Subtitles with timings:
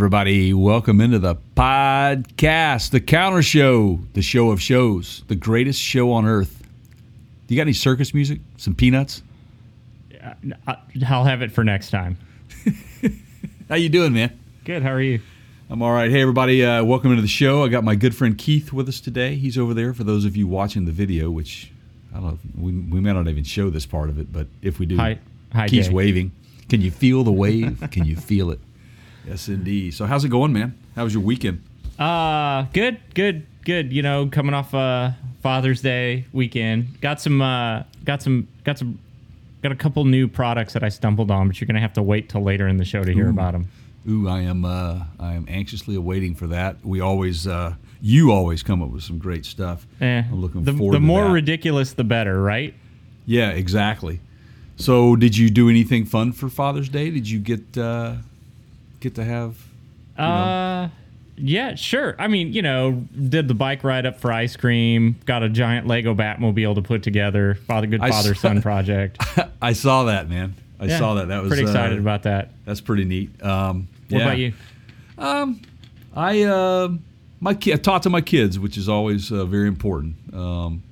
[0.00, 6.10] Everybody, welcome into the podcast, the counter show, the show of shows, the greatest show
[6.12, 6.66] on earth.
[7.48, 8.40] You got any circus music?
[8.56, 9.22] Some peanuts?
[11.06, 12.16] I'll have it for next time.
[13.68, 14.40] How you doing, man?
[14.64, 14.82] Good.
[14.82, 15.20] How are you?
[15.68, 16.10] I'm all right.
[16.10, 17.62] Hey, everybody, uh, welcome into the show.
[17.62, 19.34] I got my good friend Keith with us today.
[19.34, 21.72] He's over there for those of you watching the video, which
[22.14, 24.78] I don't know, we, we may not even show this part of it, but if
[24.78, 25.18] we do, Hi,
[25.52, 25.94] hi, Keith's Jay.
[25.94, 26.32] waving.
[26.70, 27.86] Can you feel the wave?
[27.90, 28.60] Can you feel it?
[29.30, 29.94] Yes, indeed.
[29.94, 30.76] So, how's it going, man?
[30.96, 31.62] How was your weekend?
[31.98, 33.92] Uh, good, good, good.
[33.92, 38.98] You know, coming off uh Father's Day weekend, got some, uh, got some, got some,
[39.62, 42.28] got a couple new products that I stumbled on, but you're gonna have to wait
[42.28, 43.68] till later in the show to hear about them.
[44.08, 44.64] Ooh, I am.
[44.64, 46.84] Uh, I am anxiously awaiting for that.
[46.84, 49.86] We always, uh, you always come up with some great stuff.
[50.00, 51.30] Eh, I'm looking the, forward the more that.
[51.32, 52.74] ridiculous, the better, right?
[53.26, 54.20] Yeah, exactly.
[54.76, 57.10] So, did you do anything fun for Father's Day?
[57.10, 58.14] Did you get uh,
[59.00, 59.56] get to have?
[60.18, 60.88] you know- Uh,
[61.42, 62.14] yeah, sure.
[62.18, 62.92] I mean, you know,
[63.28, 67.02] did the bike ride up for ice cream, got a giant Lego Batmobile to put
[67.02, 69.22] together, father, good I father saw- son project.
[69.62, 70.54] I saw that, man.
[70.78, 71.28] I Yeah, saw that.
[71.28, 72.50] That was pretty excited uh, about that.
[72.66, 73.42] That's pretty neat.
[73.42, 74.24] Um, What yeah.
[74.26, 74.52] about you?
[75.18, 75.60] Um,
[76.14, 76.88] I uh,
[77.40, 80.16] my ki- I talk to my kids, which is always uh, very important.
[80.34, 80.82] Um,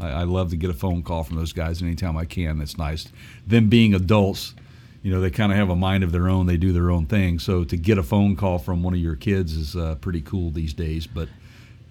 [0.00, 2.58] I, I love to get a phone call from those guys anytime I can.
[2.58, 3.08] That's nice.
[3.46, 4.54] Them being adults,
[5.02, 6.46] you know, they kind of have a mind of their own.
[6.46, 7.38] They do their own thing.
[7.38, 10.50] So to get a phone call from one of your kids is uh, pretty cool
[10.50, 11.06] these days.
[11.06, 11.28] But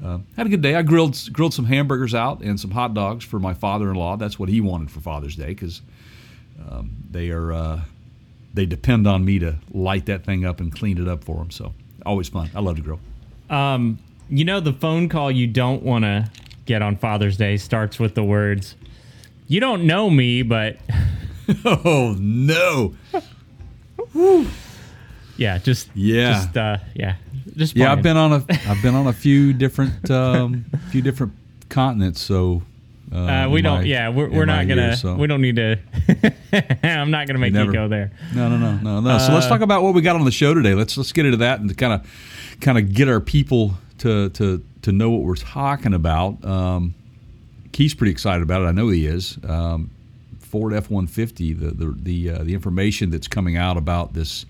[0.03, 0.75] uh, had a good day.
[0.75, 4.17] I grilled grilled some hamburgers out and some hot dogs for my father-in-law.
[4.17, 5.81] That's what he wanted for Father's Day because
[6.69, 7.81] um, they are uh,
[8.53, 11.49] they depend on me to light that thing up and clean it up for them.
[11.49, 11.73] So
[12.05, 12.49] always fun.
[12.53, 12.99] I love to grill.
[13.49, 16.29] Um, you know, the phone call you don't want to
[16.65, 18.75] get on Father's Day starts with the words,
[19.47, 20.77] "You don't know me, but
[21.65, 22.93] Oh no!
[25.37, 26.33] yeah, just Yeah.
[26.33, 27.15] just uh, yeah,
[27.55, 31.33] just Yeah, I've been on a I've been on a few different um, few different
[31.69, 32.21] continents.
[32.21, 32.63] So
[33.13, 33.79] uh, Uh, we don't.
[33.79, 34.81] my- yeah, we're, we're not gonna.
[34.87, 35.77] years, so- We don't need to.
[36.83, 37.67] I'm not gonna make Never.
[37.71, 38.11] you go there.
[38.35, 39.17] No, no, no, no, no.
[39.19, 40.73] so let's Uh, talk about what we got on the show today.
[40.73, 44.63] Let's let's get into that and kind of kind of get our people to to
[44.81, 46.43] to know what we're talking about.
[46.43, 46.93] Um,
[47.71, 48.65] Keith's pretty excited about it.
[48.65, 49.37] I know he is.
[49.47, 49.91] Um,
[50.47, 51.53] Ford F one fifty.
[51.53, 54.45] The the the uh, the information that's coming out about this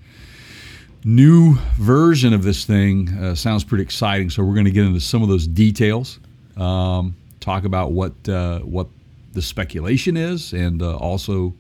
[1.03, 4.29] new version of this thing uh, sounds pretty exciting.
[4.29, 6.19] So we're going to get into some of those details.
[6.55, 8.87] Um, talk about what uh, what
[9.33, 11.53] the speculation is, and uh, also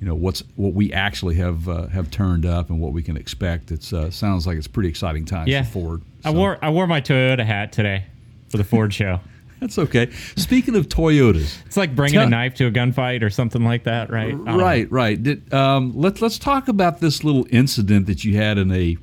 [0.00, 3.16] you know what's what we actually have uh, have turned up and what we can
[3.16, 3.70] expect.
[3.70, 6.02] It uh, sounds like it's pretty exciting times Yeah, for Ford.
[6.24, 8.04] I wore I wore my Toyota hat today
[8.48, 9.20] for the Ford show.
[9.60, 10.10] That's okay.
[10.36, 13.84] Speaking of Toyotas, It's like bringing Tell- a knife to a gunfight or something like
[13.84, 14.36] that, right?
[14.36, 14.58] Know.
[14.58, 15.20] right, right.
[15.22, 18.96] Did, um, let's let's talk about this little incident that you had in a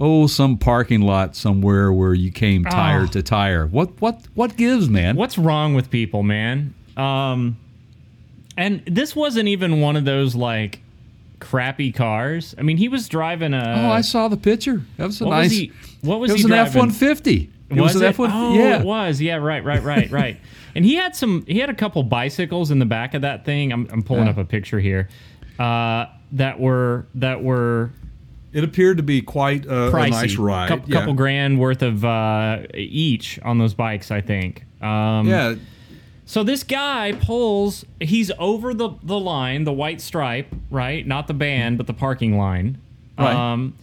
[0.00, 3.06] oh some parking lot somewhere where you came tire Oh.
[3.08, 3.66] to tire.
[3.66, 5.16] What what what gives, man?
[5.16, 6.74] What's wrong with people, man?
[6.96, 7.56] Um,
[8.56, 10.80] and this wasn't even one of those like
[11.40, 12.54] crappy cars.
[12.58, 13.74] I mean, he was driving a.
[13.86, 14.82] Oh, I saw the picture.
[14.96, 15.44] That was a What nice.
[15.50, 15.72] was he?
[16.02, 16.58] What was it was he an?
[16.58, 17.50] F one fifty.
[17.70, 18.06] It was, an it?
[18.06, 18.30] F one.
[18.32, 19.20] Oh, yeah, it was.
[19.20, 20.40] Yeah, right, right, right, right.
[20.74, 21.44] And he had some.
[21.46, 23.72] He had a couple bicycles in the back of that thing.
[23.72, 24.30] I'm, I'm pulling Yeah.
[24.30, 25.08] up a picture here.
[25.58, 27.90] Uh, that were that were
[28.52, 30.68] It appeared to be quite a, a nice ride.
[30.68, 30.98] Couple, yeah.
[31.00, 34.64] couple grand worth of uh, each on those bikes, I think.
[34.80, 35.54] Um, Yeah,
[36.26, 37.84] So this guy pulls.
[38.00, 41.06] He's over the the line, the white stripe, right?
[41.06, 42.78] Not the band, but the parking line.
[43.18, 43.34] Right.
[43.34, 43.74] Um,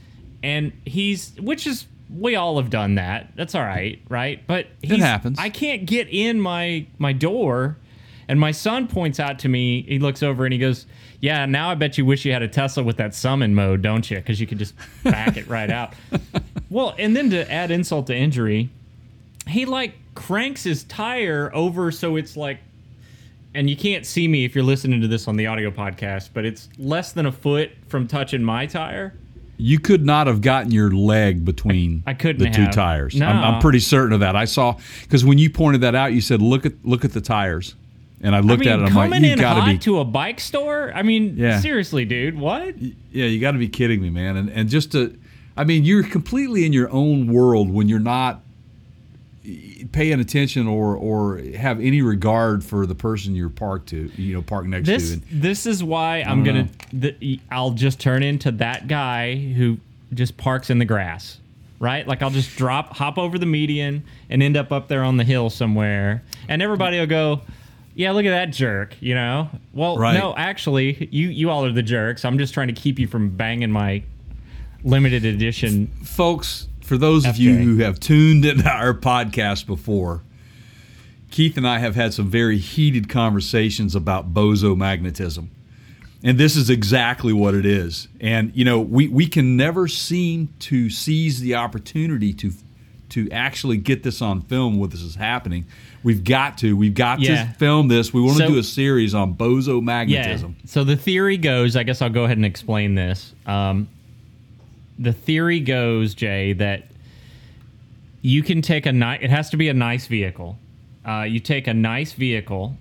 [0.44, 3.32] and he's which is we all have done that.
[3.36, 4.46] That's all right, right?
[4.46, 5.40] But he's, happens.
[5.40, 7.78] I can't get in my my door,
[8.28, 9.84] and my son points out to me.
[9.84, 10.86] He looks over and he goes,
[11.20, 14.10] "Yeah, now I bet you wish you had a Tesla with that summon mode, don't
[14.10, 14.18] you?
[14.18, 15.94] Because you could just back it right out."
[16.68, 18.72] Well, and then to add insult to injury,
[19.48, 22.60] he like cranks his tire over so it's like
[23.54, 26.46] and you can't see me if you're listening to this on the audio podcast but
[26.46, 29.14] it's less than a foot from touching my tire
[29.58, 32.74] you could not have gotten your leg between I couldn't the two have.
[32.74, 33.16] tires.
[33.16, 33.28] No.
[33.28, 34.36] I'm, I'm pretty certain of that.
[34.36, 37.22] I saw because when you pointed that out, you said, "Look at look at the
[37.22, 37.76] tires,"
[38.22, 38.90] and I looked I at mean, it.
[38.90, 40.92] I'm like, "You got to be to a bike store.
[40.94, 41.60] I mean, Yeah.
[41.60, 42.78] seriously, dude, what?
[42.80, 45.18] yeah, you got to be kidding me, man." And and just to,
[45.58, 48.42] I mean, you're completely in your own world when you're not
[49.92, 54.42] paying attention or or have any regard for the person you're parked to, you know,
[54.42, 55.14] parked next This to.
[55.16, 56.68] And, this is why I'm gonna.
[57.00, 59.78] th- I'll just turn into that guy who
[60.14, 61.40] just parks in the grass,
[61.80, 62.08] right?
[62.08, 65.24] Like I'll just drop, hop over the median, and end up up there on the
[65.24, 67.42] hill somewhere, and everybody will go.
[67.98, 69.50] Yeah, look at that jerk, you know?
[69.74, 70.20] Well, Right.
[70.20, 72.26] no, actually, you you all are the jerks.
[72.26, 74.04] I'm just trying to keep you from banging my
[74.84, 75.88] limited edition.
[76.04, 80.22] folks, for those of you who have tuned into our podcast before,
[81.32, 85.50] Keith and I have had some very heated conversations about bozo magnetism.
[86.24, 88.08] And this is exactly what it is.
[88.22, 92.52] And you know, we, we can never seem to seize the opportunity to
[93.10, 95.66] to actually get this on film what this is happening.
[96.04, 96.76] We've got to.
[96.76, 97.46] We've got Yeah.
[97.46, 98.12] to film this.
[98.12, 100.56] We want to do a series on bozo magnetism.
[100.60, 100.66] Yeah.
[100.66, 101.76] So the theory goes.
[101.76, 103.34] I guess I'll go ahead and explain this.
[103.46, 103.88] Um,
[104.98, 106.88] the theory goes, Jay, that
[108.22, 109.20] you can take a nice.
[109.22, 110.58] It has to be a nice vehicle.
[111.08, 112.76] Uh, you take a nice vehicle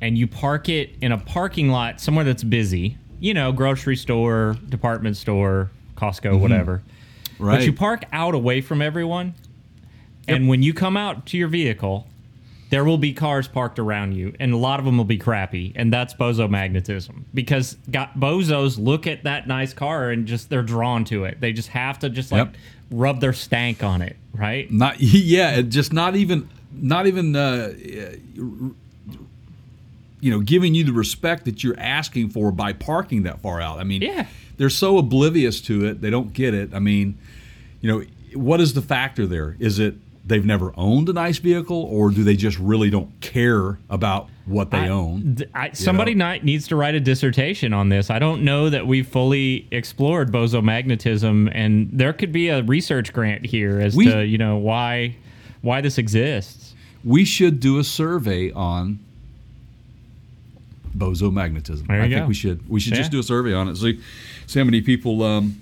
[0.00, 2.98] and you park it in a parking lot somewhere that's busy.
[3.20, 6.82] You know, grocery store, department store, Costco, whatever.
[7.38, 7.58] Right.
[7.58, 9.34] But you park out away from everyone.
[10.28, 12.06] And when you come out to your vehicle,
[12.74, 15.72] there will be cars parked around you, and a lot of them will be crappy,
[15.76, 17.24] and that's bozo magnetism.
[17.32, 21.40] Because got bozos look at that nice car and just they're drawn to it.
[21.40, 22.54] They just have to just like Yep.
[22.90, 24.68] rub their stank on it, right?
[24.72, 27.74] Not yeah, just not even not even uh,
[30.20, 33.78] you know giving you the respect that you're asking for by parking that far out.
[33.78, 34.26] I mean, Yeah.
[34.56, 36.74] they're so oblivious to it, they don't get it.
[36.74, 37.16] I mean,
[37.80, 38.04] you know,
[38.34, 39.56] what is the factor there?
[39.60, 39.94] Is it
[40.26, 44.70] they've never owned a nice vehicle, or do they just really don't care about what
[44.70, 45.36] they I- own?
[45.54, 48.10] I, somebody needs to write a dissertation on this.
[48.10, 53.44] I don't know that we've fully explored bozomagnetism, and there could be a research grant
[53.46, 55.16] here as We- to you know why
[55.62, 56.74] why this exists.
[57.04, 58.98] we should do a survey on
[61.96, 62.26] you I think go.
[62.28, 62.98] we should we should Yeah.
[62.98, 63.76] just do a survey on it.
[63.76, 63.98] See,
[64.46, 65.60] see how many people um,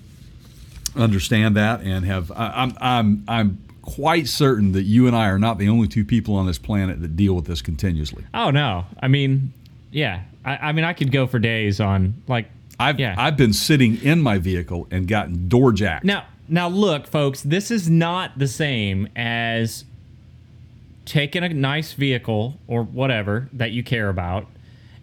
[0.95, 2.31] understand that and have.
[2.31, 6.03] I, I'm I'm I'm quite certain that you and I are not the only two
[6.03, 8.25] people on this planet that deal with this continuously.
[8.33, 9.53] Oh no, I mean,
[9.91, 12.47] yeah, I, I mean I could go for days on like
[12.79, 13.15] I've yeah.
[13.17, 16.05] I've been sitting in my vehicle and gotten door jacked.
[16.05, 19.85] Now, now look, folks, this is not the same as
[21.05, 24.47] taking a nice vehicle or whatever that you care about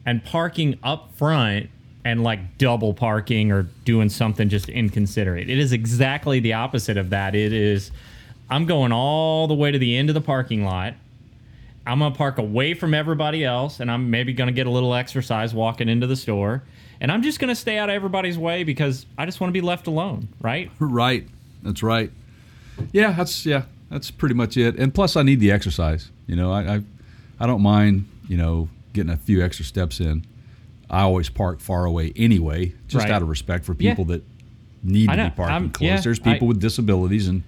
[0.06, 1.68] and parking up front
[2.04, 5.50] and like double parking or doing something just inconsiderate.
[5.50, 7.34] It is exactly the opposite of that.
[7.34, 7.90] It is
[8.50, 10.94] I'm going all the way to the end of the parking lot.
[11.87, 14.70] I'm going to park away from everybody else and I'm maybe going to get a
[14.70, 16.62] little exercise walking into the store.
[17.00, 19.52] And I'm just going to stay out of everybody's way because I just want to
[19.52, 20.70] be left alone, right?
[20.81, 21.26] Right.
[21.62, 22.11] That's right.
[22.93, 24.76] Yeah, that's yeah, that's pretty much it.
[24.79, 26.11] And plus, I need the exercise.
[26.26, 26.82] You know, I I,
[27.38, 30.25] I don't mind you know getting a few extra steps in.
[30.88, 33.12] I always park far away anyway, just Right.
[33.12, 33.91] out of respect for Yeah.
[33.93, 34.23] people that
[34.82, 35.87] need to be parking I'm- close.
[35.87, 37.43] yeah, There's people I- with disabilities and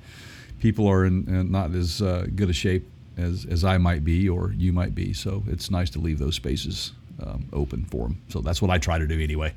[0.63, 2.89] people are in, in not as uh, good a shape
[3.19, 5.13] as as I might be or you might be.
[5.13, 6.93] So it's nice to leave those spaces
[7.27, 8.23] um, open for them.
[8.29, 9.53] So that's what I try to do anyway.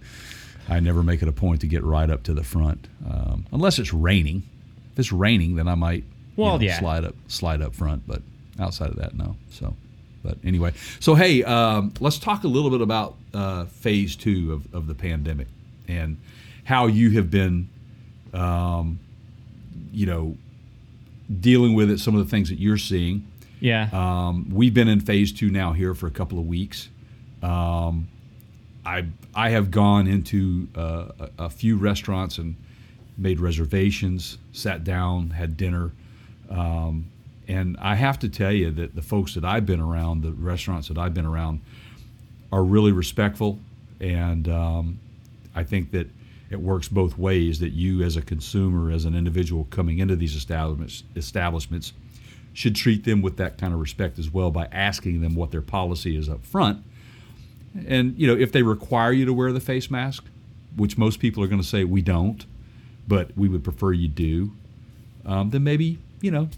[0.68, 3.78] I never make it a point to get right up to the front, um, unless
[3.78, 4.42] it's raining.
[4.94, 6.80] If it's raining, then I might you Well, know, yeah.
[6.80, 8.08] slide up slide up front.
[8.08, 8.24] But
[8.60, 9.36] outside of that, no.
[9.51, 9.75] So,
[10.24, 14.74] but anyway, so hey, um, let's talk a little bit about uh, phase two of,
[14.74, 15.48] of the pandemic
[15.88, 16.18] and
[16.63, 17.70] how you have been,
[18.34, 18.98] um,
[19.94, 20.36] you know,
[21.39, 22.00] dealing with it.
[22.00, 23.27] Some of the things that you're seeing.
[23.60, 23.89] Yeah.
[23.91, 26.89] Um, we've been in phase two now here for a couple of weeks.
[27.41, 28.08] Um,
[28.86, 32.55] I I have gone into uh, a, a few restaurants and
[33.17, 35.91] made reservations, sat down, had dinner,
[36.50, 37.05] um,
[37.48, 40.88] and I have to tell you that the folks that I've been around, the restaurants
[40.89, 41.62] that I've been around,
[42.51, 43.60] are really respectful,
[44.00, 45.00] and um,
[45.55, 46.08] I think that
[46.56, 47.60] it works both ways.
[47.60, 51.92] That you, as a consumer, as an individual coming into these establishments, establishments,
[52.54, 55.62] should treat them with that kind of respect as well by asking them what their
[55.62, 56.82] policy is up front.
[57.86, 60.24] And you know, if they require you to wear the face mask,
[60.78, 62.46] which most people are going to say we don't,
[63.06, 64.54] but we would prefer you do,
[65.26, 66.50] um, then maybe you know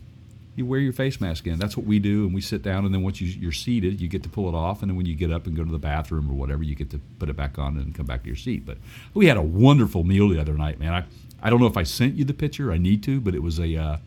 [0.57, 1.59] you wear your face mask in.
[1.59, 4.07] That's what we do, and we sit down, and then once you, you're seated, you
[4.07, 5.77] get to pull it off, and then when you get up and go to the
[5.77, 8.35] bathroom or whatever, you get to put it back on and come back to your
[8.35, 8.65] seat.
[8.65, 8.77] But
[9.13, 10.93] we had a wonderful meal the other night, man.
[10.93, 11.03] I
[11.41, 12.71] I don't know if I sent you the picture.
[12.71, 13.97] I need to, but it was a uh,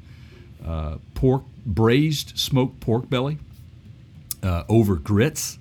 [0.67, 3.39] uh, pork braised smoked pork belly
[4.43, 5.59] uh, over grits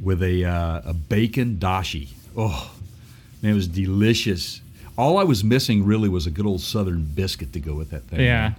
[0.00, 2.10] with a uh, a bacon dashi.
[2.36, 2.72] Oh,
[3.42, 4.60] man, it was delicious.
[4.96, 8.04] All I was missing really was a good old southern biscuit to go with that
[8.04, 8.20] thing.
[8.20, 8.52] yeah.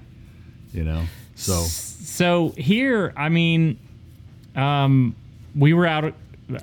[0.73, 1.05] you know.
[1.38, 3.77] So So here, I mean,
[4.56, 5.15] um,
[5.56, 6.13] we were out.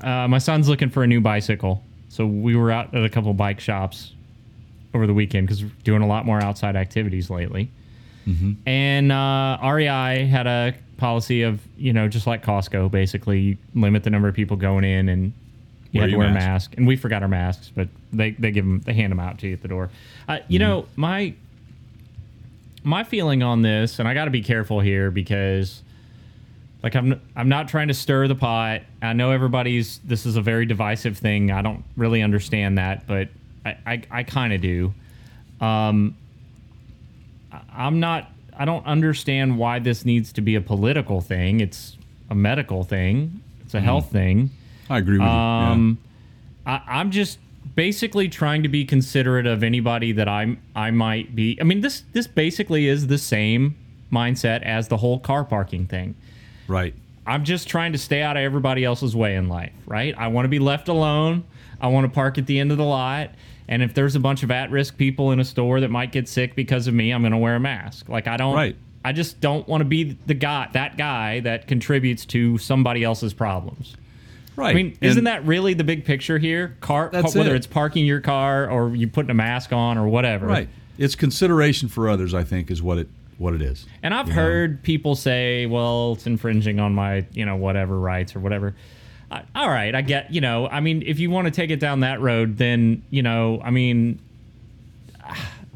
[0.02, 3.32] Uh, my son's looking for a new bicycle, so we were out at a couple
[3.34, 4.12] bike shops
[4.94, 7.70] over the weekend because we're doing a lot more outside activities lately.
[8.66, 14.02] And uh, REI had a policy of you know just like Costco, basically you limit
[14.04, 15.32] the number of people going in and
[15.92, 16.70] You Wear had to wear a mask.
[16.70, 19.38] mask, and we forgot our masks, but they they give them they hand them out
[19.40, 19.90] to you at the door.
[20.26, 20.68] Uh, you Mm-hmm.
[20.68, 21.34] know my
[22.84, 25.82] my feeling on this, and I got to be careful here because
[26.82, 28.82] like I'm I'm not trying to stir the pot.
[29.02, 31.50] I know everybody's this is a very divisive thing.
[31.50, 33.28] I don't really understand that, but
[33.64, 34.94] I I, I kind of do.
[35.60, 36.16] Um,
[37.72, 38.30] I'm not.
[38.56, 41.60] I don't understand why this needs to be a political thing.
[41.60, 41.96] It's
[42.30, 43.40] a medical thing.
[43.64, 44.50] It's a health thing.
[44.90, 45.32] I agree with you.
[45.32, 45.98] Um,
[46.66, 47.38] I, I'm just
[47.74, 51.58] basically trying to be considerate of anybody that I I might be.
[51.60, 53.76] I mean, this this basically is the same
[54.12, 56.14] mindset as the whole car parking thing.
[56.68, 56.94] Right.
[57.26, 60.14] I'm just trying to stay out of everybody else's way in life, right?
[60.16, 61.44] I want to be left alone.
[61.80, 63.30] I want to park at the end of the lot.
[63.66, 66.28] And if there's a bunch of at risk people in a store that might get
[66.28, 68.08] sick because of me, I'm going to wear a mask.
[68.10, 68.76] Like, I don't, Right.
[69.06, 73.34] I just don't want to be the guy, that guy that contributes to somebody else's
[73.34, 73.96] problems.
[74.56, 74.70] Right.
[74.70, 76.76] I mean, And- isn't that really the big picture here?
[76.80, 77.56] Car, whether it.
[77.56, 80.46] it's parking your car or you putting a mask on or whatever.
[80.46, 80.68] right?
[80.98, 82.34] It's consideration for others.
[82.34, 83.84] I think is what it what it is.
[84.02, 84.42] And I've You know?
[84.42, 88.74] heard people say, "Well, it's infringing on my, you know, whatever rights or whatever."
[89.28, 91.80] I, all right, I get, you know, I mean, if you want to take it
[91.80, 94.20] down that road, then you know, I mean,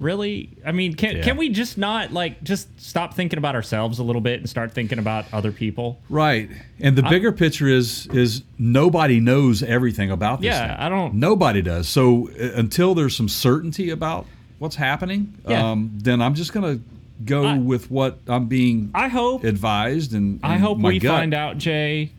[0.01, 1.23] really, I mean, can Yeah.
[1.23, 4.73] can we just not like just stop thinking about ourselves a little bit and start
[4.73, 5.99] thinking about other people?
[6.09, 6.49] Right.
[6.81, 10.47] And the bigger picture is is nobody knows everything about this.
[10.47, 10.77] Yeah, thing.
[10.79, 11.89] I don't- Nobody does.
[11.89, 14.27] So uh, until there's some certainty about
[14.59, 15.71] what's happening, Yeah.
[15.73, 16.81] um, then I'm just gonna
[17.25, 21.11] go I- with what I'm being I hope advised and, I hope we gut.
[21.19, 22.11] find out, Jay,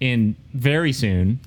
[0.00, 1.38] in very soon,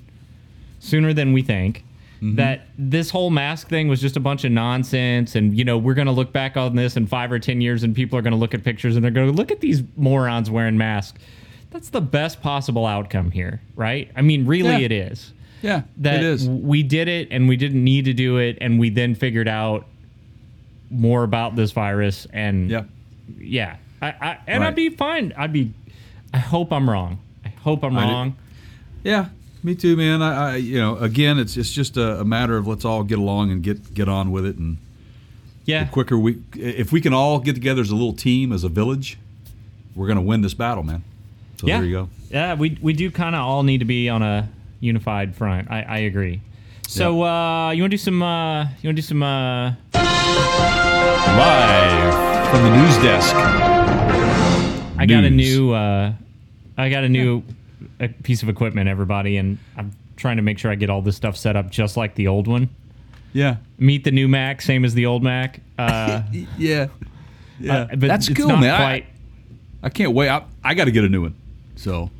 [0.80, 1.84] sooner than we think,
[2.22, 2.36] Mm-hmm.
[2.36, 5.34] that this whole mask thing was just a bunch of nonsense.
[5.36, 7.82] And, you know, we're going to look back on this in five or 10 years
[7.84, 9.82] and people are going to look at pictures and they're going to look at these
[9.98, 11.18] morons wearing masks.
[11.72, 14.12] That's the best possible outcome here, right?
[14.16, 14.78] I mean, really, Yeah.
[14.86, 15.34] it is.
[15.64, 16.48] Yeah, That it is.
[16.48, 18.60] we did it and we didn't need to do it.
[18.62, 19.88] And we then figured out
[20.92, 22.28] more about this virus.
[22.34, 22.84] And Yeah.
[23.40, 24.68] yeah, I, I and Right.
[24.68, 25.34] I'd be fine.
[25.38, 25.72] I'd be.
[26.34, 27.18] I hope I'm wrong.
[27.46, 28.36] I hope I'm I wrong.
[29.04, 29.30] Yeah,
[29.64, 30.22] me too, man.
[30.22, 33.20] I, I you know, again, it's it's just a, a matter of let's all get
[33.20, 34.78] along and get get on with it, and
[35.66, 38.64] Yeah, the quicker we, if we can all get together as a little team, as
[38.64, 39.18] a village,
[39.96, 41.04] we're gonna win this battle, man.
[41.60, 42.10] So yeah, there you go.
[42.30, 44.50] Yeah, we we do kind of all need to be on a
[44.80, 45.70] unified front.
[45.70, 46.42] I, I agree.
[46.88, 48.22] So uh, you want to do some?
[48.22, 49.24] Uh, you want to do some?
[49.24, 49.74] Uh,
[51.38, 53.34] Live from the news desk.
[54.98, 55.72] I got a new.
[55.74, 56.14] Uh,
[56.78, 57.42] I got a new uh
[58.10, 61.36] piece of equipment, everybody, and I'm trying to make sure I get all this stuff
[61.38, 62.70] set up just like the old one.
[63.34, 65.62] Yeah, Meet the new Mac, same as the old Mac.
[65.80, 66.22] Uh,
[66.58, 66.88] yeah,
[67.60, 67.74] yeah.
[67.74, 68.74] uh, but That's it's cool, not man.
[68.82, 69.06] I-
[69.84, 70.30] I, can't wait.
[70.30, 71.34] I, I got to get a new one.
[71.76, 72.12] So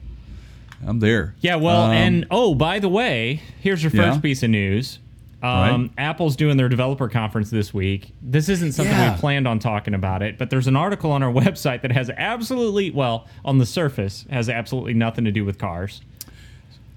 [0.88, 1.36] I'm there.
[1.42, 4.20] Yeah, well, Um, and oh, by the way, here's your first Yeah.
[4.20, 4.98] piece of news.
[5.44, 5.90] Um, Right.
[5.98, 8.14] Apple's doing their developer conference this week.
[8.22, 9.14] This isn't something Yeah.
[9.16, 12.12] we planned on talking about it, but there's an article on our website that has
[12.12, 16.02] absolutely, well, on the surface, has absolutely nothing to do with cars.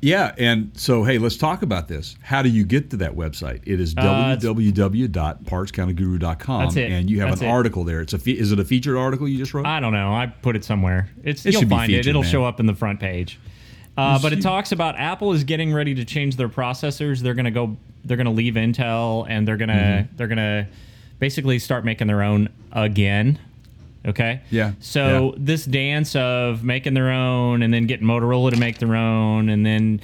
[0.02, 2.16] Yeah, and so hey, let's talk about this.
[2.20, 3.62] How do you get to that website?
[3.64, 6.90] It is Uh, www.partscounterguru.com, That's it.
[6.90, 7.50] and you have That's an it.
[7.50, 8.00] article there.
[8.00, 9.66] It's a fe- is it a featured article you just wrote?
[9.66, 10.12] I don't know.
[10.12, 11.08] I put it somewhere.
[11.22, 12.06] It's It you'll find it.
[12.06, 12.30] It'll man.
[12.30, 13.38] show up in the front page.
[13.96, 17.20] Uh, but it talks about Apple is getting ready to change their processors.
[17.20, 17.76] They're gonna go.
[18.04, 19.72] They're gonna leave Intel, and they're gonna
[20.04, 20.16] Mm-hmm.
[20.16, 20.66] they're gonna
[21.20, 23.38] basically start making their own again.
[24.06, 24.42] Okay.
[24.50, 25.38] Yeah, So yeah.
[25.38, 29.64] this dance of making their own, and then getting Motorola to make their own, and
[29.64, 30.02] then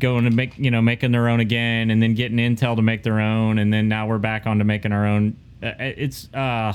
[0.00, 3.04] going to make you know making their own again, and then getting Intel to make
[3.04, 5.36] their own, and then now we're back on to making our own.
[5.62, 6.72] Uh, it's uh,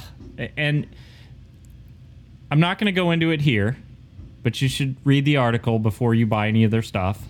[0.55, 0.87] and
[2.49, 3.75] I'm not going to go into it here,
[4.43, 7.21] but you should read the article before you buy any of their stuff.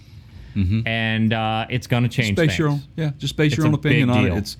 [0.85, 2.35] And uh, it's going to change.
[2.35, 2.59] base things.
[2.59, 4.37] your own, yeah, just base It's your own opinion on it.
[4.37, 4.57] It's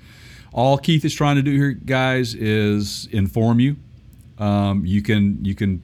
[0.52, 3.76] all Keith is trying to do here, guys, is inform you.
[4.40, 5.84] Um, you can you can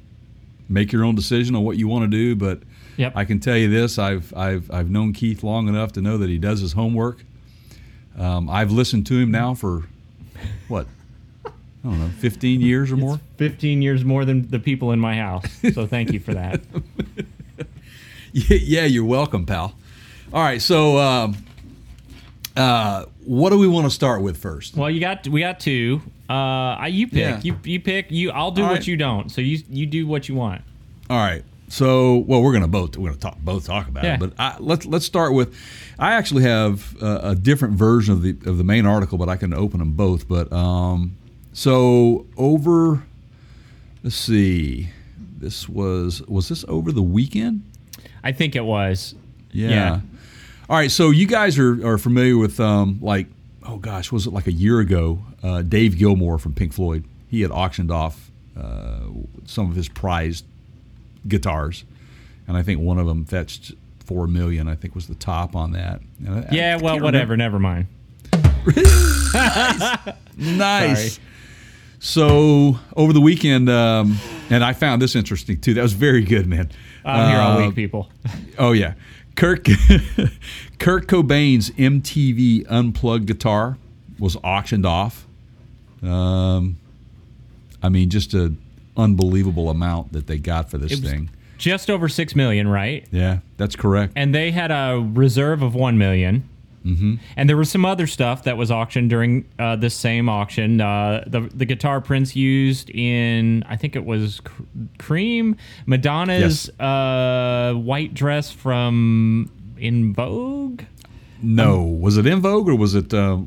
[0.67, 2.61] make your own decision on what you want to do, but
[2.99, 3.13] Yep.
[3.15, 6.27] I can tell you this: I've I've I've known Keith long enough to know that
[6.29, 7.23] he does his homework.
[8.17, 9.83] Um, I've listened to him now for
[10.67, 10.85] what
[11.83, 13.19] I don't know, fifteen years or more.
[13.37, 15.45] 15 years more than the people in my house.
[15.73, 16.61] So thank you for that.
[18.31, 19.73] Yeah, yeah, you're welcome, pal.
[20.31, 21.35] All right, so um,
[22.55, 24.75] uh, what do we want to start with first?
[24.75, 26.01] Well, you got we got two.
[26.29, 26.33] Uh,
[26.77, 27.17] I- you pick.
[27.17, 27.41] Yeah.
[27.41, 28.11] You you pick.
[28.11, 28.29] You.
[28.31, 28.87] I'll do All what right.
[28.87, 29.31] you don't.
[29.31, 30.61] So you you do what you want.
[31.09, 31.43] All right.
[31.69, 34.15] So, well, we're gonna both we're gonna talk both talk about Yeah.
[34.15, 35.55] it, but I, let's let's start with.
[35.97, 39.37] I actually have a, a different version of the of the main article, but I
[39.37, 40.27] can open them both.
[40.27, 41.17] But um,
[41.59, 43.03] so over,
[44.01, 44.89] let's see,
[45.37, 47.63] this was was this over the weekend?
[48.23, 49.13] I think it was.
[49.51, 49.69] Yeah.
[49.69, 49.99] Yeah.
[50.69, 53.27] All right, so you guys are, are familiar with um, like
[53.67, 55.19] oh gosh, was it like a year ago?
[55.43, 57.03] Uh, Dave Gilmour from Pink Floyd.
[57.29, 59.01] He had auctioned off uh,
[59.45, 60.45] some of his prized
[61.27, 61.83] guitars,
[62.47, 63.73] and I think one of them fetched
[64.05, 64.69] four million.
[64.69, 65.99] I think was the top on that.
[66.25, 67.33] And I- I Yeah, well, whatever.
[67.33, 67.87] remember- Never mind.
[70.37, 71.15] Nice.
[71.15, 71.25] Sorry.
[71.99, 74.17] So over the weekend, um,
[74.49, 75.73] and I found this interesting too.
[75.73, 76.69] That was very good, man.
[77.05, 78.09] I'm here all Uh, week, people.
[78.57, 78.93] Oh yeah,
[79.35, 79.63] Kirk
[80.79, 83.77] Kirk Cobain's MTV Unplugged guitar
[84.17, 85.25] was auctioned off.
[86.03, 86.77] Um,
[87.81, 88.57] I mean, just an
[88.97, 91.29] unbelievable amount that they got for this It thing.
[91.57, 93.05] Just over six million, right?
[93.11, 94.13] Yeah, that's correct.
[94.15, 96.48] And they had a reserve of one million.
[96.85, 97.15] Mm-hmm.
[97.35, 100.79] And there was some other stuff that was auctioned during uh, this same auction.
[100.79, 104.63] Uh, the the guitar Prince used in I think it was cr-
[104.97, 110.83] Cream, Madonna's uh, white dress from In Vogue.
[111.41, 113.39] No, was it in Vogue or was it uh,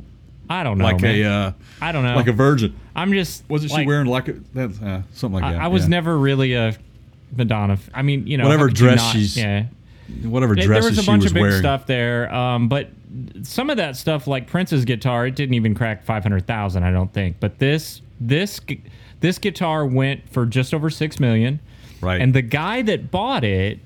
[0.50, 0.84] I don't know.
[0.84, 1.14] like man.
[1.14, 2.14] a uh, I don't know.
[2.16, 2.74] like a virgin?
[2.94, 5.62] I'm just Wasn't she wearing like a that's, uh, something like I, that?
[5.62, 5.88] I was yeah.
[5.88, 6.76] never really a
[7.34, 7.74] Madonna.
[7.74, 9.64] f- I mean, you know, Whatever dress not- she's yeah.
[10.22, 11.58] whatever There- dresses there was a bunch of big wearing.
[11.60, 12.90] stuff there, um, but
[13.42, 16.84] some of that stuff, like Prince's guitar, it didn't even crack five hundred thousand.
[16.84, 17.36] I don't think.
[17.40, 18.60] But this this
[19.20, 21.60] this guitar went for just over six million.
[22.00, 22.20] Right.
[22.20, 23.78] And the guy that bought it.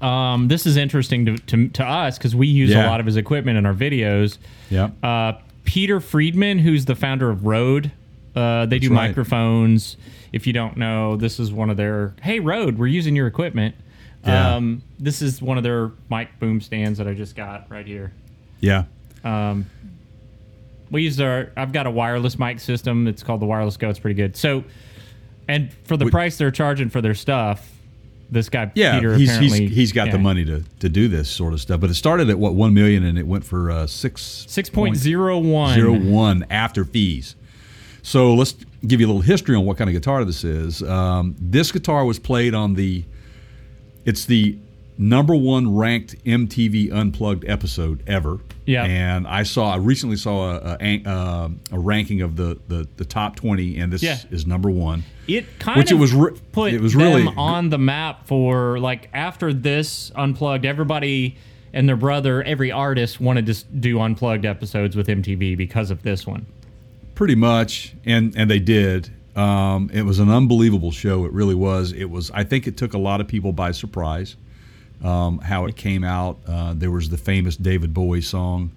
[0.00, 2.86] Um, this is interesting to, to, to us because we use Yeah.
[2.86, 4.38] a lot of his equipment in our videos.
[4.70, 4.90] Yeah.
[5.02, 5.32] Uh,
[5.64, 7.90] Peter Freedman, who's the founder of Rode,
[8.34, 9.08] uh, they do right.
[9.08, 9.96] microphones.
[10.32, 12.14] If you don't know, this is one of their.
[12.22, 13.74] Hey, Rode, we're using your equipment.
[14.26, 14.56] Yeah.
[14.56, 18.12] Um, this is one of their mic boom stands that I just got right here.
[18.60, 18.84] yeah.
[19.24, 19.66] Um,
[20.90, 21.50] we use our.
[21.56, 23.06] I've got a wireless mic system.
[23.08, 23.90] It's called the Wireless Go.
[23.90, 24.36] It's pretty good.
[24.36, 24.64] So,
[25.46, 27.68] and for the We- price they're charging for their stuff,
[28.30, 31.28] this guy Yeah, Peter he's, apparently he's he's got the money to, to do this
[31.28, 31.80] sort of stuff.
[31.80, 34.96] But it started at what one million, and it went for uh, six Six point
[34.96, 35.74] zero one.
[35.74, 37.36] zero one after fees.
[38.02, 38.54] So let's
[38.86, 40.82] give you a little history on what kind of guitar this is.
[40.82, 43.04] Um, this guitar was played on the.
[44.08, 44.56] It's the
[44.96, 48.40] number one ranked MTV Unplugged episode ever.
[48.64, 48.84] Yeah.
[48.84, 52.88] And I saw I recently saw a a, a, uh, a ranking of the, the
[52.96, 54.16] the top twenty, and this Yeah.
[54.30, 55.04] is number one.
[55.26, 58.26] It kind Which of it was re- put it was them really- on the map
[58.26, 60.64] for like after this unplugged.
[60.64, 61.36] Everybody
[61.74, 66.26] and their brother, every artist wanted to do unplugged episodes with MTV because of this
[66.26, 66.46] one.
[67.14, 69.10] Pretty much, and and they did.
[69.38, 71.24] Um, it was an unbelievable show.
[71.24, 71.92] It really was.
[71.92, 72.30] It was.
[72.32, 74.36] I think it took a lot of people by surprise.
[75.02, 76.38] Um, how it came out.
[76.44, 78.72] Uh, there was the famous David Bowie song.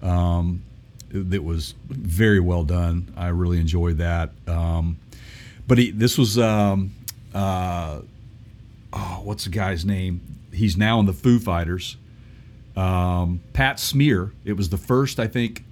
[0.00, 0.62] Um,
[1.10, 3.12] that was very well done.
[3.16, 4.30] I really enjoyed that.
[4.46, 4.98] Um,
[5.66, 6.38] but he, this was.
[6.38, 6.92] Um,
[7.34, 8.00] uh,
[8.92, 10.20] oh, what's the guy's name?
[10.52, 11.96] He's now in the Foo Fighters.
[12.76, 14.32] Um, Pat Smear.
[14.44, 15.64] It was the first, I think,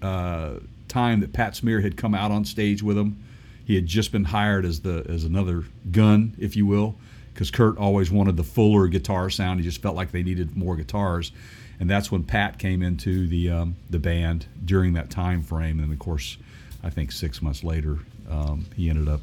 [0.00, 0.54] uh,
[0.88, 3.22] time that Pat Smear had come out on stage with him.
[3.70, 6.96] He had just been hired as the as another gun, if you will,
[7.32, 9.60] because Kurt always wanted the fuller guitar sound.
[9.60, 11.30] He just felt like they needed more guitars,
[11.78, 15.78] and that's when Pat came into the um, the band during that time frame.
[15.78, 16.36] And of course,
[16.82, 19.20] I think six months later, um, he ended up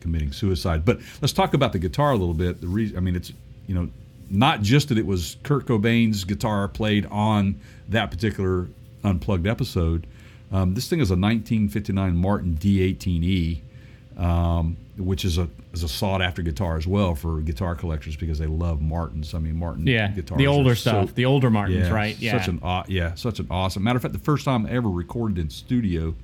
[0.00, 0.86] committing suicide.
[0.86, 2.62] But let's talk about the guitar a little bit.
[2.62, 3.30] The reason, I mean, it's
[3.66, 3.90] you know,
[4.30, 8.68] not just that it was Kurt Cobain's guitar played on that particular
[9.02, 10.06] unplugged episode.
[10.52, 13.60] Um, this thing is a 1959 Martin D18E,
[14.16, 18.38] um, which is a is a sought after guitar as well for guitar collectors because
[18.38, 19.34] they love Martins.
[19.34, 20.38] I mean, Martin Yeah, guitars.
[20.38, 22.16] the older so- stuff, the older Martins, right?
[22.20, 23.82] Yeah, such an aw- yeah, such an awesome.
[23.82, 26.14] Matter of fact, the first time I ever recorded in studio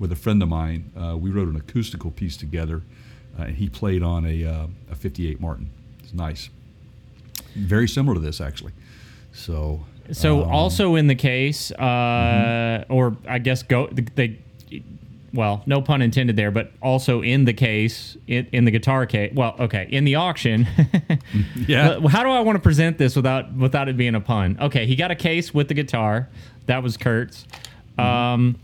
[0.00, 2.82] with a friend of mine, uh, we wrote an acoustical piece together,
[3.38, 5.70] uh, and he played on a uh, a '58 Martin.
[6.00, 6.48] It's nice,
[7.54, 8.72] very similar to this actually.
[9.32, 14.38] So So um, also in the case, uh, or I guess go they,
[15.32, 19.32] well, no pun intended there, but also in the case in, in the guitar case.
[19.34, 20.66] Well, okay, in the auction.
[21.66, 24.56] yeah, How do I want to present this without without it being a pun?
[24.60, 26.28] Okay, he got a case with the guitar.
[26.66, 27.46] That was Kurt's.
[27.98, 28.56] Um,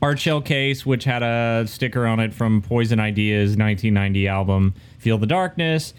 [0.00, 5.18] art shell case, which had a sticker on it from Poison Idea's 1990 album Feel
[5.18, 5.94] the Darkness.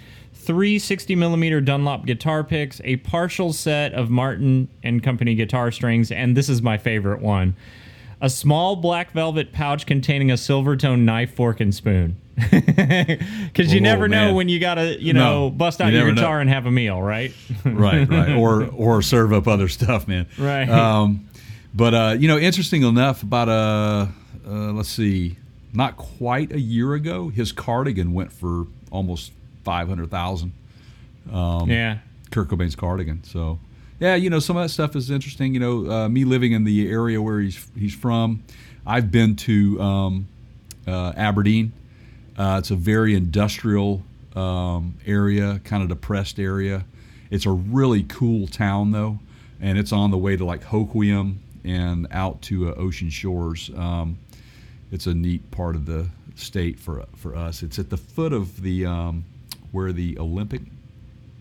[0.45, 6.11] Three 60 millimeter Dunlop guitar picks, a partial set of Martin and Company guitar strings,
[6.11, 7.55] and this is my favorite one
[8.21, 12.15] a small black velvet pouch containing a silver tone knife, fork, and spoon.
[12.45, 16.11] Because you never know when you gotta, you know, No, bust you out your never
[16.13, 16.21] know.
[16.21, 17.31] guitar and have a meal, right?
[17.65, 20.27] right, right, or or serve up other stuff, man.
[20.37, 20.67] Right.
[20.67, 21.29] Um,
[21.73, 24.07] but uh, you know, interesting enough, about uh,
[24.45, 25.37] uh, let's see,
[25.73, 29.31] not quite a year ago, his cardigan went for almost
[29.65, 30.53] five hundred thousand.
[31.31, 31.97] Um, yeah.
[32.31, 33.23] Kurt Cobain's cardigan.
[33.23, 33.59] So
[33.99, 35.53] yeah, you know, some of that stuff is interesting.
[35.53, 38.43] You know, uh, me living in the area where he's he's from,
[38.85, 40.27] I've been to um,
[40.87, 41.73] uh, Aberdeen.
[42.37, 44.03] Uh, it's a very industrial
[44.35, 46.85] um, area, kind of depressed area.
[47.31, 49.19] It's a really cool town though,
[49.61, 53.71] and it's on the way to like Hoquiam and out to uh, Ocean Shores.
[53.75, 54.17] Um,
[54.91, 57.63] it's a neat part of the state for for us.
[57.63, 59.23] It's at the foot of the um,
[59.75, 60.61] where the Olympic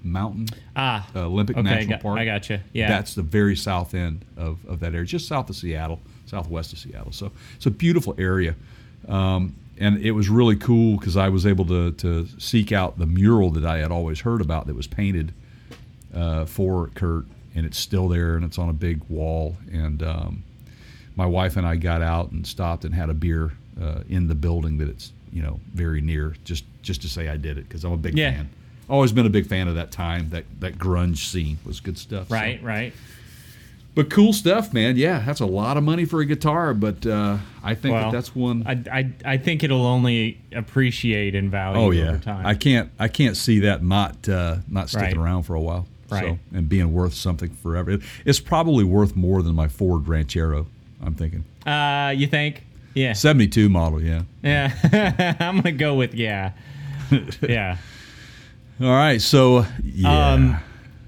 [0.03, 2.19] Mountain Ah, uh, Olympic okay, National got, Park.
[2.19, 2.59] I got you.
[2.73, 6.73] Yeah, That's the very south end of, of that area, just south of Seattle, southwest
[6.73, 7.13] of Seattle.
[7.13, 8.55] So it's a beautiful area.
[9.09, 13.07] Um, and it was really cool because I was able to, to seek out the
[13.07, 15.33] mural that I had always heard about that was painted
[16.15, 19.57] uh, for Kurt, and it's still there and it's on a big wall.
[19.73, 20.45] And um,
[21.17, 24.35] my wife and I got out and stopped and had a beer uh, in the
[24.35, 27.85] building that it's you know very near, just just to say I did it because
[27.85, 28.31] I'm a big Yeah.
[28.33, 28.49] fan.
[28.89, 30.31] Always been a big fan of that time.
[30.31, 32.29] That that grunge scene was good stuff.
[32.29, 32.35] so.
[32.35, 32.93] right, right.
[33.97, 34.97] But cool stuff, man.
[34.97, 38.17] Yeah, that's a lot of money for a guitar, but uh, I think Well, that
[38.17, 42.45] that's one I, I, I think it'll only appreciate in value oh yeah, over time.
[42.45, 45.17] I can't I can't see that not uh, not sticking Right.
[45.17, 45.87] around for a while.
[46.11, 46.39] So, Right.
[46.53, 47.93] and being worth something forever.
[47.93, 50.67] It, it's probably worth more than my Ford Ranchero.
[51.01, 52.65] I'm thinking uh, you think?
[52.95, 53.13] Yeah.
[53.13, 54.01] 72 model.
[54.03, 54.23] Yeah.
[54.43, 55.37] Yeah.
[55.41, 56.53] I'm gonna go with yeah.
[57.49, 57.77] yeah.
[58.81, 59.21] All right.
[59.21, 60.33] So yeah.
[60.33, 60.57] Um,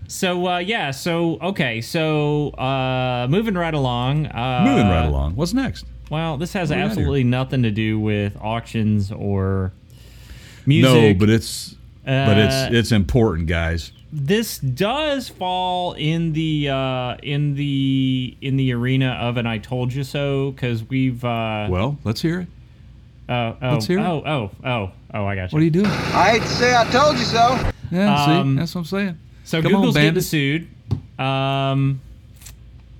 [0.08, 4.26] So uh, yeah, so okay, so uh, moving right along.
[4.26, 5.34] Uh, Moving right along.
[5.34, 5.84] What's next?
[6.10, 9.72] Well, this has What do we got absolutely nothing to do with auctions or
[10.64, 10.92] music.
[10.92, 13.90] No, but it's but Uh, it's it's important, guys.
[14.18, 19.92] This does fall in the uh, in the in the arena of an "I told
[19.92, 21.22] you so" because we've.
[21.24, 22.48] Uh, Well, let's hear it.
[23.28, 24.02] oh, oh, let's hear it.
[24.02, 25.56] oh, oh, oh, oh, I got you.
[25.56, 25.86] What are you doing?
[25.86, 27.70] I hate to say I told you so.
[27.92, 29.18] Yeah, Um, see, that's what I'm saying.
[29.44, 30.66] So Come on, Google's getting sued.
[31.18, 32.00] Um,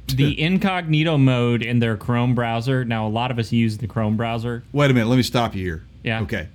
[0.07, 2.85] the incognito mode in their Chrome browser.
[2.85, 4.63] Now, a lot of us use the Chrome browser.
[4.73, 5.09] Wait a minute.
[5.09, 5.85] Let me stop you here.
[6.05, 6.21] Yeah.
[6.21, 6.49] Okay.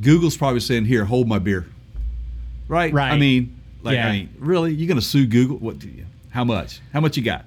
[0.00, 1.66] Google's probably saying, "Here, hold my beer."
[2.68, 2.92] Right.
[2.92, 3.12] Right.
[3.12, 4.08] I mean, like, Yeah.
[4.08, 5.56] I mean, really, you're gonna sue Google?
[5.58, 5.78] What?
[5.78, 6.80] Do you, how much?
[6.92, 7.44] How much you got?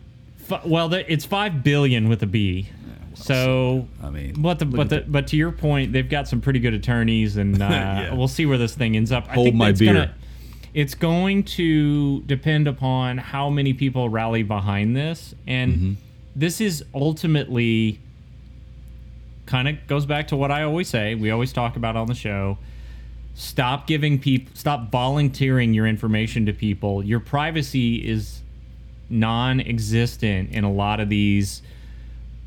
[0.50, 2.68] F- well, the, it's five billion with a B.
[3.14, 6.60] so, I mean, but the, but the, but to your point, they've got some pretty
[6.60, 8.14] good attorneys, and uh, Yeah.
[8.14, 9.28] we'll see where this thing ends up.
[9.30, 9.94] I Hold think my it's beer.
[9.94, 10.16] Gonna,
[10.74, 15.94] it's going to depend upon how many people rally behind this, and Mm-hmm.
[16.36, 18.00] this is ultimately
[19.46, 21.16] kind of goes back to what I always say.
[21.16, 22.58] We always talk about on the show.
[23.34, 27.04] Stop giving people, stop volunteering your information to people.
[27.04, 28.42] Your privacy is
[29.10, 31.62] non-existent in a lot of these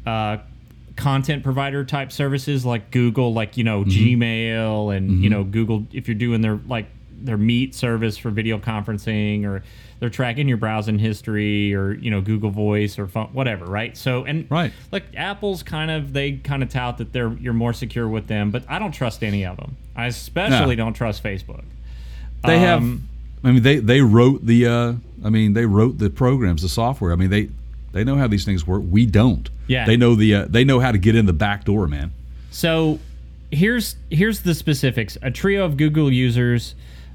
[0.06, 0.38] uh,
[0.96, 5.86] content provider type services like Google, like you know Gmail, and you know Google.
[5.92, 6.86] If you're doing their like
[7.24, 9.62] their Meet service for video conferencing, or
[10.00, 13.96] they're tracking your browsing history, or you know Google Voice or phone, whatever, right?
[13.96, 14.72] So and Right.
[14.92, 18.50] like Apple's kind of they kind of tout that they're you're more secure with them,
[18.50, 19.76] but I don't trust any of them.
[19.96, 20.84] I especially No.
[20.84, 21.62] don't trust Facebook.
[22.44, 22.78] They have.
[22.78, 23.08] Um,
[23.42, 24.66] I mean, they they wrote the.
[24.66, 24.92] Uh,
[25.24, 27.12] I mean, they wrote the programs, the software.
[27.12, 27.48] I mean, they
[27.92, 28.82] they know how these things work.
[28.90, 29.48] We don't.
[29.66, 29.86] Yeah.
[29.86, 30.34] They know the.
[30.34, 32.12] Uh, they know how to get in the back door, man.
[32.50, 32.98] So
[33.50, 35.16] here's here's the specifics.
[35.22, 36.74] A trio of Google users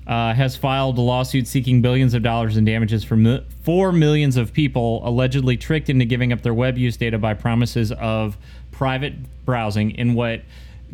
[0.09, 4.37] uh, has filed a lawsuit seeking billions of dollars in damages for mi- for millions
[4.37, 8.35] of people allegedly tricked into giving up their web use data by promises of
[8.71, 9.13] private
[9.45, 10.41] browsing in what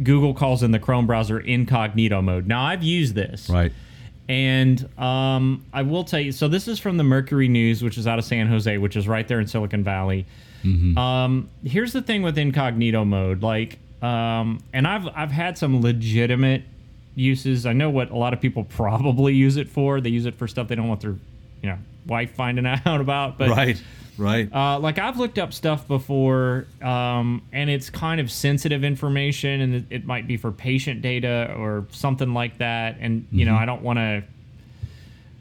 [0.04, 2.46] Google calls in the Chrome browser incognito mode.
[2.46, 3.50] Now I've used this.
[3.50, 3.72] Right.
[4.28, 6.34] And um, I will tell you.
[6.34, 9.08] So this is from the Mercury News, which is out of San Jose, which is
[9.08, 10.26] right there in Silicon Valley.
[10.98, 16.64] Um, here's the thing with incognito mode, like, um, and I've I've had some legitimate
[17.16, 17.66] uses.
[17.66, 20.02] I know what a lot of people probably use it for.
[20.02, 21.16] They use it for stuff they don't want their,
[21.62, 23.38] you know, wife finding out about.
[23.38, 23.82] But Right.
[24.18, 24.48] Right.
[24.54, 29.76] uh, like I've looked up stuff before, um, and it's kind of sensitive information, and
[29.76, 32.96] it, it might be for patient data or something like that.
[33.02, 33.54] And you Mm-hmm.
[33.54, 34.24] know, I don't want to,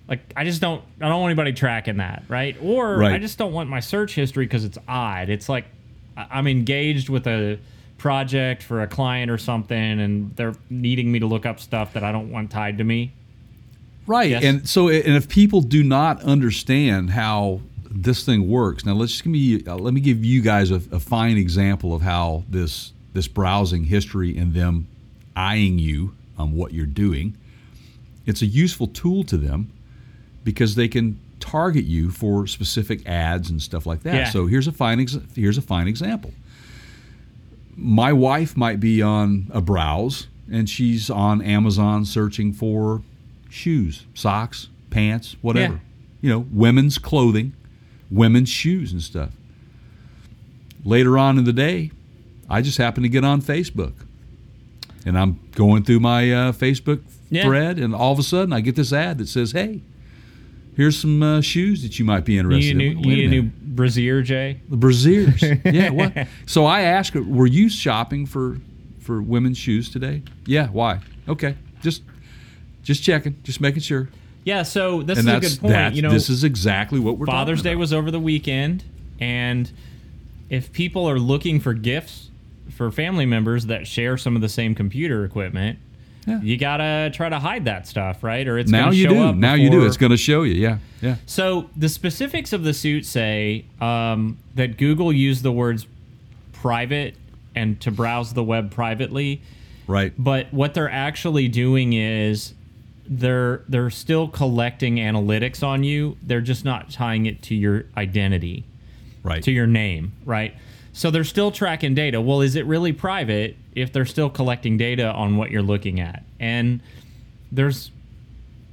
[0.08, 2.56] like, I just don't, I don't want anybody tracking that, right?
[2.60, 3.12] Or Right.
[3.14, 5.28] I just don't want my search history because it's odd.
[5.28, 5.66] It's like
[6.16, 7.58] I'm engaged with a
[8.05, 12.05] project for a client or something, and they're needing me to look up stuff that
[12.05, 13.12] I don't want tied to me.
[14.07, 14.29] Right.
[14.29, 14.45] Yes.
[14.45, 19.25] And so, and if people do not understand how this thing works, now let's just
[19.25, 22.93] give me uh, let me give you guys a, a fine example of how this
[23.14, 24.87] this browsing history and them
[25.35, 27.35] eyeing you on what you're doing.
[28.27, 29.73] It's a useful tool to them
[30.45, 34.14] because they can target you for specific ads and stuff like that.
[34.14, 34.29] Yeah.
[34.29, 36.35] So here's a fine ex- here's a fine example.
[37.76, 43.02] My wife might be on a browse and she's on Amazon searching for
[43.50, 45.74] shoes, socks, pants, whatever.
[45.74, 45.80] Yeah.
[46.20, 47.52] You know, women's clothing.
[48.10, 49.30] women's shoes and stuff.
[50.84, 51.90] Later on in the day,
[52.48, 53.94] I just happen to get on Facebook,
[55.06, 57.44] and I'm going through my uh, Facebook Yeah.
[57.44, 59.80] thread, and all of a sudden I get this ad that says, "Hey,
[60.76, 63.24] here's some uh, shoes that you might be You interested need new, in." you need
[63.24, 64.60] a new brassiere, Jay?
[64.68, 65.42] The Braziers.
[65.64, 65.90] yeah.
[65.90, 66.12] What?
[66.46, 68.58] So I asked her, "Were you shopping for
[69.00, 70.68] for women's shoes today?" Yeah.
[70.68, 71.00] Why?
[71.28, 71.56] Okay.
[71.82, 72.02] Just
[72.82, 73.37] just checking.
[73.42, 74.08] Just making sure.
[74.44, 75.72] Yeah, so this and is a good point.
[75.72, 75.94] that.
[75.94, 77.26] you know, this is exactly what we're.
[77.26, 78.84] Father's Day was over the weekend,
[79.18, 79.70] and
[80.50, 82.30] if people are looking for gifts
[82.70, 85.78] for family members that share some of the same computer equipment,
[86.26, 86.40] Yeah.
[86.40, 88.46] you gotta try to hide that stuff, right?
[88.48, 89.32] Or it's now you show do.
[89.34, 89.84] Now you do.
[89.84, 90.54] It's going to show you.
[90.54, 90.78] Yeah.
[91.02, 91.16] Yeah.
[91.26, 95.87] So the specifics of the suit say um, that Google used the words
[96.52, 97.14] private
[97.54, 99.42] and to browse the web privately.
[99.87, 100.12] Right.
[100.16, 102.54] But what they're actually doing is
[103.06, 106.16] they're they're still collecting analytics on you.
[106.22, 108.64] They're just not tying it to your identity,
[109.22, 109.42] Right.
[109.42, 110.54] to your name, right?
[110.94, 112.20] So they're still tracking data.
[112.20, 116.22] Well, is it really private if they're still collecting data on what you're looking at?
[116.38, 116.80] And
[117.50, 117.90] there's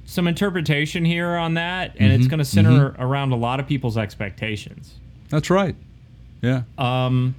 [0.04, 3.98] some interpretation here on that, and it's going to center around a lot of people's
[3.98, 4.94] expectations.
[5.30, 5.74] That's right.
[6.42, 6.62] Yeah.
[6.78, 7.34] Um,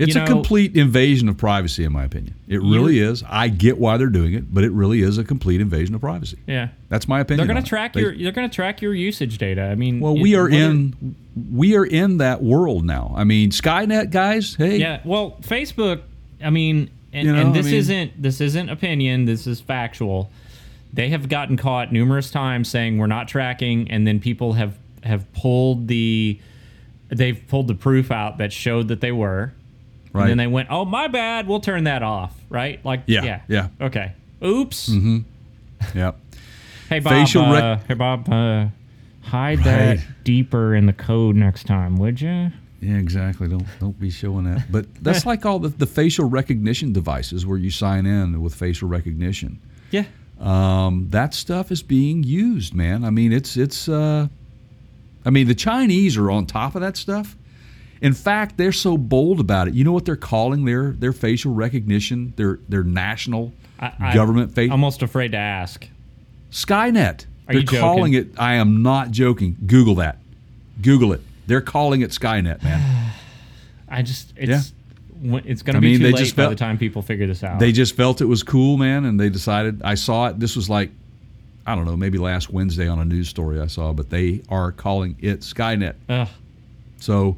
[0.00, 2.34] It's you a complete invasion of privacy, in my opinion.
[2.48, 3.22] It really is.
[3.28, 6.38] I get why they're doing it, but it really is a complete invasion of privacy.
[6.46, 7.46] yeah, That's my opinion.
[7.46, 9.62] they're going to track They- your they're going to track your usage data.
[9.64, 11.14] I mean, Well, it- we are whether- in
[11.52, 13.14] we are in that world now.
[13.16, 14.56] I mean, Skynet guys.
[14.56, 16.00] Hey, Yeah, well, Facebook.
[16.42, 19.24] I mean, and, You know, and this I mean- isn't this isn't opinion.
[19.26, 20.30] This is factual.
[20.92, 25.30] They have gotten caught numerous times saying we're not tracking, and then people have have
[25.32, 26.38] pulled the
[27.08, 29.52] they've pulled the proof out that showed that they were.
[30.12, 30.22] Right.
[30.22, 31.46] And then they went, "Oh, my bad.
[31.46, 32.84] We'll turn that off." Right?
[32.84, 33.68] Like, Yeah, yeah, yeah.
[33.80, 34.12] Okay.
[34.44, 34.88] Oops.
[35.94, 36.12] yeah.
[36.88, 37.12] Hey Bob.
[37.12, 38.28] Facial rec- uh, hey Bob.
[38.28, 38.66] Uh,
[39.22, 39.64] hide Right.
[39.64, 42.50] that deeper in the code next time, would you?
[42.80, 43.46] Yeah, exactly.
[43.48, 44.70] Don't don't be showing that.
[44.72, 48.88] But that's like all the, the facial recognition devices where you sign in with facial
[48.88, 49.60] recognition.
[49.90, 50.04] Yeah.
[50.40, 53.04] Um, that stuff is being used, man.
[53.04, 53.88] I mean, it's it's.
[53.88, 54.28] Uh,
[55.24, 57.36] I mean, the Chinese are on top of that stuff.
[58.02, 59.74] In fact, they're so bold about it.
[59.74, 64.70] You know what they're calling their their facial recognition, their their national I, government face
[64.70, 65.86] Almost afraid to ask.
[66.50, 67.26] Skynet.
[67.48, 68.28] Are they're calling it.
[68.38, 69.56] I am not joking.
[69.66, 70.18] Google that.
[70.80, 71.20] Google it.
[71.46, 73.12] They're calling it Skynet, man.
[73.88, 74.72] I just it's
[75.20, 77.42] when- it's going to be mean, too late by felt- the time people figure this
[77.42, 77.58] out.
[77.58, 79.82] They just felt it was cool, man, and they decided.
[79.82, 80.38] I saw it.
[80.40, 80.90] This was like,
[81.66, 84.72] I don't know, maybe last Wednesday on a news story I saw, but they are
[84.72, 85.94] calling it Skynet.
[86.08, 86.28] Ugh.
[86.98, 87.36] So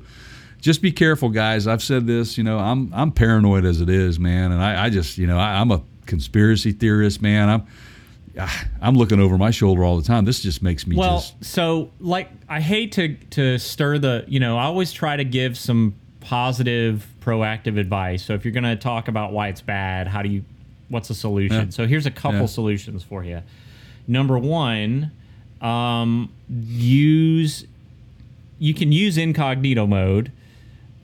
[0.63, 1.67] just be careful, guys.
[1.67, 2.39] I've said this.
[2.39, 5.39] You know, I'm I'm paranoid as it is, man, and I, I just, you know,
[5.39, 7.49] I, I'm a conspiracy theorist, man.
[7.51, 7.67] I'm
[8.39, 10.25] ah, I'm looking over my shoulder all the time.
[10.25, 14.41] This just makes me well, just so like I hate to to stir the you
[14.41, 18.25] know I always try to give some positive proactive advice.
[18.25, 20.45] So if you're going to talk about why it's bad, how do you
[20.89, 21.67] what's the solution?
[21.67, 21.71] Yeah.
[21.71, 22.47] So here's a couple Yeah.
[22.47, 23.43] solutions for you.
[24.07, 25.11] Number one,
[25.61, 27.67] um, use
[28.59, 30.31] you can use incognito mode,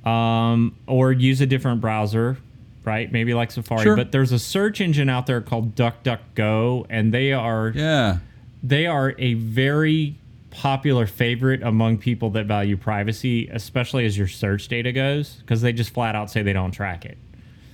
[0.08, 2.38] um, or use a different browser,
[2.84, 3.10] right?
[3.10, 3.82] Maybe like Safari.
[3.82, 3.96] Sure.
[3.96, 8.18] But there's a search engine out there called DuckDuckGo, and they are yeah.
[8.62, 10.16] they are a very
[10.50, 15.72] popular favorite among people that value privacy, especially as your search data goes, because they
[15.72, 17.18] just flat out say they don't track it.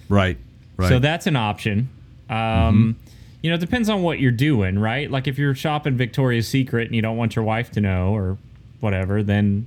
[0.09, 0.37] Right.
[0.77, 0.89] Right.
[0.89, 1.89] So that's an option.
[2.29, 2.97] Um,
[3.43, 5.11] You know, it depends on what you're doing, right?
[5.11, 8.39] Like if you're shopping Victoria's Secret and you don't want your wife to know or
[8.81, 9.67] whatever, then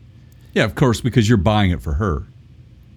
[0.53, 2.23] yeah, of course, because you're buying it for her.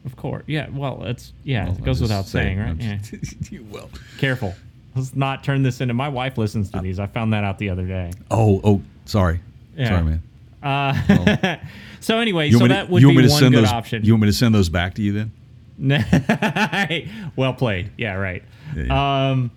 [0.05, 0.69] Of course, yeah.
[0.71, 2.69] Well, it's yeah, Well, it goes without just saying, right?
[2.69, 2.99] I'm Yeah.
[3.51, 3.91] you will.
[4.19, 4.55] Careful.
[4.95, 5.95] Let's not turn this into.
[5.95, 6.99] My wife listens to these.
[6.99, 8.13] I found that out the other day.
[8.31, 9.41] Oh, oh, sorry.
[9.77, 9.89] Yeah.
[9.89, 10.23] Sorry, man.
[10.63, 11.57] Uh,
[12.01, 14.05] so anyway, so want that to- would be to one good those, option.
[14.05, 15.33] You want me to send those back to you then?
[17.37, 17.91] well played.
[17.97, 18.43] Yeah, right.
[18.77, 19.31] Yeah, yeah.
[19.31, 19.51] Um,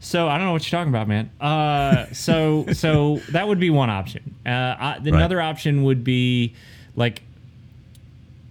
[0.00, 1.30] so I don't know what you're talking about, man.
[1.40, 4.34] Uh, so so that would be one option.
[4.44, 6.54] Uh, I, another option would be
[6.96, 7.22] like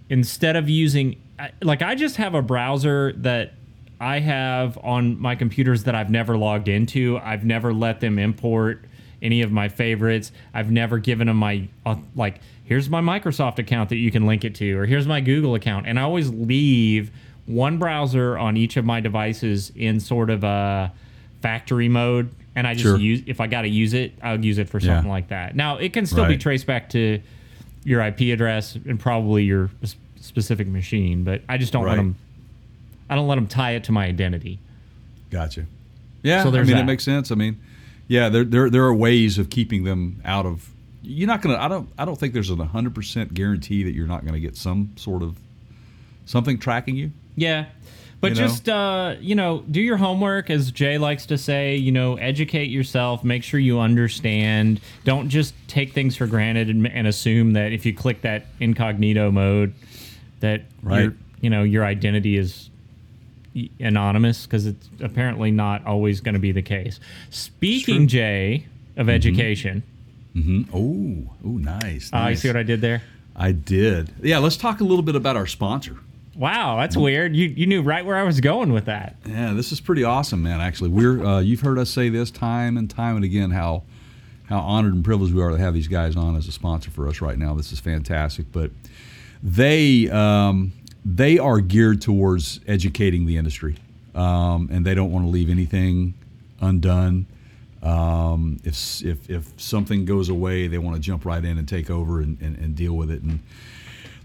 [0.08, 3.52] instead of using I- like I just have a browser that
[4.00, 7.18] I have on my computers that I've never logged into.
[7.22, 8.84] I've never let them import
[9.20, 10.32] any of my favorites.
[10.54, 14.44] I've never given them my uh, like here's my Microsoft account that you can link
[14.44, 17.10] it to or here's my Google account and I always leave
[17.46, 20.92] one browser on each of my devices in sort of a
[21.40, 22.98] factory mode and I just Sure.
[22.98, 24.94] use if I got to use it, I'll use it for Yeah.
[24.94, 25.56] something like that.
[25.56, 27.20] Now, it can still be traced back to
[27.84, 29.70] your IP address and probably your
[30.22, 32.16] specific machine, but I just don't let them.
[33.10, 34.58] I don't let them tie it to my identity.
[35.30, 35.66] Gotcha.
[36.22, 36.82] Yeah, So I there's mean, that.
[36.84, 37.30] it makes sense.
[37.30, 37.60] I mean,
[38.08, 40.70] yeah, there, there, there are ways of keeping them out of
[41.02, 41.56] you're not gonna.
[41.58, 41.88] I don't.
[41.98, 44.92] I don't think there's a hundred percent guarantee that you're not going to get some
[44.96, 45.36] sort of
[46.26, 47.10] something tracking you.
[47.34, 47.66] Yeah.
[48.20, 48.46] But You know?
[48.46, 51.74] just uh, you know, do your homework, as Jay likes to say.
[51.74, 53.24] You know, educate yourself.
[53.24, 54.80] Make sure you understand.
[55.04, 59.32] Don't just take things for granted and, and assume that if you click that incognito
[59.32, 59.74] mode,
[60.42, 61.02] that Right.
[61.04, 62.68] your you know your identity is
[63.80, 67.00] anonymous because it's apparently not always going to be the case.
[67.30, 69.82] Speaking, Jay, of education,
[70.34, 70.62] Mm-hmm.
[70.74, 72.10] Oh, oh, nice.
[72.10, 72.40] uh, you nice.
[72.40, 73.02] see what I did there?
[73.36, 74.14] I did.
[74.22, 75.98] Yeah, let's talk a little bit about our sponsor.
[76.34, 77.36] Wow, that's weird.
[77.36, 79.16] You you knew right where I was going with that.
[79.26, 80.62] Yeah, this is pretty awesome, man.
[80.62, 83.82] Actually, we're uh, you've heard us say this time and time and again how
[84.48, 87.06] how honored and privileged we are to have these guys on as a sponsor for
[87.08, 87.52] us right now.
[87.54, 88.70] This is fantastic, but
[89.42, 90.72] they um,
[91.04, 93.76] they are geared towards educating the industry,
[94.14, 96.14] um, and they don't want to leave anything
[96.60, 97.26] undone.
[97.82, 101.90] Um, if, if if something goes away, they want to jump right in and take
[101.90, 103.22] over and, and, and deal with it.
[103.22, 103.40] And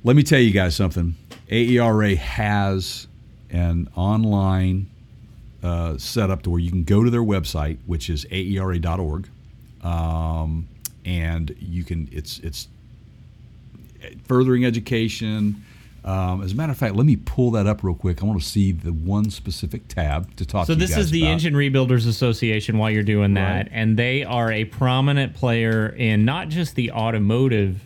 [0.04, 1.16] let me tell you guys something.
[1.50, 3.08] AERA has
[3.50, 4.90] an online
[5.64, 9.28] uh, to where you can go to their website, which is aera.org,
[9.82, 10.68] um,
[11.06, 12.08] and you can.
[12.12, 12.68] It's it's
[14.26, 15.64] furthering education.
[16.06, 18.24] Um, as a matter of fact, let me pull that up real quick.
[18.24, 20.66] I want to see the one specific tab to talk.
[20.68, 21.32] So to this is the about.
[21.32, 23.70] Engine Rebuilders Association while you're doing that, Right.
[23.72, 27.82] and they are a prominent player in not just the automotive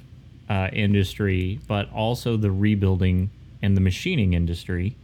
[0.50, 3.32] uh, industry, but also the rebuilding
[3.64, 4.96] and the machining industry.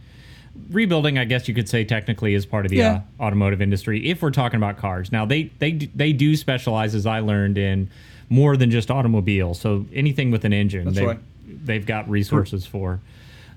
[0.70, 3.00] Rebuilding, I guess you could say, technically is part of the Yeah.
[3.18, 5.10] uh, automotive industry if we're talking about cars.
[5.10, 7.88] Now they they they do specialize, as I learned, in
[8.28, 9.60] more than just automobiles.
[9.60, 11.18] So anything with an engine, That's they've, right.
[11.66, 13.00] they've got resources for.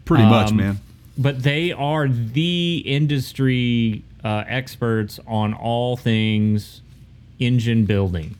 [0.05, 0.79] Pretty much, Um, man.
[1.17, 6.81] But they are the industry uh, experts on all things
[7.39, 8.35] engine building,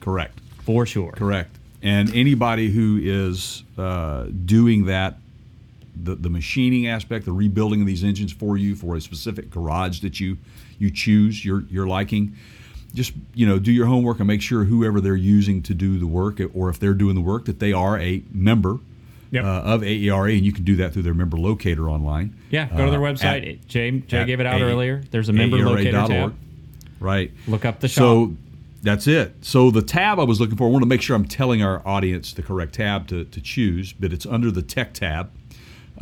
[0.00, 0.38] Correct.
[0.64, 1.12] for sure.
[1.12, 1.56] Correct.
[1.82, 5.16] And anybody who is uh, doing that,
[6.00, 10.00] the, the machining aspect, the rebuilding of these engines for you for a specific garage
[10.00, 10.38] that you
[10.78, 12.34] you choose, your your liking,
[12.94, 16.06] just you know do your homework and make sure whoever they're using to do the
[16.06, 18.78] work, or if they're doing the work, that they are a member
[19.30, 19.44] Yep.
[19.44, 22.34] uh, of AERA, and you can do that through their member locator online.
[22.50, 23.50] Yeah, go to their Uh, website.
[23.50, 25.02] at- Jay, Jay gave it out A- earlier.
[25.10, 26.08] There's a member locator AERA.org.
[26.10, 26.34] tab.
[27.00, 27.32] Right.
[27.48, 27.96] Look up the shop.
[28.02, 28.36] So
[28.82, 29.34] that's it.
[29.40, 31.80] So the tab I was looking for, I want to make sure I'm telling our
[31.88, 35.30] audience the correct tab to, to choose, but it's under the tech tab.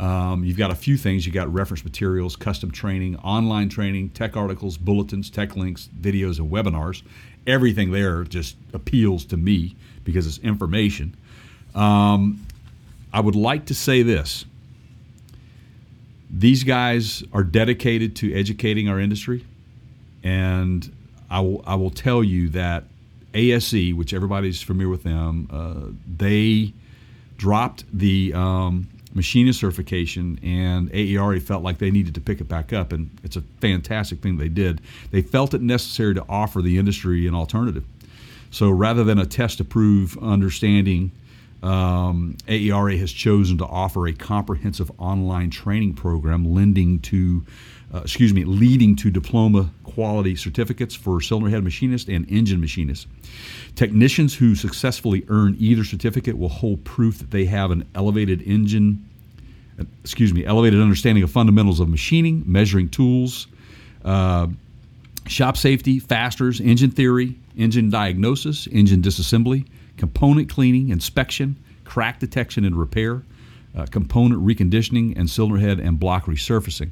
[0.01, 1.27] Um, you've got a few things.
[1.27, 6.51] You've got reference materials, custom training, online training, tech articles, bulletins, tech links, videos, and
[6.51, 7.03] webinars.
[7.45, 11.15] Everything there just appeals to me because it's information.
[11.75, 12.45] Um,
[13.13, 14.45] I would like to say this.
[16.31, 19.45] These guys are dedicated to educating our industry.
[20.23, 20.91] And
[21.29, 22.85] I will, I will tell you that
[23.35, 26.73] ASE, which everybody's familiar with them, uh, they
[27.37, 32.73] dropped the um, machinist certification, and AERA felt like they needed to pick it back
[32.73, 34.81] up, and it's a fantastic thing they did.
[35.11, 37.83] They felt it necessary to offer the industry an alternative.
[38.51, 41.11] So rather than a test to prove understanding,
[41.63, 47.45] um, AERA has chosen to offer a comprehensive online training program lending to,
[47.93, 53.07] uh, excuse me, leading to diploma quality certificates for cylinder head machinist and engine machinist.
[53.75, 59.07] Technicians who successfully earn either certificate will hold proof that they have an elevated engine,
[60.03, 63.47] excuse me, elevated understanding of fundamentals of machining, measuring tools,
[64.05, 64.47] uh,
[65.27, 69.65] shop safety, fasters, engine theory, engine diagnosis, engine disassembly,
[69.97, 71.55] component cleaning, inspection,
[71.85, 73.21] crack detection and repair,
[73.75, 76.89] uh, component reconditioning, and cylinder head and block resurfacing.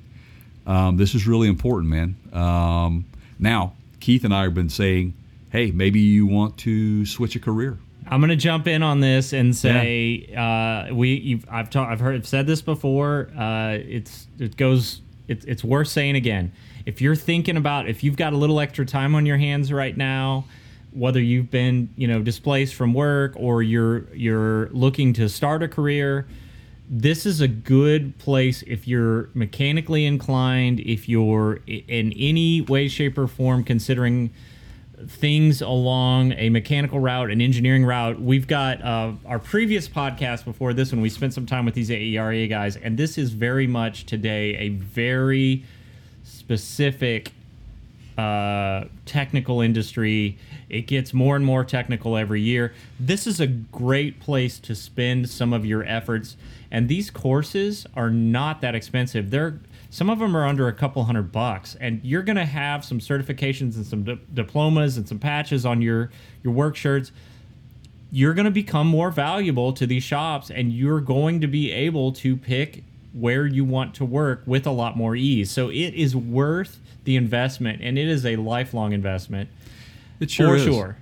[0.65, 2.15] Um, this is really important, man.
[2.31, 3.05] Um,
[3.39, 5.13] now, Keith and I have been saying,
[5.49, 7.77] hey, maybe you want to switch a career.
[8.07, 12.15] I'm gonna jump in on this and say uh, we you've, I've ta- I've heard
[12.15, 13.29] I've said this before.
[13.37, 16.51] Uh, it's it goes it's it's worth saying again.
[16.85, 19.95] If you're thinking about if you've got a little extra time on your hands right
[19.95, 20.45] now,
[20.91, 25.67] whether you've been you know displaced from work or you're you're looking to start a
[25.67, 26.27] career,
[26.89, 33.19] this is a good place if you're mechanically inclined, if you're in any way, shape,
[33.19, 34.31] or form considering
[35.07, 38.19] things along a mechanical route, an engineering route.
[38.21, 41.01] We've got uh, our previous podcast before this one.
[41.01, 44.69] We spent some time with these AERA guys, and this is very much today a
[44.69, 45.63] very
[46.23, 47.31] specific
[48.17, 50.37] uh, technical industry.
[50.67, 52.73] It gets more and more technical every year.
[52.99, 56.35] This is a great place to spend some of your efforts,
[56.69, 59.31] and these courses are not that expensive.
[59.31, 59.59] They're
[59.89, 62.99] some of them are under a couple hundred bucks, and you're going to have some
[62.99, 66.11] certifications and some di- diplomas and some patches on your
[66.43, 67.11] your work shirts
[68.11, 72.11] you're going to become more valuable to these shops and you're going to be able
[72.11, 72.83] to pick
[73.13, 75.51] where you want to work with a lot more ease.
[75.51, 79.49] So it is worth the investment and it is a lifelong investment.
[80.19, 80.63] It sure for is.
[80.63, 80.97] sure.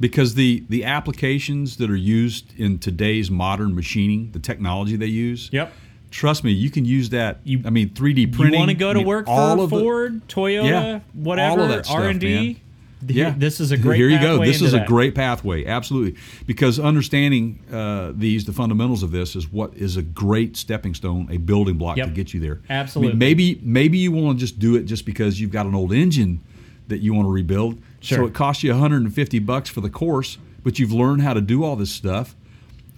[0.00, 5.50] because the the applications that are used in today's modern machining, the technology they use.
[5.52, 5.72] Yep.
[6.16, 7.40] Trust me, you can use that.
[7.44, 8.54] You- I mean, 3D printing.
[8.54, 11.00] you want to go I to mean, work all for of the- Ford, Toyota, Yeah,
[11.12, 12.60] whatever, all of that stuff, R and D.
[13.06, 13.98] Yeah, this is a great.
[13.98, 14.42] Here you go.
[14.42, 14.86] This is a that.
[14.88, 16.18] great pathway, absolutely.
[16.46, 21.28] Because understanding uh, these, the fundamentals of this, is what is a great stepping stone,
[21.30, 22.06] a building block Yep.
[22.08, 22.52] to get you there.
[22.54, 23.16] I mean, Absolutely.
[23.18, 26.40] maybe maybe you want to just do it just because you've got an old engine
[26.88, 27.78] that you want to rebuild.
[28.00, 28.18] Sure.
[28.18, 31.62] So it costs you 150 bucks for the course, but you've learned how to do
[31.62, 32.34] all this stuff.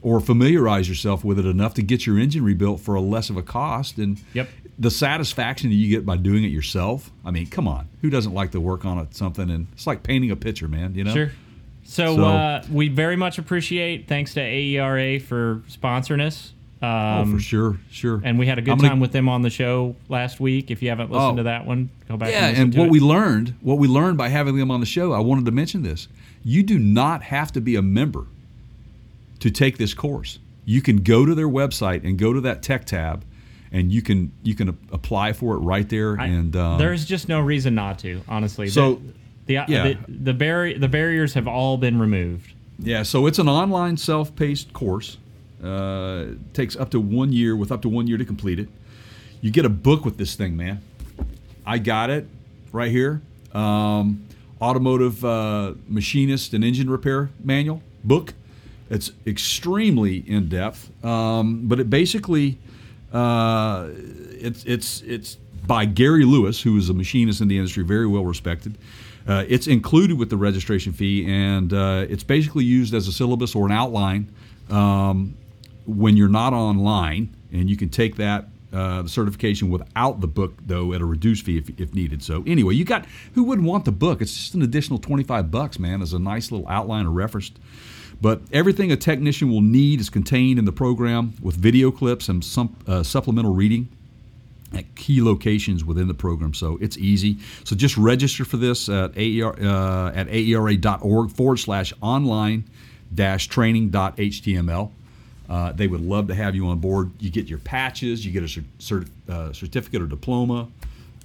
[0.00, 3.36] Or familiarize yourself with it enough to get your engine rebuilt for a less of
[3.36, 4.48] a cost, and Yep.
[4.78, 7.10] the satisfaction that you get by doing it yourself.
[7.24, 9.50] I mean, come on, who doesn't like to work on it something?
[9.50, 10.94] And it's like painting a picture, man.
[10.94, 11.12] You know.
[11.14, 11.32] Sure.
[11.82, 14.06] So, So- uh, we very much appreciate.
[14.06, 16.52] Thanks to AERA for sponsoring us.
[16.80, 18.20] Um, Oh, for sure, sure.
[18.22, 20.70] And we had a good gonna- time with them on the show last week.
[20.70, 21.36] If you haven't listened Oh.
[21.38, 22.30] to that one, go back.
[22.30, 22.90] Yeah, and, and what it.
[22.92, 25.82] we learned, what we learned by having them on the show, I wanted to mention
[25.82, 26.06] this.
[26.44, 28.26] You do not have to be a member
[29.40, 30.38] to take this course.
[30.64, 33.24] You can go to their website and go to that tech tab,
[33.72, 36.18] and you can you can apply for it right there.
[36.20, 38.20] I- and um, there's just no reason not to.
[38.28, 39.02] Honestly, So, the
[39.46, 39.64] the, yeah.
[39.66, 42.52] the, the, barri- the barriers have all been removed.
[42.78, 45.16] Yeah, so it's an online self-paced course.
[45.64, 48.68] Uh, it takes up to one year, with up to one year to complete it.
[49.40, 50.80] You get a book with this thing, man.
[51.66, 52.28] I got it
[52.72, 53.22] right here.
[53.52, 54.26] Um,
[54.60, 58.34] automotive uh, machinist and engine repair manual book.
[58.90, 62.58] It's extremely in depth, um, but it basically
[63.12, 65.36] uh, it's it's it's
[65.66, 68.78] by Gary Lewis, who is a machinist in the industry, very well respected.
[69.26, 73.54] Uh, it's included with the registration fee, and uh, it's basically used as a syllabus
[73.54, 74.32] or an outline
[74.70, 75.34] um,
[75.86, 80.94] when you're not online, and you can take that uh, certification without the book, though,
[80.94, 82.22] at a reduced fee if, if needed.
[82.22, 84.22] So anyway, you got who wouldn't want the book?
[84.22, 87.50] It's just an additional twenty five bucks, man, as a nice little outline or reference.
[88.20, 92.44] But everything a technician will need is contained in the program with video clips and
[92.44, 93.88] some uh, supplemental reading
[94.74, 96.52] at key locations within the program.
[96.52, 97.38] So it's easy.
[97.64, 102.64] So just register for this at AER, uh, at aera.org forward slash online
[103.14, 104.90] dash training dot html.
[105.48, 107.10] Uh, they would love to have you on board.
[107.20, 110.68] You get your patches, you get a cert, uh, certificate or diploma.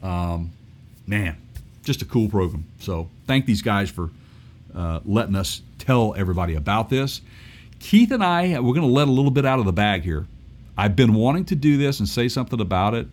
[0.02, 0.52] Um,
[1.06, 1.36] man,
[1.84, 2.64] just a cool program.
[2.80, 4.12] So thank these guys for
[4.76, 7.22] uh, letting us tell everybody about this.
[7.80, 10.26] Keith and I, we're going to let a little bit out of the bag here.
[10.78, 13.08] I've been wanting to do this and say something about it,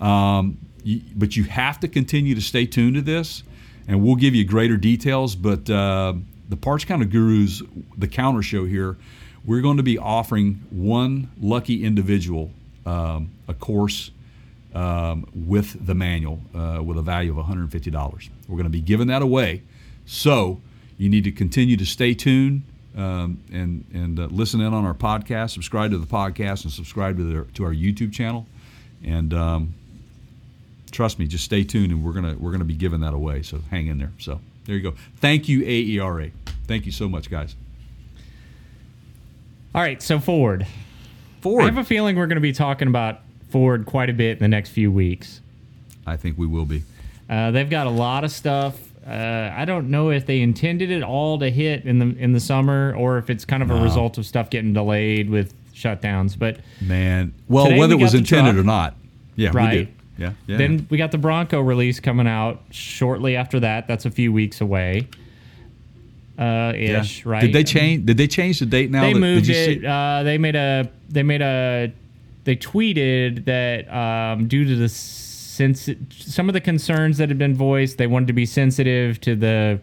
[0.00, 3.42] um, you, but you have to continue to stay tuned to this,
[3.86, 5.34] and we'll give you greater details.
[5.34, 6.14] But uh,
[6.48, 7.62] the Parts Counter Gurus,
[7.98, 8.96] the counter show here,
[9.44, 12.50] we're going to be offering one lucky individual
[12.86, 14.10] um, a course
[14.74, 18.30] um, with the manual uh, with a value of $150.
[18.48, 19.62] We're going to be giving that away.
[20.06, 20.60] So
[20.96, 22.62] you need to continue to stay tuned
[22.96, 27.16] um, and, and uh, listen in on our podcast, subscribe to the podcast, and subscribe
[27.16, 28.46] to, their, to our YouTube channel.
[29.04, 29.74] And um,
[30.90, 33.42] trust me, just stay tuned, and we're gonna we're gonna be giving that away.
[33.42, 34.12] So hang in there.
[34.18, 34.94] So there you go.
[35.16, 36.30] Thank you, AERA.
[36.66, 37.54] Thank you so much, guys.
[39.74, 40.66] All right, so Ford.
[41.40, 41.62] Ford.
[41.62, 43.20] I have a feeling we're going to be talking about
[43.50, 45.40] Ford quite a bit in the next few weeks.
[46.06, 46.84] I think we will be.
[47.28, 48.78] Uh, they've got a lot of stuff.
[49.06, 52.40] Uh, I don't know if they intended it all to hit in the in the
[52.40, 56.38] summer or if it's kind of a result of stuff getting delayed with shutdowns.
[56.38, 58.62] But Man, well, whether we it was intended truck.
[58.62, 58.94] or not,
[59.36, 59.88] yeah, we Right.
[60.16, 60.56] Yeah, yeah.
[60.56, 63.88] then we got the Bronco release coming out shortly after that.
[63.88, 65.08] That's a few weeks away.
[66.38, 67.00] Uh, yeah.
[67.00, 67.42] ish, right?
[67.42, 68.06] Did they change?
[68.06, 69.02] Did they change the date now?
[69.02, 69.84] They that- moved it.
[69.84, 70.88] Uh, they made a.
[71.08, 71.92] They made a.
[72.44, 74.88] They tweeted that um, due to the
[75.54, 79.34] sensi- some of the concerns that had been voiced, they wanted to be sensitive to
[79.36, 79.80] the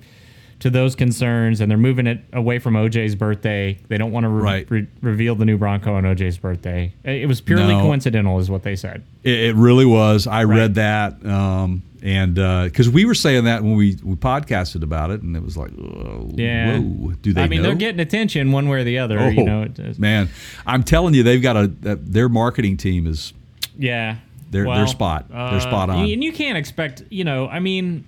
[0.59, 3.79] to those concerns, and they're moving it away from OJ's birthday.
[3.87, 4.67] They don't want to re- Right.
[4.69, 6.93] re- reveal the new Bronco on OJ's birthday.
[7.03, 7.81] It was purely No.
[7.81, 9.01] coincidental, is what they said.
[9.23, 10.27] It, it really was.
[10.27, 10.57] I Right.
[10.59, 15.23] read that, um, and because we were saying that when we, we podcasted about it,
[15.23, 16.77] and it was like, oh, Yeah.
[16.77, 17.41] whoa, do they?
[17.41, 17.69] I mean, know?
[17.69, 19.17] they're getting attention one way or the other.
[19.19, 19.97] Oh you know, it does.
[19.97, 20.29] man,
[20.67, 23.33] I'm telling you, they've got a their marketing team is
[23.79, 24.17] Yeah.
[24.51, 25.29] They're- they're spot.
[25.29, 26.07] They're spot on.
[26.09, 28.03] And you can't expect, you know, I mean,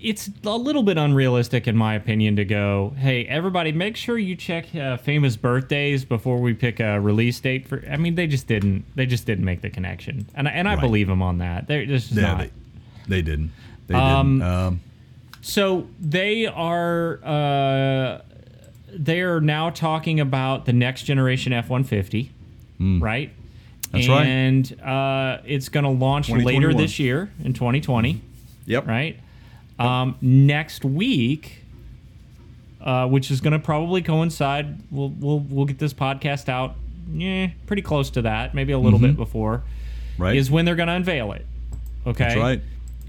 [0.00, 4.36] it's a little bit unrealistic, in my opinion, to go, hey, everybody, make sure you
[4.36, 7.82] check uh, famous birthdays before we pick a release date for.
[7.90, 8.84] I mean, they just didn't.
[8.94, 10.80] They just didn't make the connection, and I- and I Right.
[10.80, 11.66] believe them on that.
[11.66, 12.38] They're just yeah, not.
[12.38, 12.50] they,
[13.08, 13.50] they didn't.
[13.88, 14.52] They Um, didn't.
[14.52, 14.80] Um,
[15.40, 17.18] So they are.
[17.24, 18.18] Uh,
[18.92, 22.30] they're now talking about the next generation F one fifty,
[22.80, 23.30] right?
[23.92, 24.26] That's right.
[24.26, 28.20] and uh, it's going to launch later this year in 2020,
[28.66, 28.86] Yep.
[28.86, 29.18] right?
[29.78, 31.62] Um, next week,
[32.80, 34.78] uh, which is going to probably coincide.
[34.90, 36.74] We'll we'll we'll get this podcast out,
[37.12, 39.58] yeah, pretty close to that, maybe a little bit before.
[39.58, 40.22] Mm-hmm.
[40.22, 40.36] Right.
[40.36, 41.46] Is when they're going to unveil it.
[42.06, 42.24] Okay.
[42.24, 42.60] That's right.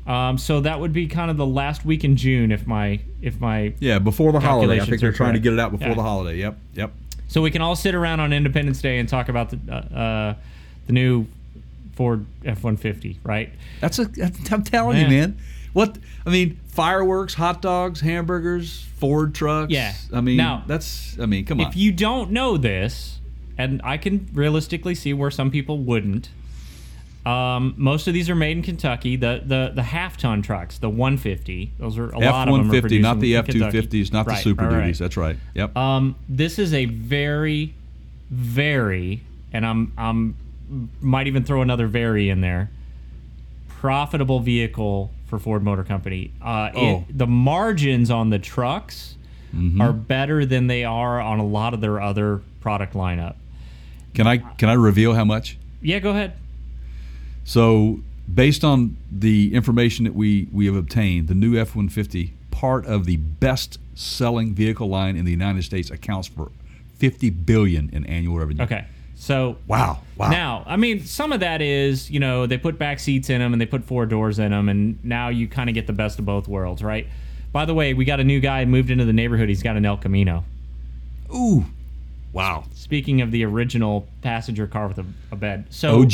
[0.06, 3.40] Um, so that would be kind of the last week in June if my if
[3.40, 4.80] my Yeah, before the holiday.
[4.80, 5.94] I think they're trying to get it out before Yeah.
[5.96, 6.38] the holiday.
[6.38, 6.58] Yep.
[6.76, 6.92] Yep.
[7.28, 10.34] so we can all sit around on Independence Day and talk about the uh, uh,
[10.90, 11.28] the new
[11.94, 13.52] Ford F one fifty, right?
[13.80, 14.10] That's a.
[14.52, 15.38] I'm telling you, man.
[15.74, 19.72] What I mean, fireworks, hot dogs, hamburgers, Ford trucks.
[19.72, 19.94] Yeah.
[20.12, 21.16] I mean, Now- that's.
[21.20, 21.68] I mean, come on.
[21.68, 23.20] If you don't know this,
[23.56, 26.30] and I can realistically see where some people wouldn't.
[27.24, 29.16] Um, most of these are made in Kentucky.
[29.16, 32.52] The the the half ton trucks, the 150, those are a lot F of them.
[32.52, 33.78] one are fifty, produced not the F two Kentucky.
[33.78, 34.82] fifties, not the Super right, right.
[34.82, 34.98] Duties.
[35.00, 35.38] That's right.
[35.54, 35.78] Yep.
[35.78, 37.76] Um, this is a very,
[38.32, 39.22] very,
[39.54, 40.36] and I'm I'm
[41.02, 42.70] might even throw another very in there.
[43.68, 46.32] Profitable vehicle for Ford Motor Company.
[46.42, 47.06] Uh, Oh.
[47.10, 49.16] it, the margins on the trucks
[49.80, 53.34] are better than they are on a lot of their other product lineup.
[54.14, 55.58] can I can I reveal how much?
[55.82, 56.34] Yeah, go ahead.
[57.46, 58.02] So,
[58.32, 63.06] based on the information that we, we have obtained, the new F 150, part of
[63.06, 66.52] the best selling vehicle line in the United States, accounts for
[66.98, 68.64] 50 billion in annual revenue.
[68.64, 68.86] Okay,
[69.22, 70.00] so Wow.
[70.18, 70.30] Wow.
[70.32, 73.54] Now, I mean, some of that is, you know, they put back seats in them
[73.54, 76.18] and they put four doors in them, and now you kind of get the best
[76.20, 77.06] of both worlds, right?
[77.52, 79.50] By the way, we got a new guy moved into the neighborhood.
[79.50, 80.44] He's got an El Camino.
[81.34, 81.66] Ooh.
[82.32, 82.66] Wow.
[82.74, 86.14] Speaking of the original passenger car with a, a bed, so OG.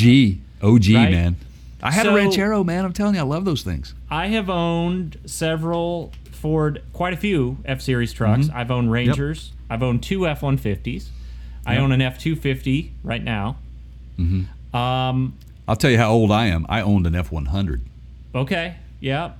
[0.62, 1.12] OG, Right?
[1.12, 1.36] man.
[1.84, 2.86] I had So- a Ranchero, man.
[2.86, 3.94] I'm telling you, I love those things.
[4.10, 8.48] I have owned several Ford, quite a few F Series trucks.
[8.48, 8.58] Mm-hmm.
[8.58, 9.52] I've owned Rangers.
[9.70, 11.10] I've owned two F one fifties.
[11.66, 13.58] I own an F two fifty right now.
[14.74, 15.38] Um,
[15.68, 16.66] I'll tell you how old I am.
[16.70, 17.82] I owned an F 100.
[18.34, 18.76] Okay.
[19.00, 19.32] Yeah.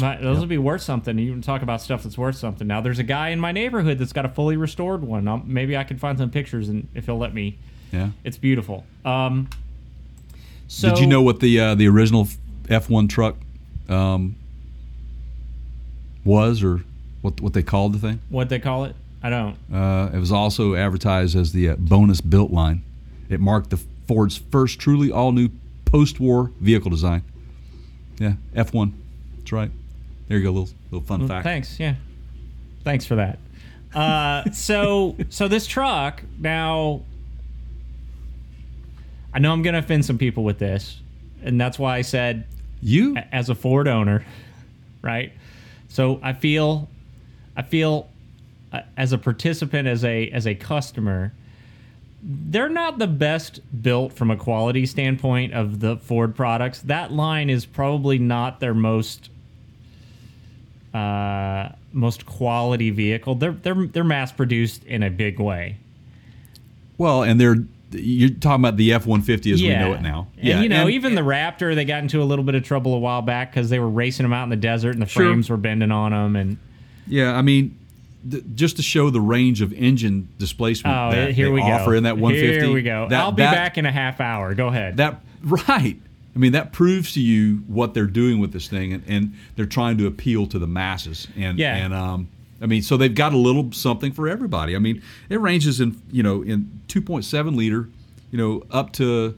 [0.00, 1.18] But those would be worth something.
[1.18, 2.66] You can talk about stuff that's worth something.
[2.66, 5.26] Now, there's a guy in my neighborhood that's got a fully restored one.
[5.28, 7.58] I'll, maybe I can find some pictures, and if he'll let me,
[7.90, 8.10] Yeah.
[8.24, 8.84] it's beautiful.
[9.04, 9.50] Um,
[10.68, 12.26] so Did you know what the uh, the original
[12.70, 13.36] F one truck
[13.90, 14.36] um,
[16.24, 16.80] was, or
[17.20, 18.20] what what they called the thing?
[18.30, 18.94] what they call it?
[19.22, 19.56] I don't.
[19.72, 22.82] Uh, it was also advertised as the uh, bonus built line.
[23.28, 25.48] It marked the Ford's first truly all new
[25.84, 27.22] post war vehicle design.
[28.18, 29.00] Yeah, F one.
[29.38, 29.70] That's right.
[30.28, 31.44] There you go, little little fun fact.
[31.44, 31.78] Thanks.
[31.78, 31.94] Yeah.
[32.84, 33.38] Thanks for that.
[33.94, 37.02] Uh, so so this truck now.
[39.34, 41.00] I know I'm going to offend some people with this,
[41.42, 42.46] and that's why I said
[42.82, 44.26] You as a Ford owner,
[45.02, 45.32] right?
[45.88, 46.88] So I feel,
[47.56, 48.08] I feel,
[48.96, 51.32] as a participant, as a as a customer,
[52.22, 56.80] they're not the best built from a quality standpoint of the Ford products.
[56.82, 59.28] That line is probably not their most
[60.94, 63.34] uh, most quality vehicle.
[63.34, 65.76] They're they're they're mass produced in a big way.
[66.98, 67.56] well, and they're
[67.94, 70.28] you're talking about the F one fifty as we know it now.
[70.38, 72.94] And, you know, and- even the Raptor, they got into a little bit of trouble
[72.94, 75.26] a while back because they were racing them out in the desert and the Sure.
[75.26, 76.34] frames were bending on them.
[76.36, 76.56] And
[77.06, 77.76] Yeah, I mean,
[78.30, 81.66] th- just to show the range of engine displacement oh, that here they we go.
[81.66, 82.64] offer in that 150.
[82.66, 83.08] Here we go.
[83.08, 84.54] that- I'll be that- back in a half hour.
[84.54, 84.96] Go ahead.
[84.98, 85.96] That right.
[86.34, 89.66] I mean, that proves to you what they're doing with this thing, and, and they're
[89.66, 91.28] trying to appeal to the masses.
[91.36, 91.76] And Yeah.
[91.76, 92.28] and um,
[92.62, 94.74] I mean, so they've got a little something for everybody.
[94.74, 97.88] I mean, it ranges in you know in 2.7 liter,
[98.30, 99.36] you know, up to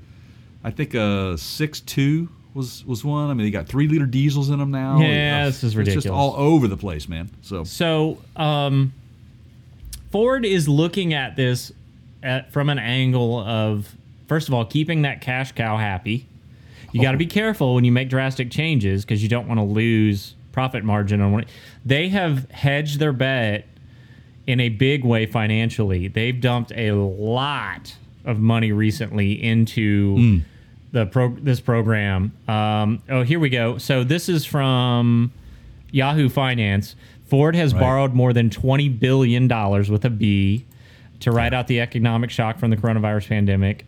[0.63, 3.29] I think a six two was was one.
[3.31, 4.99] I mean, they got three liter diesels in them now.
[5.01, 5.07] Yeah,
[5.41, 6.05] It's- this is ridiculous.
[6.05, 7.31] It's just all over the place, man.
[7.43, 8.93] So So, um,
[10.11, 11.73] Ford is looking at this
[12.23, 13.95] at, from an angle of,
[14.29, 16.27] first of all, keeping that cash cow happy.
[16.93, 19.65] You got to be careful when you make drastic changes because you don't want to
[19.65, 21.47] lose profit margin on what
[21.85, 23.67] they have hedged their bet
[24.47, 26.07] in a big way financially.
[26.07, 30.43] They've dumped a lot of money recently into
[30.95, 32.33] the pro this program.
[32.49, 33.79] Um, oh, here we go.
[33.79, 35.33] So this is from
[35.91, 36.95] Yahoo Finance.
[37.27, 37.81] Ford has Right.
[37.81, 40.65] borrowed more than twenty billion dollars with a B
[41.21, 43.87] to ride out the economic shock from the coronavirus pandemic.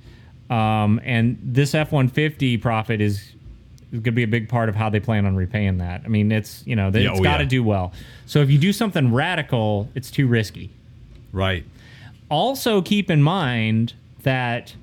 [0.50, 3.18] Um, and this F one fifty profit is
[3.92, 6.02] is going to be a big part of how they plan on repaying that.
[6.04, 7.48] I mean, it's you know, they, Yeah, it's oh, got to yeah.
[7.48, 7.92] do well.
[8.26, 10.70] So if you do something radical, it's too risky
[11.32, 11.64] right.
[12.28, 13.92] also keep in mind
[14.24, 14.74] that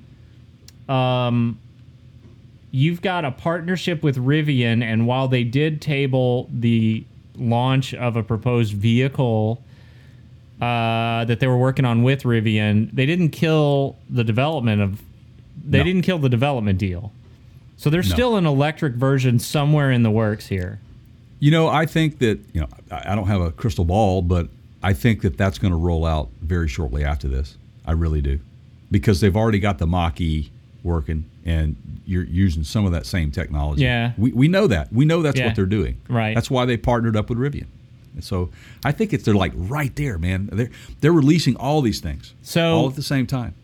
[0.88, 1.58] um,
[2.74, 7.04] you've got a partnership with Rivian, and while they did table the
[7.36, 9.62] launch of a proposed vehicle
[10.60, 12.88] uh, that they were working on with Rivian.
[12.92, 15.02] They didn't kill the development of.
[15.68, 15.84] They No.
[15.84, 17.12] didn't kill the development deal.
[17.76, 18.14] So there's No.
[18.14, 20.78] still an electric version somewhere in the works here.
[21.40, 24.48] You know, I think that you know I I don't have a crystal ball, but
[24.82, 27.56] I think that that's going to roll out very shortly after this.
[27.86, 28.38] I really do,
[28.90, 30.50] because they've already got the Mach E
[30.84, 31.76] working, and
[32.06, 33.82] you're using some of that same technology.
[33.82, 34.12] Yeah.
[34.16, 34.92] we, we know that.
[34.92, 35.46] We know that's Yeah.
[35.46, 35.98] what they're doing.
[36.08, 36.34] Right.
[36.34, 37.66] That's why they partnered up with Rivian.
[38.14, 38.50] And so
[38.84, 40.48] I think it's they're like right there, man.
[40.52, 40.70] They're
[41.00, 43.54] they're releasing all these things So- all at the same time.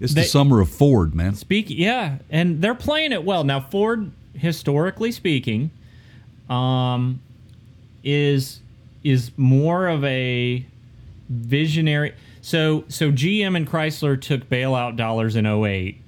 [0.00, 1.34] It's They- the summer of Ford, man.
[1.34, 3.44] Speak, yeah, and they're playing it well.
[3.44, 5.70] Now, Ford, historically speaking,
[6.48, 7.20] um,
[8.02, 8.60] is
[9.04, 10.64] is more of a
[11.28, 12.12] visionary.
[12.42, 15.98] So, so GM and Chrysler took bailout dollars in 08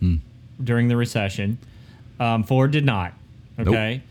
[0.00, 0.16] Hmm.
[0.62, 1.58] During the recession.
[2.20, 3.12] Um, Ford did not.
[3.58, 4.02] Okay.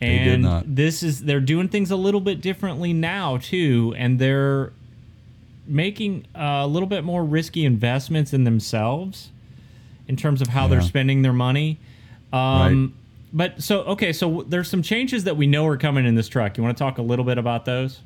[0.00, 0.74] They And did not.
[0.76, 4.72] this is they're doing things a little bit differently now too, and they're
[5.66, 9.30] making a little bit more risky investments in themselves
[10.06, 11.78] in terms of how they're spending their money.
[12.32, 12.38] Um,
[12.86, 12.90] Right.
[13.30, 16.56] But so okay, so there's some changes that we know are coming in this truck.
[16.56, 18.00] You want to talk a little bit about those?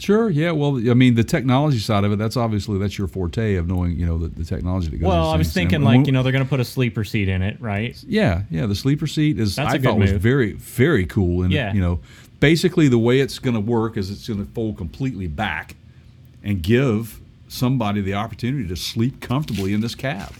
[0.00, 0.28] Sure.
[0.28, 0.50] Yeah.
[0.50, 3.92] Well, I mean, the technology side of it, that's obviously that's your forte of knowing,
[3.96, 5.06] you know, the, the technology that goes.
[5.08, 7.28] Well, I was thinking like when- you know they're going to put a sleeper seat
[7.28, 7.96] in it, right?
[8.06, 8.66] Yeah, yeah.
[8.66, 11.42] The sleeper seat is That's I thought was very, very cool.
[11.42, 11.72] And Yeah.
[11.72, 12.00] you know,
[12.40, 15.76] basically the way it's going to work is it's going to fold completely back
[16.42, 20.32] and give somebody the opportunity to sleep comfortably in this cab.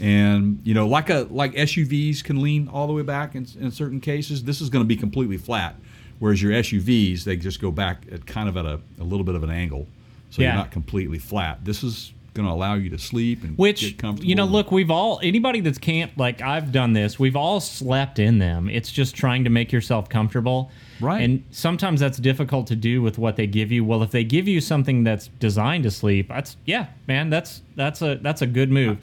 [0.00, 3.70] And you know, like a like SUVs can lean all the way back in, in
[3.70, 4.44] certain cases.
[4.44, 5.74] This is going to be completely flat,
[6.20, 9.34] whereas your SUVs they just go back at kind of at a, a little bit
[9.34, 9.88] of an angle,
[10.30, 10.48] so Yeah.
[10.50, 11.64] you're not completely flat.
[11.64, 14.28] This is going to allow you to sleep and Which get comfortable.
[14.28, 17.18] you know, look, we've all anybody that's camped like I've done this.
[17.18, 18.70] We've all slept in them.
[18.70, 21.22] It's just trying to make yourself comfortable, Right.
[21.22, 23.84] And sometimes that's difficult to do with what they give you.
[23.84, 28.00] Well, if they give you something that's designed to sleep, that's yeah, man, that's that's
[28.02, 28.98] a that's a good move.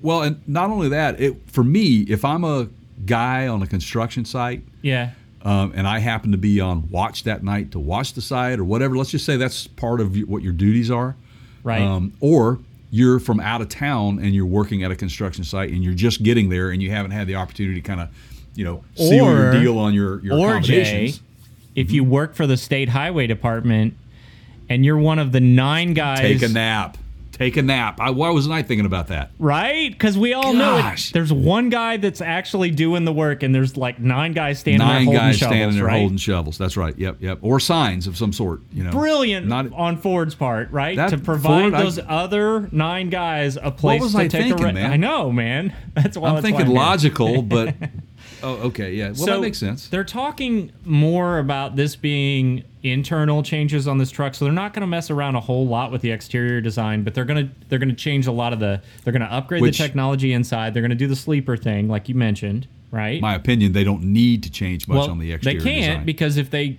[0.00, 2.68] Well, and not only that, it for me, if I'm a
[3.06, 5.10] guy on a construction site Yeah,
[5.42, 8.64] um, and I happen to be on watch that night to watch the site or
[8.64, 11.16] whatever, let's just say that's part of what your duties are,
[11.62, 11.80] right.
[11.80, 12.58] Um, or
[12.90, 16.22] you're from out of town and you're working at a construction site and you're just
[16.22, 18.08] getting there and you haven't had the opportunity to kind of,
[18.54, 21.20] you know, seal your deal on your your or Jay, accommodations.
[21.76, 23.94] if you work for the state highway department
[24.68, 26.96] and you're one of the nine guys, Take a nap.
[27.38, 28.00] Take a nap.
[28.00, 29.30] I, why wasn't I thinking about that?
[29.38, 29.90] right?
[29.92, 31.10] Because we all know it.
[31.12, 34.88] There's one guy that's actually doing the work, and there's like nine guys standing there
[34.88, 36.00] Nine holding guys shovels, standing there right?
[36.00, 36.58] holding shovels.
[36.58, 36.98] That's right.
[36.98, 37.38] Yep, yep.
[37.42, 38.60] Or signs of some sort.
[38.72, 40.96] You know, brilliant Not on Ford's part, right?
[40.96, 44.42] That- to provide Ford, I- those other nine guys a place was to I take
[44.42, 44.92] thinking, a re- man?
[44.92, 45.74] I know, man.
[45.94, 46.74] That's why I'm that's why thinking here.
[46.76, 47.74] logical, but
[48.42, 49.06] oh, okay, yeah.
[49.08, 49.88] Well, so that makes sense.
[49.88, 54.82] They're talking more about this being internal changes on this truck, so they're not going
[54.82, 57.78] to mess around a whole lot with the exterior design, but they're going to they're
[57.78, 60.74] going to change a lot of the they're going to upgrade Which- the technology inside.
[60.74, 63.20] They're going to do the sleeper thing, like you mentioned, right?
[63.20, 66.06] My opinion, they don't need to change much on the exterior They can't design.
[66.06, 66.78] because if they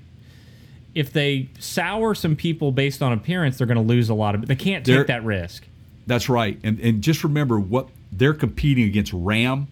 [0.96, 4.48] if they sour some people based on appearance, they're going to lose a lot of.
[4.48, 5.66] They can't take They're- that risk.
[6.08, 6.60] That's right.
[6.64, 9.68] And and just remember what they're competing against Ram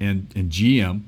[0.00, 1.02] and and GM.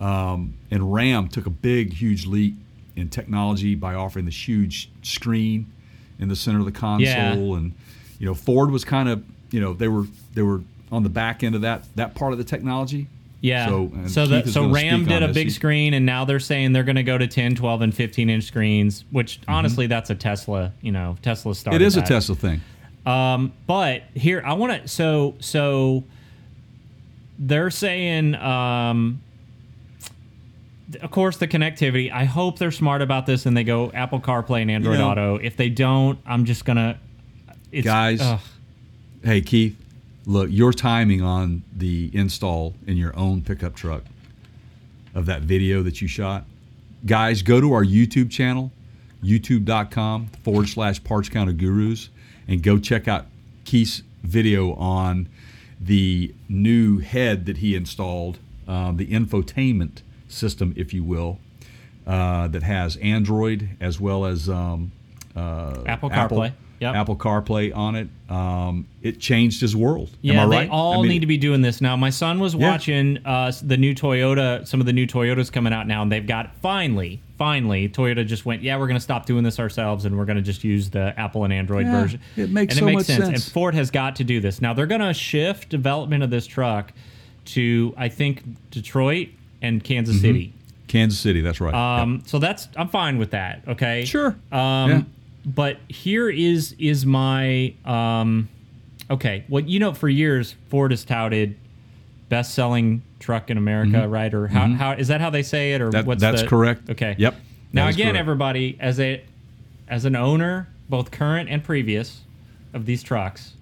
[0.00, 2.54] Um, and Ram took a big, huge leap
[2.98, 5.72] in technology by offering this huge screen
[6.18, 7.06] in the center of the console.
[7.06, 7.32] Yeah.
[7.32, 7.74] And
[8.18, 11.42] you know, Ford was kind of you know they were they were on the back
[11.42, 13.06] end of that that part of the technology.
[13.40, 13.68] Yeah.
[13.68, 15.34] So, So, and the, so Ram did a this.
[15.34, 18.30] big screen, and now they're saying they're going to go to 10, 12, and 15
[18.30, 21.84] inch screens, which honestly, that's a Tesla, you know, Tesla started Mm-hmm.
[21.84, 22.02] It is a.
[22.02, 22.60] Tesla thing.
[23.06, 26.02] Um, but here, I want to, so, so
[27.38, 29.22] they're saying, um,
[31.02, 32.10] of course, the connectivity.
[32.10, 35.36] I hope they're smart about this and they go Apple CarPlay and Android know- Auto.
[35.36, 36.98] If they don't, I'm just going to.
[37.70, 38.40] It's, Guys, ugh.
[39.22, 39.76] Hey Keith,
[40.26, 44.04] look, your timing on the install in your own pickup truck
[45.14, 46.44] of that video that you shot.
[47.04, 48.72] Guys, go to our YouTube channel,
[49.22, 52.08] youtube.com forward slash parts counter gurus,
[52.46, 53.26] and go check out
[53.64, 55.28] Keith's video on
[55.80, 61.38] the new head that he installed, um, the infotainment system, if you will,
[62.06, 64.92] uh, that has Android as well as um,
[65.36, 66.52] uh, Apple CarPlay.
[66.80, 66.94] Yep.
[66.94, 68.08] Apple CarPlay on it.
[68.30, 70.10] Um, it changed his world.
[70.22, 70.70] Yeah, Am I they right?
[70.70, 71.96] all I mean, need to be doing this now.
[71.96, 72.70] My son was Yeah.
[72.70, 76.24] watching uh, the new Toyota, some of the new Toyotas coming out now, and they've
[76.24, 80.16] got finally, finally, Toyota just went, yeah, we're going to stop doing this ourselves, and
[80.16, 82.20] we're going to just use the Apple and Android Yeah, version.
[82.36, 83.24] it makes and so it makes much sense.
[83.26, 83.44] sense.
[83.46, 84.72] And Ford has got to do this now.
[84.72, 86.92] They're going to shift development of this truck
[87.46, 89.30] to, I think, Detroit
[89.62, 90.22] and Kansas Mm-hmm.
[90.24, 90.52] City.
[90.86, 91.40] Kansas City.
[91.40, 91.74] That's right.
[91.74, 93.62] Um, So that's I'm fine with that.
[93.68, 94.04] Okay.
[94.04, 94.36] Sure.
[94.52, 95.02] Um, Yeah.
[95.44, 98.48] but here is is my um,
[99.10, 99.44] okay.
[99.48, 101.56] Well, you know, for years Ford has touted
[102.28, 104.32] best selling truck in America, right?
[104.32, 105.80] Or how, how is that how they say it?
[105.80, 105.92] Or Mm-hmm.
[105.92, 106.88] That- what's that's the- correct.
[106.90, 107.14] Okay.
[107.18, 107.34] Yep.
[107.72, 108.18] Now again, correct.
[108.18, 109.22] everybody, as a
[109.88, 112.22] as an owner, both current and previous,
[112.72, 113.52] of these trucks,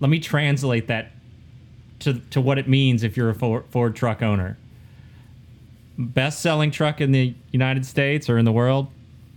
[0.00, 1.12] let me translate that
[2.00, 4.56] to to what it means if you're a Ford, Ford truck owner.
[5.98, 8.88] Best selling truck in the United States or in the world,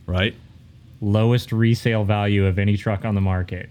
[0.06, 0.36] Right.
[1.02, 3.70] lowest resale value of any truck on the market.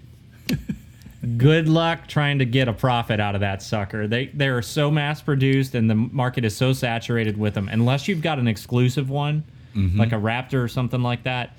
[1.37, 4.07] Good luck trying to get a profit out of that sucker.
[4.07, 7.69] They they are so mass produced and the market is so saturated with them.
[7.69, 9.43] Unless you've got an exclusive one,
[9.75, 9.99] mm-hmm.
[9.99, 11.57] like a Raptor or something like that,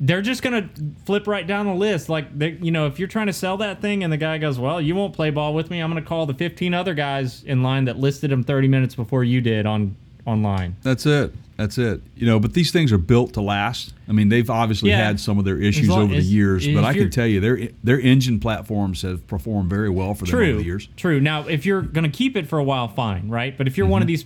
[0.00, 0.68] they're just gonna
[1.04, 2.08] flip right down the list.
[2.08, 4.58] Like they, you know, if you're trying to sell that thing and the guy goes,
[4.58, 5.80] "Well, you won't play ball with me.
[5.80, 9.24] I'm gonna call the 15 other guys in line that listed them 30 minutes before
[9.24, 9.94] you did on
[10.26, 11.34] online." That's it.
[11.56, 12.00] That's it.
[12.16, 13.92] You know, but these things are built to last.
[14.08, 15.04] I mean, they've obviously Yeah.
[15.04, 17.68] had some of their issues long over the years, but I can tell you their
[17.84, 20.48] their engine platforms have performed very well for them True.
[20.50, 20.88] over the years.
[20.96, 21.20] True.
[21.20, 23.56] Now, if you're going to keep it for a while, fine, right?
[23.56, 24.12] But if you're one of Mm-hmm.
[24.12, 24.24] these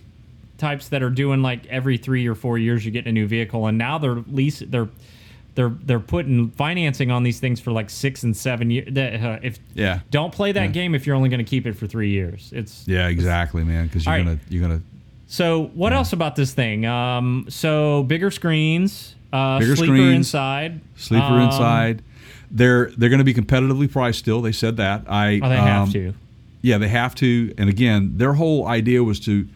[0.58, 3.66] types that are doing like every three or four years, you're getting a new vehicle,
[3.66, 4.88] and now they're lease they're
[5.56, 8.96] they're they're putting financing on these things for like six and seven years.
[8.96, 10.00] Uh, if Yeah.
[10.12, 10.70] don't play that Yeah.
[10.70, 12.50] game if you're only going to keep it for three years.
[12.54, 13.86] It's Yeah, exactly, man.
[13.86, 14.24] Because you're right.
[14.24, 14.82] gonna you're gonna
[15.26, 15.64] so.
[15.74, 16.84] What else about this thing?
[16.86, 22.02] Um, so bigger screens, uh, Bigger sleeper screens, inside, sleeper Um, inside.
[22.50, 24.40] They're they're going to be competitively priced still.
[24.42, 25.04] They said that.
[25.08, 26.14] I Oh, they have um, to.
[26.62, 27.52] Yeah, they have to.
[27.58, 29.48] And again, their whole idea was to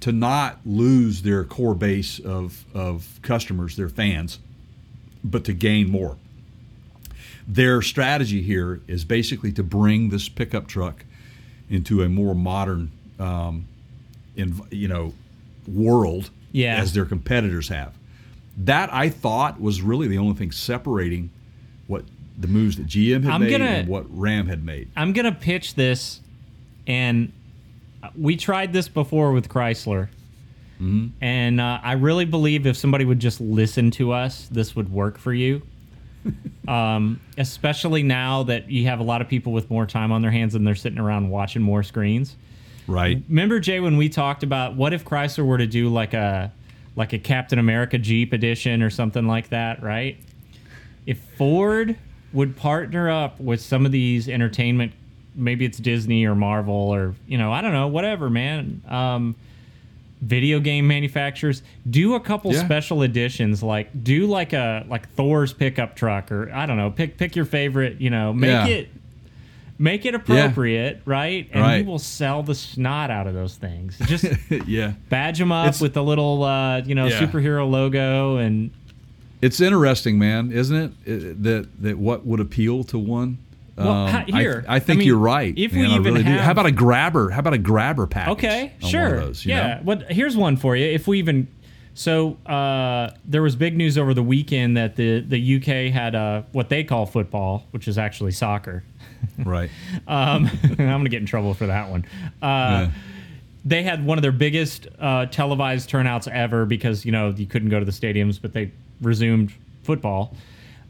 [0.00, 4.38] to not lose their core base of of customers, their fans,
[5.24, 6.16] but to gain more.
[7.46, 11.04] Their strategy here is basically to bring this pickup truck
[11.68, 13.66] into a more modern, um,
[14.36, 15.12] in, you know,
[15.66, 16.76] world Yeah.
[16.76, 17.92] as their competitors have.
[18.56, 21.30] That I thought was really the only thing separating
[21.86, 22.04] what
[22.38, 24.88] the moves that GM had I'm made gonna- and what Ram had made.
[24.96, 26.20] I'm gonna pitch this,
[26.86, 27.32] and
[28.16, 30.08] we tried this before with Chrysler,
[30.80, 31.06] Mm-hmm.
[31.20, 35.18] and uh, I really believe if somebody would just listen to us, this would work
[35.18, 35.62] for you.
[36.68, 40.30] um, especially now that you have a lot of people with more time on their
[40.30, 42.36] hands and they're sitting around watching more screens.
[42.86, 43.22] Right.
[43.28, 46.52] Remember Jay when we talked about what if Chrysler were to do like a
[46.96, 50.16] like a Captain America Jeep edition or something like that, right?
[51.06, 51.96] If Ford
[52.32, 54.92] would partner up with some of these entertainment,
[55.34, 59.34] maybe it's Disney or Marvel or you know I don't know whatever man, um,
[60.20, 62.64] video game manufacturers do a couple Yeah.
[62.64, 67.18] special editions like do like a like Thor's pickup truck or I don't know pick
[67.18, 68.66] pick your favorite you know make Yeah.
[68.66, 68.88] it
[69.78, 71.76] make it appropriate right and Right.
[71.78, 74.24] you will sell the snot out of those things just
[74.66, 74.92] yeah.
[75.08, 77.20] badge them up It's- with the little uh, you know Yeah.
[77.20, 78.70] superhero logo and
[79.42, 80.92] It's interesting, man, isn't it?
[81.04, 83.38] It- That that what would appeal to one.
[83.76, 85.52] Well, Um, ha- I- here, I, think I mean, you're right.
[85.58, 86.30] if man, we I even really do.
[86.38, 87.30] How about a grabber?
[87.30, 88.32] How about a grabber package?
[88.38, 89.18] Okay, sure.
[89.20, 89.66] Those, yeah.
[89.66, 89.80] know?
[89.84, 90.86] Well, here's one for you.
[90.86, 91.48] If we even
[91.96, 96.42] so, uh, there was big news over the weekend that the the UK had uh,
[96.52, 98.84] what they call football, which is actually soccer.
[99.44, 99.70] Right.
[100.06, 102.04] Um, I'm gonna get in trouble for that one.
[102.42, 102.46] Uh,
[102.86, 102.90] Yeah.
[103.66, 107.70] They had one of their biggest uh, televised turnouts ever because you know you couldn't
[107.70, 108.70] go to the stadiums, but they
[109.00, 109.52] resumed
[109.84, 110.36] football.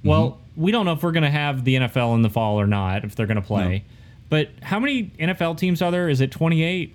[0.03, 0.63] Well, Mm-hmm.
[0.63, 3.05] we don't know if we're going to have the NFL in the fall or not,
[3.05, 3.79] if they're going to play.
[3.79, 3.85] No.
[4.29, 6.09] But how many NFL teams are there?
[6.09, 6.95] Is it 28?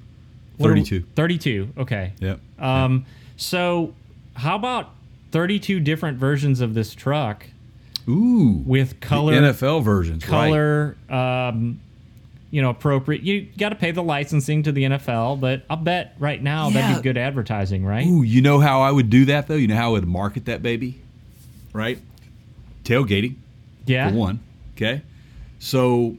[0.60, 1.04] 32.
[1.16, 1.70] 32.
[1.78, 2.14] Okay.
[2.20, 2.40] Yep.
[2.60, 3.06] Um,
[3.38, 3.94] so
[4.36, 4.90] how about
[5.32, 7.46] 32 different versions of this truck
[8.10, 8.64] Ooh.
[8.66, 10.28] with color the NFL versions.
[10.28, 10.49] Right.
[10.49, 11.80] color um,
[12.51, 16.16] you know appropriate you got to pay the licensing to the NFL but I'll bet
[16.20, 19.47] right now that'd be good advertising right Ooh, you know how I would do that
[19.47, 19.55] though?
[19.55, 20.99] You know how I would market that baby?
[21.74, 21.99] Right?
[22.84, 23.36] Tailgating.
[23.86, 24.39] yeah for one.
[24.76, 25.01] Okay,
[25.60, 26.16] so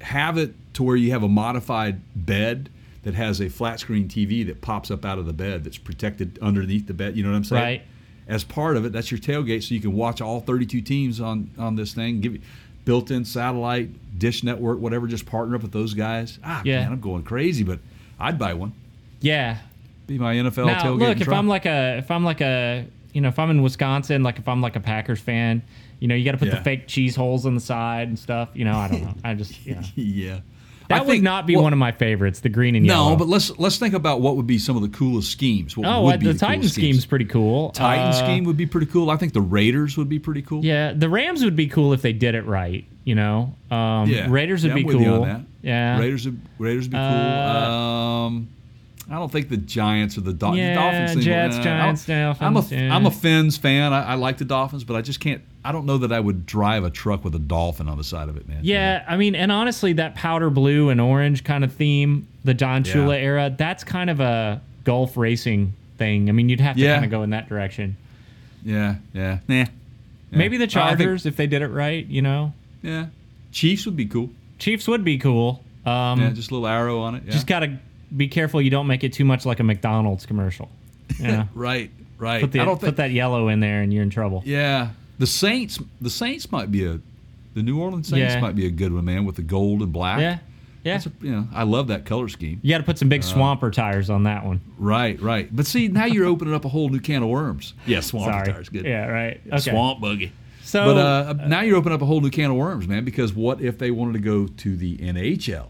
[0.00, 2.70] have it to where you have a modified bed
[3.02, 6.38] that has a flat screen TV that pops up out of the bed that's protected
[6.40, 7.16] underneath the bed.
[7.16, 7.62] You know what I'm saying?
[7.62, 7.82] Right.
[8.30, 11.50] As part of it, that's your tailgate, so you can watch all 32 teams on
[11.58, 12.20] on this thing.
[12.20, 12.40] Give you
[12.84, 15.06] built-in satellite, dish network, whatever.
[15.06, 16.38] Just partner up with those guys.
[16.42, 16.80] Ah, Yeah.
[16.84, 17.78] man, I'm going crazy, but
[18.18, 18.72] I'd buy one.
[19.20, 19.58] yeah
[20.06, 20.98] Be my NFL now tailgate.
[21.00, 24.22] look if I'm like a if I'm like a you know if I'm in Wisconsin
[24.22, 25.62] like if I'm like a Packers fan
[25.98, 26.54] you know you got to put Yeah.
[26.56, 29.34] the fake cheese holes on the side and stuff you know I don't know I
[29.34, 30.40] just yeah yeah.
[30.90, 33.10] That I would think- not be well, one of my favorites the green and yellow
[33.10, 35.76] No, but let's let's think about what would be some of the coolest schemes.
[35.76, 37.06] What oh would uh, be the, the, Titan schemes?
[37.06, 39.08] pretty cool Titan Uh, scheme would be pretty cool.
[39.10, 40.64] I think the Raiders would be pretty cool.
[40.64, 42.84] Yeah, the Rams would be cool if they did it right.
[43.04, 44.26] You know, um, Yeah.
[44.28, 45.22] Raiders would Yeah, be I'm with you cool.
[45.22, 45.40] on that.
[45.62, 47.06] Yeah, Raiders would Raiders would be cool.
[47.06, 47.70] Uh,
[48.26, 48.48] Um,
[49.10, 50.74] I don't think the Giants or the, Dol- Yeah, the
[51.08, 51.24] Dolphins.
[51.24, 52.92] Jets, uh, Giants, I'm, Dolphins, I'm yeah.
[52.92, 53.92] a am a Fins fan.
[53.92, 55.42] I, I like the Dolphins, but I just can't.
[55.64, 58.28] I don't know that I would drive a truck with a dolphin on the side
[58.28, 58.60] of it, man.
[58.62, 62.84] Yeah, I mean, and honestly, that powder blue and orange kind of theme, the Don
[62.84, 62.92] Yeah.
[62.94, 66.28] Shula era, that's kind of a Gulf racing thing.
[66.28, 66.94] I mean, you'd have to Yeah.
[66.94, 67.96] kind of go in that direction.
[68.64, 69.66] yeah, yeah, yeah.
[70.30, 72.52] Maybe the I think- Chargers, if they did it right, you know.
[72.82, 73.06] Yeah,
[73.52, 74.30] Chiefs would be cool.
[74.60, 75.62] Chiefs would be cool.
[75.84, 77.24] Um, Yeah, just a little arrow on it.
[77.26, 77.32] Yeah.
[77.32, 77.76] Just got to
[78.16, 80.68] be careful you don't make it too much like a McDonald's commercial.
[81.18, 81.46] Yeah.
[81.54, 82.40] right, right.
[82.40, 82.96] put, the, I don't put think.
[82.96, 84.42] that yellow in there and you're in trouble.
[84.46, 85.78] Yeah, the Saints.
[86.00, 87.00] The Saints might be a.
[87.54, 88.40] The New Orleans Saints Yeah.
[88.40, 90.20] might be a good one, man, with the gold and black.
[90.20, 90.38] Yeah.
[90.84, 90.94] Yeah.
[90.94, 92.58] That's a, you know, I love that color scheme.
[92.62, 94.60] You got to put some big swamper tires on that one.
[94.78, 95.54] Right, right.
[95.54, 97.74] But see, now you're opening up a whole new can of worms.
[97.86, 98.52] Yeah, swamper Sorry.
[98.52, 98.84] tire's good.
[98.86, 99.40] Yeah, right.
[99.48, 99.58] Okay.
[99.58, 100.32] Swamp buggy.
[100.62, 103.04] So, But uh, now you're opening up a whole new can of worms, man.
[103.04, 105.66] Because what if they wanted to go to the NHL?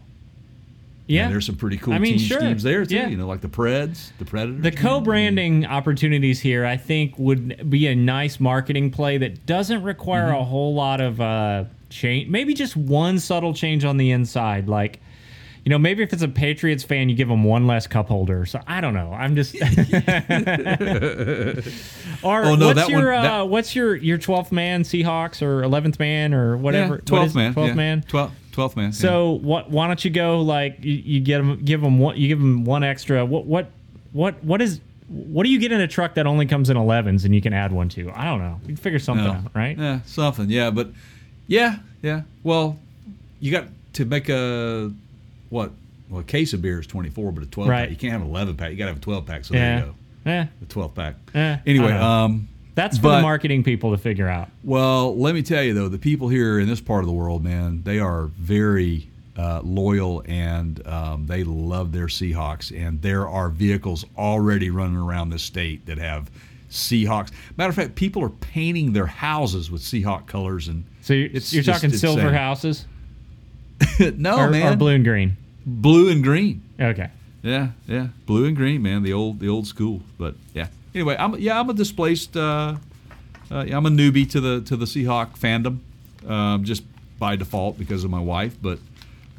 [1.11, 1.23] Yeah.
[1.25, 2.39] And there's some pretty cool I mean, team sure.
[2.39, 2.95] schemes there too.
[2.95, 3.07] Yeah.
[3.07, 4.61] You know, like the Preds, the Predators.
[4.63, 10.27] The co-branding opportunities here, I think, would be a nice marketing play that doesn't require
[10.31, 10.41] Mm-hmm.
[10.41, 12.29] a whole lot of uh, change.
[12.29, 14.99] Maybe just one subtle change on the inside, like.
[15.63, 18.47] You know, maybe if it's a Patriots fan, you give them one less cup holder.
[18.47, 19.13] So I don't know.
[19.13, 19.53] I'm just.
[19.61, 19.61] or
[22.45, 25.99] Oh, no, what's your one- that- uh, what's your your twelfth man Seahawks or eleventh
[25.99, 26.95] man or whatever?
[26.95, 27.75] yeah, twelfth man, Twelfth yeah.
[27.75, 28.01] man.
[28.09, 28.85] 12th, 12th man.
[28.85, 28.91] yeah.
[28.91, 29.69] So what?
[29.69, 32.63] Why don't you go like you, you get them, give them one, you give them
[32.65, 33.25] one extra.
[33.25, 33.69] What what
[34.13, 37.25] what what is what do you get in a truck that only comes in 11s
[37.25, 38.09] and you can add one to?
[38.15, 38.59] I don't know.
[38.63, 39.31] You can figure something No.
[39.33, 39.77] out, right?
[39.77, 40.49] Yeah, something.
[40.49, 40.89] Yeah, but
[41.47, 42.21] yeah, yeah.
[42.43, 42.77] Well,
[43.41, 44.91] you got to make a
[45.49, 45.71] what?
[46.09, 47.79] Well, a case of beer is 24, but a 12 Right.
[47.83, 47.89] pack.
[47.89, 48.71] You can't have an 11 pack.
[48.71, 49.45] You got to have a 12 pack.
[49.45, 49.95] So there you go.
[50.25, 50.47] Yeah.
[50.59, 51.15] The 12 pack.
[51.33, 54.49] Eh, anyway, um, That's for but- the marketing people to figure out.
[54.63, 57.43] Well, let me tell you though, the people here in this part of the world,
[57.43, 59.07] man, they are very
[59.37, 62.71] uh, loyal and um, they love their Seahawks.
[62.75, 66.29] And there are vehicles already running around the state that have
[66.69, 67.31] Seahawks.
[67.57, 71.53] Matter of fact, people are painting their houses with Seahawk colors and So you're, It's
[71.53, 72.85] you're talking silver houses
[73.99, 75.37] no or, man, or blue and green.
[75.65, 76.61] blue and green.
[76.79, 77.09] Okay.
[77.41, 79.01] Yeah, yeah, blue and green, man.
[79.01, 80.01] The old, the old school.
[80.19, 80.67] But yeah.
[80.93, 82.35] Anyway, I'm yeah, I'm a displaced.
[82.35, 82.75] Uh,
[83.49, 85.79] uh, yeah, I'm a newbie to the to the Seahawk fandom,
[86.29, 86.83] um, just
[87.19, 88.57] by default because of my wife.
[88.61, 88.79] But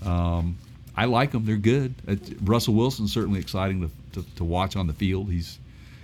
[0.04, 0.56] um,
[0.96, 1.44] I like them.
[1.44, 1.94] They're good.
[2.42, 5.30] Russell Wilson's certainly exciting to, to, to watch on the field.
[5.30, 5.58] He's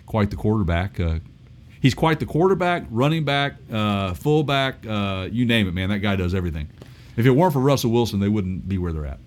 [0.07, 0.99] quite the quarterback.
[0.99, 1.18] Uh,
[1.80, 4.86] he's quite the quarterback, running back, uh, fullback.
[4.86, 5.90] Uh, you name it, man.
[5.90, 6.68] That guy does everything.
[7.16, 9.18] If it weren't for Russell Wilson, they wouldn't be where they're at.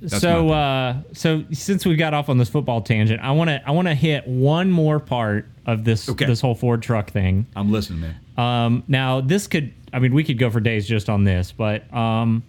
[0.00, 3.62] That's so uh, so since we got off on this football tangent, I want to
[3.66, 6.26] I want to hit one more part of this Okay.
[6.26, 7.46] this whole Ford truck thing.
[7.56, 8.16] I'm listening, man.
[8.36, 11.92] Um, now this could, I mean, we could go for days just on this, but
[11.94, 12.42] um,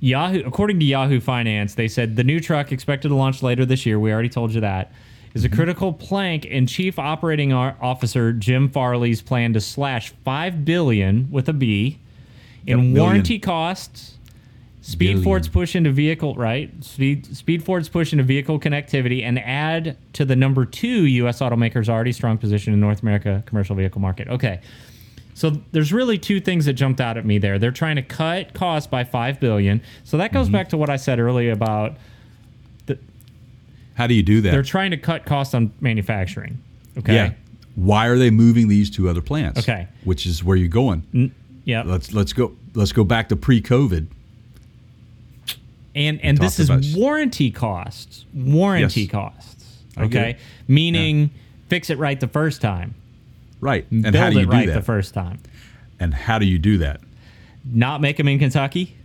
[0.00, 3.86] Yahoo, according to Yahoo Finance, they said the new truck expected to launch later this
[3.86, 3.98] year.
[3.98, 4.92] We already told you that
[5.32, 11.30] is a critical plank in Chief Operating Officer Jim Farley's plan to slash five billion
[11.30, 11.98] with a B
[12.66, 14.18] in warranty costs.
[14.86, 15.22] Speed Billion.
[15.24, 16.70] Ford's push into vehicle right.
[16.84, 21.40] Speed Speed Ford's push into vehicle connectivity and add to the number two U.S.
[21.40, 24.28] automaker's already strong position in North America commercial vehicle market.
[24.28, 24.60] Okay,
[25.32, 27.58] so there's really two things that jumped out at me there.
[27.58, 29.80] They're trying to cut costs by five billion.
[30.04, 30.38] So that Mm-hmm.
[30.38, 31.96] goes back to what I said earlier about
[32.84, 32.98] The,
[33.94, 34.50] How do you do that?
[34.50, 36.62] they're trying to cut costs on manufacturing.
[36.98, 37.14] Okay.
[37.14, 37.32] Yeah.
[37.74, 39.58] Why are they moving these two other plants?
[39.60, 39.88] Okay.
[40.04, 41.32] Which is where you're going.
[41.64, 41.84] Yeah.
[41.86, 44.08] Let's let's go let's go back to pre-COVID.
[45.94, 48.24] And and this is about- warranty costs.
[48.34, 49.10] Warranty Yes.
[49.10, 49.78] costs.
[49.98, 50.36] Okay.
[50.68, 51.30] Meaning
[51.68, 52.94] fix it right the first time.
[53.60, 53.86] Right.
[53.90, 54.74] And build how do you it do right that?
[54.74, 55.38] the first time.
[56.00, 57.00] and how do you do that?
[57.64, 58.96] Not make them in Kentucky.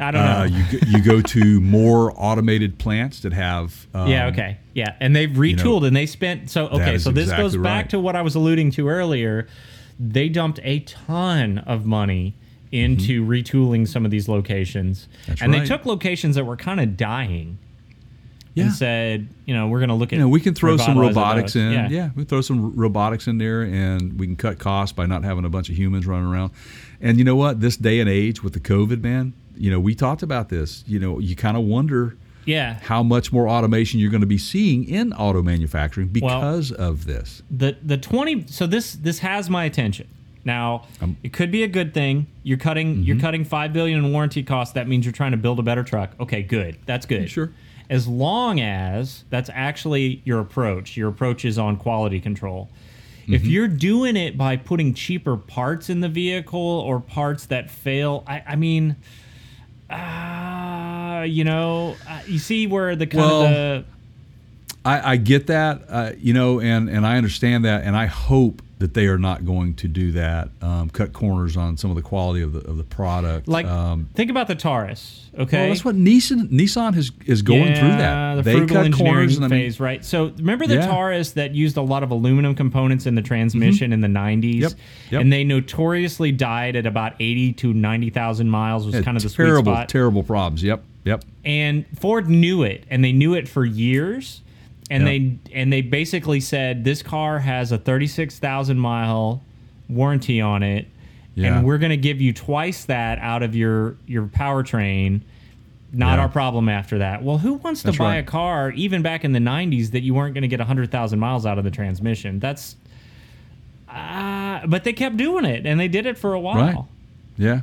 [0.00, 0.56] I don't Uh, know.
[0.56, 4.26] you go- you go to more automated plants that have um, yeah.
[4.28, 4.56] Okay.
[4.74, 4.94] Yeah.
[5.00, 6.98] And they've retooled know, and they spent so okay.
[6.98, 7.90] So this exactly goes back right.
[7.90, 9.46] to what I was alluding to earlier.
[10.00, 12.34] They dumped a ton of money
[12.74, 15.28] into retooling some of these locations, Mm-hmm.
[15.30, 17.58] That's and they took locations that were kind of dying.
[18.54, 18.64] Yeah.
[18.66, 20.16] And said, you know, we're going to look at.
[20.16, 21.72] You know, we can throw some robotics in.
[21.72, 21.88] Yeah.
[21.88, 22.10] Yeah.
[22.14, 25.48] we throw some robotics in there, and we can cut costs by not having a
[25.48, 26.52] bunch of humans running around.
[27.00, 27.60] And you know what?
[27.60, 30.84] This day and age with the COVID, man, you know, we talked about this.
[30.86, 32.78] You know, you kind of wonder Yeah.
[32.80, 37.42] how much more automation you're going to be seeing in auto manufacturing because of this.
[37.50, 40.06] the the 20 so this this has my attention
[40.44, 42.26] now Um, it could be a good thing.
[42.42, 44.74] You're cutting you're cutting 5 billion in warranty costs.
[44.74, 46.10] That means you're trying to build a better truck.
[46.20, 46.76] Okay good.
[46.86, 47.30] That's good.
[47.30, 47.50] Sure.
[47.90, 50.96] as long as that's actually your approach.
[50.96, 52.68] Your approach is on quality control.
[53.26, 58.22] If you're doing it by putting cheaper parts in the vehicle or parts that fail
[58.26, 58.96] i, I mean
[59.88, 63.84] uh, you know uh, you see where the kind Well, of the
[64.86, 68.60] I, I get that, uh, you know, and, and I understand that, and I hope
[68.84, 72.02] that they are not going to do that, um, cut corners on some of the
[72.02, 73.48] quality of the of the product.
[73.48, 75.30] Like, um, think about the Taurus.
[75.38, 78.34] Okay, well, that's what Nissan Nissan is is going yeah, through that.
[78.34, 80.04] The they frugal cut engineering corners, and I mean, phase, right?
[80.04, 80.86] So remember the Yeah.
[80.86, 84.72] Taurus that used a lot of aluminum components in the transmission in the '90s, Yep.
[85.12, 85.20] Yep.
[85.22, 88.84] and they notoriously died at about 80 to 90,000 miles.
[88.84, 89.88] Was had kind of the sweet terrible, spot.
[89.88, 90.62] terrible problems.
[90.62, 91.24] Yep, yep.
[91.42, 94.42] and Ford knew it, and they knew it for years.
[94.90, 95.08] And Yeah.
[95.08, 99.42] they and they basically said this car has a thirty six thousand mile
[99.88, 100.86] warranty on it,
[101.34, 101.56] Yeah.
[101.56, 105.22] and we're going to give you twice that out of your your powertrain.
[105.92, 106.22] Not Yeah.
[106.22, 107.22] our problem after that.
[107.22, 108.16] Well, who wants to That's buy right.
[108.16, 111.18] a car even back in the '90s that you weren't going to get hundred thousand
[111.18, 112.38] miles out of the transmission?
[112.40, 112.76] That's,
[113.88, 116.56] uh, but they kept doing it, and they did it for a while.
[116.56, 116.76] Right.
[117.38, 117.60] Yeah,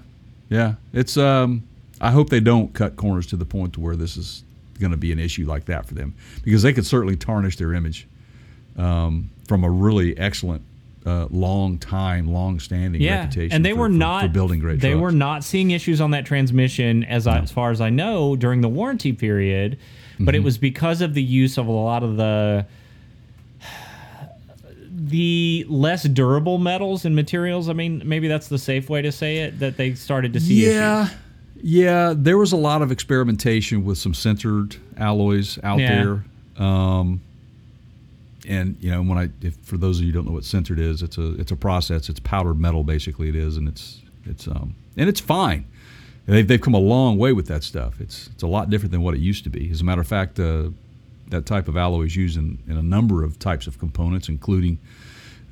[0.49, 0.75] yeah.
[0.93, 1.17] It's.
[1.17, 1.63] Um,
[1.99, 4.43] I hope they don't cut corners to the point to where this is
[4.81, 6.13] going to be an issue like that for them,
[6.43, 8.05] because they could certainly tarnish their image
[8.77, 10.63] um, from a really excellent,
[11.05, 13.55] uh, long time, long standing yeah, reputation.
[13.55, 14.79] and they for- were not for building great.
[14.81, 15.01] They trucks.
[15.01, 18.59] were not seeing issues on that transmission, as I, as far as I know, during
[18.61, 19.77] the warranty period.
[20.19, 20.35] But Mm-hmm.
[20.35, 22.65] it was because of the use of a lot of the
[24.93, 27.69] the less durable metals and materials.
[27.69, 29.59] I mean, maybe that's the safe way to say it.
[29.59, 31.17] That they started to see Yeah, issues.
[31.63, 32.13] Yeah.
[32.15, 36.03] There was a lot of experimentation with some sintered alloys out Yeah.
[36.03, 36.63] there.
[36.65, 37.21] Um,
[38.47, 40.79] and you know, when I, if, for those of you who don't know what sintered
[40.79, 42.09] is, it's a it's a process.
[42.09, 43.29] It's powdered metal, basically.
[43.29, 45.65] It is, and it's it's um and it's fine.
[46.27, 47.99] They've, they've come a long way with that stuff.
[47.99, 49.69] It's it's a lot different than what it used to be.
[49.71, 50.69] As a matter of fact, uh,
[51.29, 54.79] that type of alloy is used in, in a number of types of components, including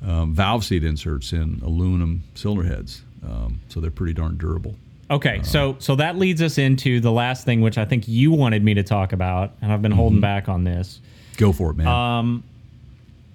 [0.06, 3.02] um, valve seat inserts in aluminum cylinder heads.
[3.24, 4.74] Um, so they're pretty darn durable.
[5.10, 8.62] Okay, so so that leads us into the last thing, which I think you wanted
[8.62, 9.98] me to talk about, and I've been Mm-hmm.
[10.00, 11.00] holding back on this,
[11.36, 11.86] Go for it, man.
[11.88, 12.44] um,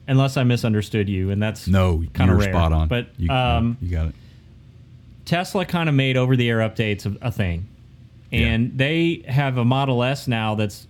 [0.08, 2.52] unless I misunderstood you, and that's no, kinda rare.
[2.54, 2.88] spot on.
[2.88, 4.16] But you, um, you got it.
[5.26, 7.68] Tesla kind of made over the air updates a, a thing.
[8.32, 10.88] And they have a Model S now that's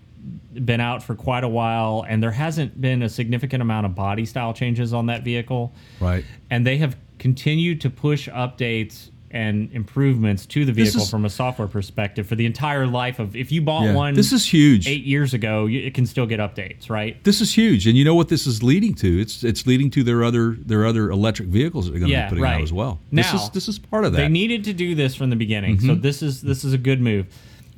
[0.53, 4.25] been out for quite a while, and there hasn't been a significant amount of body
[4.25, 5.71] style changes on that vehicle.
[5.99, 6.25] Right.
[6.49, 11.29] And they have continued to push updates and improvements to the vehicle is- from a
[11.29, 13.35] software perspective for the entire life of.
[13.35, 13.93] If you bought Yeah.
[13.93, 14.87] one, This is huge.
[14.87, 17.21] eight years ago, you, it can still get updates, right?
[17.23, 19.19] This is huge, and you know what this is leading to?
[19.21, 22.25] It's it's leading to their other their other electric vehicles that they're going to Yeah,
[22.25, 22.55] be putting right.
[22.55, 22.99] out as well.
[23.11, 24.17] this Now, is this is part of that.
[24.19, 27.01] They needed to do this from the beginning, so this is this is a good
[27.01, 27.25] move.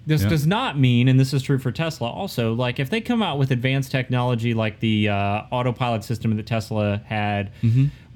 [0.06, 0.30] This Yeah.
[0.30, 3.38] does not mean, and this is true for Tesla also, like if they come out
[3.38, 7.52] with advanced technology like the uh, autopilot system that Tesla had,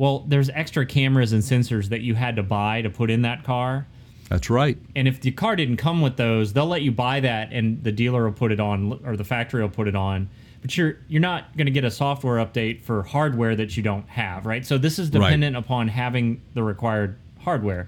[0.02, 3.44] well, there's extra cameras and sensors that you had to buy to put in that
[3.44, 3.86] car.
[4.30, 4.76] That's right.
[4.96, 7.92] And if the car didn't come with those, they'll let you buy that, and the
[7.92, 10.28] dealer will put it on, or the factory will put it on.
[10.64, 14.10] But you're you're not going to get a software update for hardware that you don't
[14.10, 14.66] have, right?
[14.66, 15.20] So this is Right.
[15.22, 17.88] dependent upon having the required hardware.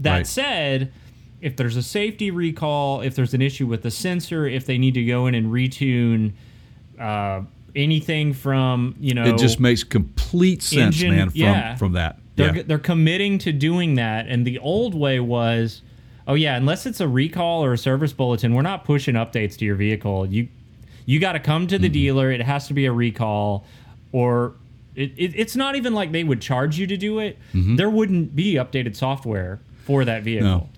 [0.00, 0.26] That Right.
[0.26, 0.92] said,
[1.40, 4.92] if there's a safety recall, if there's an issue with the sensor, if they need
[4.92, 6.32] to go in and retune
[7.00, 7.40] uh,
[7.76, 11.30] anything from you know It just makes complete sense, Engine- man.
[11.30, 11.76] From yeah.
[11.76, 12.18] from that.
[12.36, 12.62] they're yeah.
[12.66, 15.82] they're committing to doing that, and the old way was,
[16.26, 19.64] oh yeah, unless it's a recall or a service bulletin, we're not pushing updates to
[19.64, 20.26] your vehicle.
[20.26, 20.48] You
[21.04, 21.92] you got to come to the Mm-hmm.
[21.92, 22.30] dealer.
[22.32, 23.64] It has to be a recall,
[24.12, 24.54] or
[24.96, 27.38] it, it, it's not even like they would charge you to do it.
[27.54, 30.48] There wouldn't be updated software for that vehicle.
[30.48, 30.58] Mm-hmm.
[30.58, 30.68] No.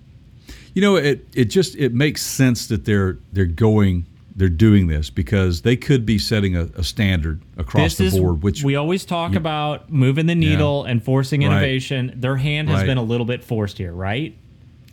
[0.75, 4.05] You know, it it just it makes sense that they're they're going
[4.39, 8.19] they're doing this because they could be setting a, a standard across This the is
[8.23, 11.47] board, which we always talk about moving the needle and forcing Right.
[11.51, 12.13] innovation.
[12.15, 12.85] Their hand has Right.
[12.87, 14.33] been a little bit forced here, right?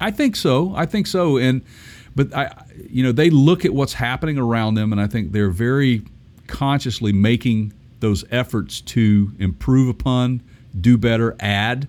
[0.00, 0.74] I think so.
[0.74, 1.38] I think so.
[1.38, 1.62] And
[2.16, 2.50] but I,
[2.90, 6.02] you know, they look at what's happening around them, and I think they're very
[6.48, 10.42] consciously making those efforts to improve upon,
[10.78, 11.86] do better, add,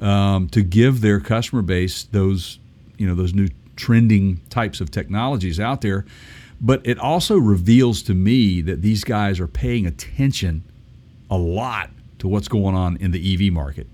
[0.00, 2.58] um, to give their customer base those,
[2.96, 6.04] you know, those new trending types of technologies out there.
[6.60, 10.64] But it also reveals to me that these guys are paying attention
[11.30, 13.86] a lot to what's going on in the EV market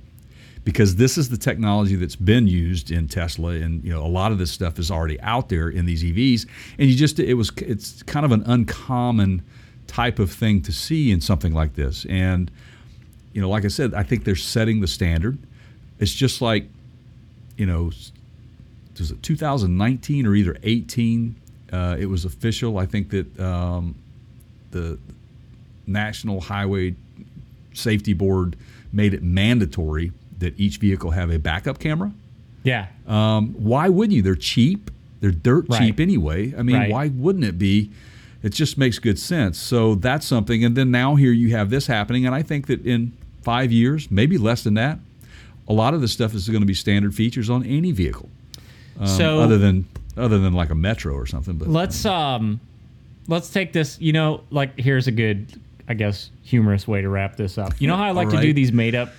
[0.65, 4.33] because this is the technology that's been used in Tesla, and you know a lot
[4.33, 6.47] of this stuff is already out there in these EVs.
[6.79, 9.43] And you just it was it's kind of an uncommon
[9.87, 12.07] type of thing to see in something like this.
[12.09, 12.51] And
[13.33, 15.39] you know, like I said, I think they're setting the standard.
[15.99, 16.69] It's just like
[17.57, 17.93] you know,
[18.99, 21.37] was it 2019 or either 18?
[21.75, 22.79] Uh, it was official.
[22.79, 23.95] I think that um,
[24.71, 24.97] the
[25.87, 26.95] National Highway
[27.73, 28.57] Safety Board
[28.93, 32.13] made it mandatory that each vehicle have a backup camera.
[32.63, 32.87] Yeah.
[33.07, 34.23] Um, why wouldn't you?
[34.23, 34.91] They're cheap.
[35.21, 35.79] They're dirt Right.
[35.81, 36.55] cheap anyway.
[36.57, 36.91] I mean, Right.
[36.91, 37.91] why wouldn't it be?
[38.43, 39.59] It just makes good sense.
[39.59, 40.65] So that's something.
[40.65, 43.13] And then now here you have this happening, and I think that in
[43.43, 44.99] five years, maybe less than that,
[45.67, 48.29] a lot of this stuff is going to be standard features on any vehicle,
[49.01, 51.57] um, So- other than other than like a Metro or something.
[51.57, 52.61] But Let's um,
[53.29, 54.01] let's take this.
[54.01, 55.47] You know, like here's a good,
[55.89, 57.81] I guess, humorous way to wrap this up.
[57.81, 59.11] You know how I like to do these made up,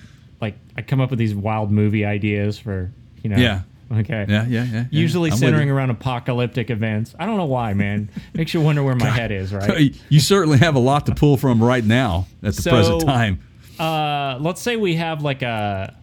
[0.41, 2.91] like I come up with these wild movie ideas for
[3.23, 3.37] you know.
[3.37, 3.61] Yeah.
[3.91, 4.25] Okay.
[4.27, 4.63] yeah, yeah, yeah.
[4.73, 4.83] yeah.
[4.89, 7.13] Usually I'm centering around apocalyptic events.
[7.19, 8.09] I don't know why, man.
[8.33, 9.95] Makes you wonder where my head is, right?
[10.09, 13.39] You certainly have a lot to pull from right now at the So- present time.
[13.77, 15.93] uh, let's say we have like a.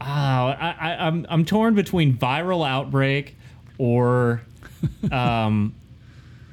[0.00, 3.36] Oh, I, I, I'm I'm torn between viral outbreak
[3.82, 4.40] or,
[5.10, 5.74] um,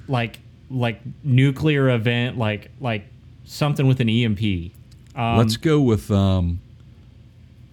[0.07, 0.39] like
[0.71, 3.05] like nuclear event, like like
[3.45, 4.71] something with an EMP.
[5.15, 6.59] Um, let's go with um,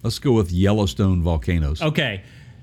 [0.03, 1.81] let's go with Yellowstone volcanoes.
[1.81, 2.21] Okay,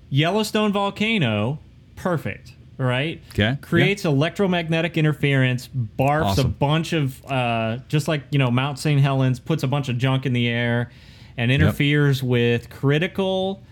[0.09, 1.59] Yellowstone volcano,
[1.97, 2.53] perfect.
[2.76, 3.20] Right.
[3.30, 9.01] Okay, Creates electromagnetic interference, barfs a bunch of uh, just like you know Mount St.
[9.01, 10.90] Helens puts a bunch of junk in the air,
[11.36, 13.62] and interferes with critical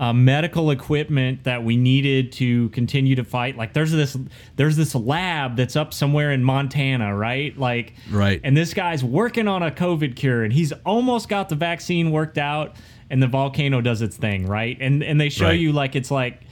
[0.00, 3.56] uh, medical equipment that we needed to continue to fight.
[3.56, 4.16] Like there's this
[4.56, 7.56] there's this lab that's up somewhere in Montana, right?
[7.58, 8.40] Like Right.
[8.44, 12.38] and this guy's working on a COVID cure, and he's almost got the vaccine worked
[12.38, 12.76] out,
[13.10, 14.76] and the volcano does its thing, right?
[14.80, 15.58] And and they show Right.
[15.58, 16.42] you like it's like,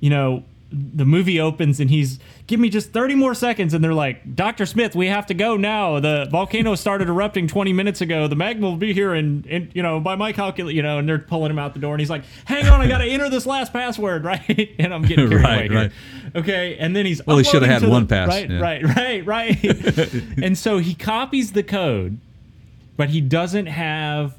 [0.00, 3.94] you know, the movie opens and he's give me just 30 more seconds and they're
[3.94, 8.26] like dr smith we have to go now the volcano started erupting 20 minutes ago
[8.26, 11.08] the magma will be here and, and you know by my calculate you know and
[11.08, 13.46] they're pulling him out the door and he's like hang on i gotta enter this
[13.46, 15.92] last password right and i'm getting carried Right, away right.
[15.92, 16.32] here.
[16.34, 18.58] okay and then he's Well, he shoulda had to the- one pass, right yeah.
[18.60, 19.64] right right right
[20.42, 22.18] and so he copies the code
[22.96, 24.34] but he doesn't have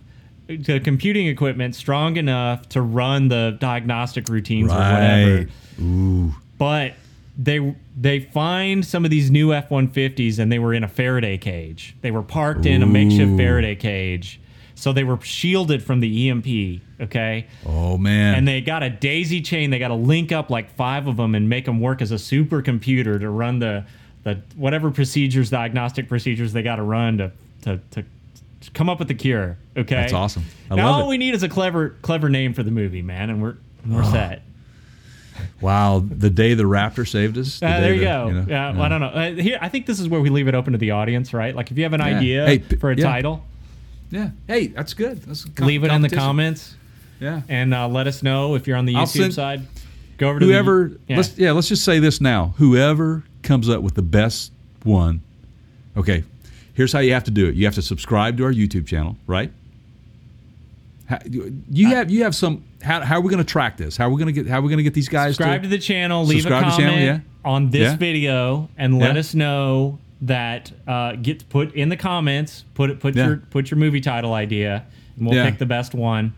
[0.48, 5.48] the computing equipment strong enough to run the diagnostic routines or whatever Right.
[5.82, 6.34] Ooh.
[6.58, 6.94] but
[7.38, 11.96] they they find some of these new F-150s and they were in a Faraday cage.
[12.02, 14.40] They were parked in a makeshift Faraday cage.
[14.78, 17.48] So they were shielded from the EMP, okay?
[17.66, 18.36] Oh man.
[18.36, 19.70] And they got a daisy chain.
[19.70, 22.16] They got to link up like five of them and make them work as a
[22.16, 23.86] supercomputer to run the
[24.24, 27.32] the whatever procedures, diagnostic procedures they got to run to
[27.64, 27.80] to
[28.76, 29.58] come up with the cure.
[29.76, 30.44] Okay, That's awesome.
[30.70, 31.10] I now love all it.
[31.10, 33.56] we need is a clever clever name for the movie, man, and we're
[33.88, 34.42] we're set.
[35.62, 36.04] wow.
[36.08, 37.60] The day the Raptor saved us.
[37.60, 38.32] the Uh, there you the- go.
[38.32, 39.08] know, yeah, I don't know.
[39.08, 41.56] Uh, here, I think this is where we leave it open to the audience, right?
[41.56, 42.06] Like, if you have an Yeah.
[42.18, 43.04] idea Hey, p- for a yeah.
[43.04, 43.44] title,
[44.12, 44.30] Yeah.
[44.48, 45.24] Hey, that's good.
[45.24, 46.76] That's com- leave it in the comments
[47.20, 47.42] Yeah.
[47.50, 49.62] and uh, let us know if you're on the YouTube send- side.
[50.18, 50.90] Go over to Whoever.
[50.90, 51.18] The, yeah.
[51.18, 51.52] Let's yeah.
[51.52, 52.54] Let's just say this now.
[52.58, 54.52] Whoever comes up with the best
[54.84, 55.22] one.
[55.98, 56.24] Okay.
[56.76, 57.56] Here's how you have to do it.
[57.56, 59.52] You have to subscribe to our YouTube channel, right?
[61.08, 62.64] How, you have you have some.
[62.82, 63.96] How, how are we going to track this?
[63.96, 64.50] How are we going to get?
[64.50, 65.76] How are we going to get these guys subscribe to to?
[65.76, 67.20] the channel, leave a comment channel, yeah.
[67.44, 67.96] on this Yeah.
[67.96, 69.20] video, and let Yeah.
[69.20, 72.66] us know that uh, get put in the comments.
[72.74, 73.00] Put it.
[73.00, 74.86] Put your put your movie title idea,
[75.18, 76.34] and we'll pick the best one.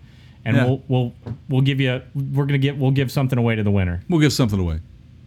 [0.45, 1.13] And we'll we'll
[1.49, 2.01] we'll give you.
[2.13, 2.77] We're gonna get.
[2.77, 4.01] We'll give something away to the winner.
[4.09, 4.81] We'll give something away.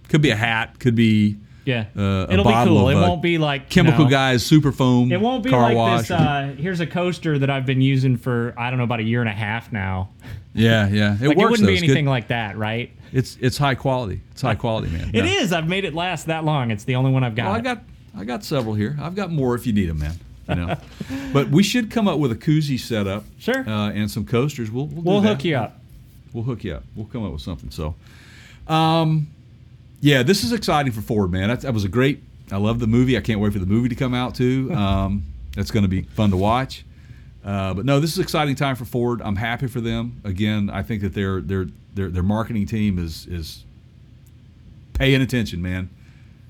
[0.08, 0.78] Could be a hat.
[0.78, 1.36] Could be
[1.70, 2.88] Yeah, Uh, it'll be cool.
[2.88, 5.10] of, It uh, won't be like chemical know, guys, super foam.
[5.12, 6.00] It won't be car like wash.
[6.02, 6.10] this.
[6.10, 9.20] Uh, here's a coaster that I've been using for I don't know about a year
[9.20, 10.08] and a half now.
[10.54, 11.14] yeah, yeah.
[11.20, 11.48] It Like works.
[11.48, 11.66] it wouldn't though.
[11.72, 12.90] be anything like that, right?
[13.12, 14.20] It's it's high quality.
[14.32, 15.10] It's high quality, man.
[15.12, 15.30] It No.
[15.30, 15.52] is.
[15.52, 16.70] I've made it last that long.
[16.70, 17.46] It's the only one I've got.
[17.46, 17.82] Well, I got
[18.16, 18.96] I got several here.
[19.00, 20.14] I've got more if you need them, man.
[20.48, 20.76] You know,
[21.32, 23.24] but we should come up with a koozie setup.
[23.38, 23.68] Sure.
[23.68, 24.70] Uh, and some coasters.
[24.70, 25.80] We'll we'll, we'll hook you up.
[26.32, 26.82] We'll hook you up.
[26.96, 27.70] We'll come up with something.
[27.70, 27.94] So,
[28.68, 29.28] um,
[30.00, 31.48] yeah, this is exciting for Ford, man.
[31.48, 32.22] That, that was a great.
[32.52, 33.16] I love the movie.
[33.16, 34.70] I can't wait for the movie to come out too.
[34.74, 35.24] Um,
[35.56, 36.84] that's going to be fun to watch.
[37.44, 39.20] Uh, but no, this is an exciting time for Ford.
[39.22, 40.20] I'm happy for them.
[40.24, 43.64] Again, I think that their their their their marketing team is is
[44.92, 45.90] paying attention, man,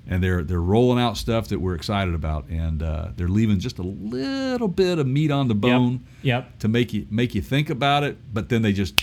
[0.06, 3.78] and they're they're rolling out stuff that we're excited about, and uh, they're leaving just
[3.78, 6.58] a little bit of meat on the bone Yep.
[6.58, 9.00] to make you make you think about it, but then they just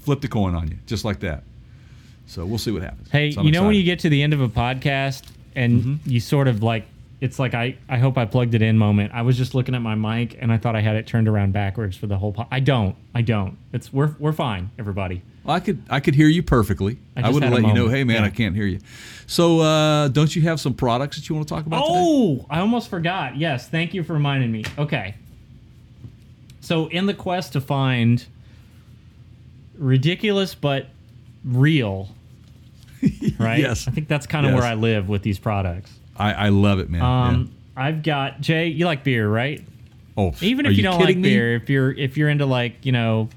[0.00, 1.42] flip the coin on you, just like that.
[2.26, 3.10] So we'll see what happens.
[3.10, 5.22] Hey, So you know when you get to the end of a podcast
[5.54, 6.10] and Mm-hmm.
[6.10, 6.84] you sort of like
[7.20, 9.12] it's like I, I hope I plugged it in moment.
[9.14, 11.52] I was just looking at my mic and I thought I had it turned around
[11.52, 12.94] backwards for the whole po- I don't.
[13.14, 13.56] I don't.
[13.72, 15.22] It's we're we're fine, everybody.
[15.44, 16.98] Well, I could I could hear you perfectly.
[17.16, 18.26] I I, would have let you know, hey man, Yeah.
[18.26, 18.80] I can't hear you.
[19.26, 21.94] So uh, don't you have some products that you want to talk about today?
[21.96, 23.36] Oh, I almost forgot.
[23.36, 24.64] Yes, thank you for reminding me.
[24.78, 25.14] Okay.
[26.60, 28.26] So, in the quest to find
[29.78, 30.88] ridiculous but
[31.46, 32.08] real,
[33.38, 33.60] right?
[33.60, 33.86] Yes.
[33.88, 34.60] I think that's kind of Yes.
[34.60, 35.92] where I live with these products.
[36.16, 37.02] I, I love it, man.
[37.02, 38.68] Um, I've got Jay.
[38.68, 39.62] You like beer, right?
[40.16, 41.22] Oh, Even if you, don't like me?
[41.22, 43.28] beer, if you're if you're into like you know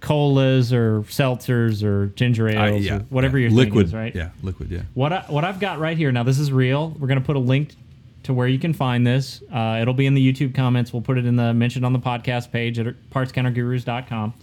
[0.00, 3.42] colas or seltzers or ginger I- ales yeah, or whatever yeah.
[3.48, 4.14] your thing liquid, is, right?
[4.14, 4.70] Yeah, liquid.
[4.70, 4.82] Yeah.
[4.94, 6.90] What I, what I've got right here now, this is real.
[7.00, 7.74] We're gonna put a link
[8.22, 9.42] to where you can find this.
[9.52, 10.92] Uh, it'll be in the YouTube comments.
[10.92, 14.34] We'll put it in the mentioned on the podcast page at partscountergurus.com.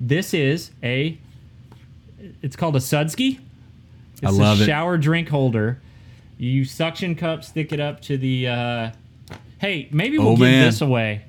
[0.00, 1.18] This is a.
[2.42, 3.38] It's called a Sudski.
[4.14, 4.66] It's I love a it.
[4.66, 5.80] shower drink holder.
[6.38, 8.48] You suction cup, stick it up to the.
[8.48, 8.90] Uh,
[9.58, 10.66] hey, maybe we'll Oh, give man.
[10.66, 11.22] this away.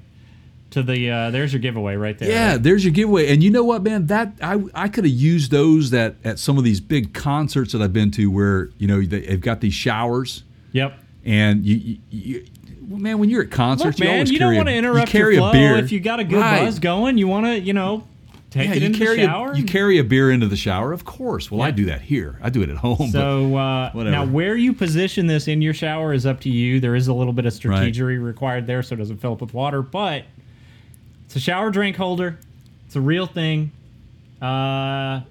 [0.71, 2.29] To the uh, there's your giveaway right there.
[2.29, 3.27] Yeah, there's your giveaway.
[3.33, 4.07] And you know what, man?
[4.07, 7.81] That I I could have used those that at some of these big concerts that
[7.81, 10.43] I've been to, where you know they, they've got these showers,
[10.73, 10.99] Yep.
[11.23, 12.45] and you, you, you
[12.89, 15.07] well, man, when you're at concerts, Look, you man, always you don't want to interrupt
[15.13, 15.53] you carry your a flow.
[15.53, 15.77] beer.
[15.77, 16.65] If you got a good Right.
[16.65, 18.05] buzz going, you want to, you know,
[18.49, 19.51] take Yeah, it you carry the shower.
[19.51, 21.51] A, you carry a beer into the shower, of course.
[21.51, 21.71] Well, I Yeah.
[21.71, 22.39] do that here.
[22.41, 23.09] I do it at home.
[23.11, 24.15] So uh, whatever.
[24.15, 26.79] now, where you position this in your shower is up to you.
[26.79, 29.53] There is a little bit of strategery required there, so it doesn't fill up with
[29.53, 29.81] water.
[29.81, 30.23] But
[31.25, 32.37] it's a shower drink holder.
[32.85, 33.71] It's a real thing.
[34.41, 35.21] Uh,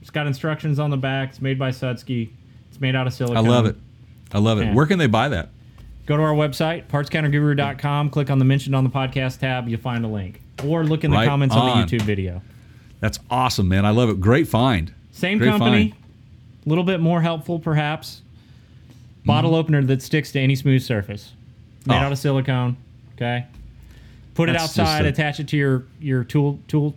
[0.00, 1.30] it's got instructions on the back.
[1.30, 2.30] It's made by Sudski.
[2.70, 3.36] It's made out of silicone.
[3.44, 3.76] I love it.
[4.32, 4.74] I love it.
[4.74, 5.50] Where can they buy that?
[6.06, 8.10] Go to our website, partscounterguru.com.
[8.10, 9.68] Click on the mentioned on the podcast tab.
[9.68, 11.86] You'll find a link, or look in the Right comments on on.
[11.86, 12.42] the YouTube video.
[13.00, 13.84] That's awesome, man.
[13.84, 14.20] I love it.
[14.20, 14.92] Great find.
[15.12, 15.94] Same Great company,
[16.64, 18.22] a little bit more helpful, perhaps.
[19.24, 21.32] Bottle opener that sticks to any smooth surface,
[21.84, 21.94] made.
[21.96, 21.98] Oh.
[21.98, 22.76] out of silicone.
[23.16, 23.46] Okay,
[24.34, 26.94] put it That's just outside, a- attach it to your your tool tool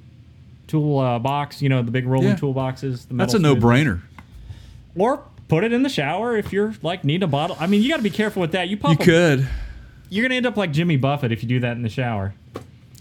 [0.67, 1.61] tool uh, box.
[1.61, 2.35] You know the big rolling Yeah.
[2.35, 3.05] tool boxes.
[3.05, 4.01] The That's a no brainer.
[4.95, 7.57] Or put it in the shower if you're like need a bottle.
[7.59, 8.67] I mean, you got to be careful with that.
[8.69, 8.91] You pop.
[8.91, 9.47] You a- could.
[10.09, 12.33] You're gonna end up like Jimmy Buffett if you do that in the shower.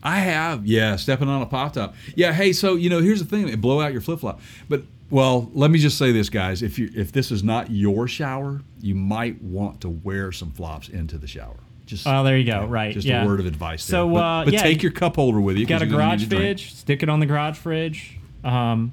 [0.02, 1.94] I have, yeah, stepping on a pop top.
[2.14, 4.40] Yeah, hey, so you know, here's the thing: blow out your flip flop.
[4.68, 8.06] But well, let me just say this, guys: if you if this is not your
[8.06, 11.56] shower, you might want to wear some flops into the shower.
[11.86, 12.66] Just Oh, there you go.
[12.66, 12.92] Right.
[12.92, 13.24] just yeah.
[13.24, 13.82] a word of advice.
[13.82, 14.14] So, there.
[14.14, 15.66] but, uh, but yeah, take your cup holder with you.
[15.66, 18.18] Got a garage fridge, stick it on the garage fridge.
[18.44, 18.92] Um,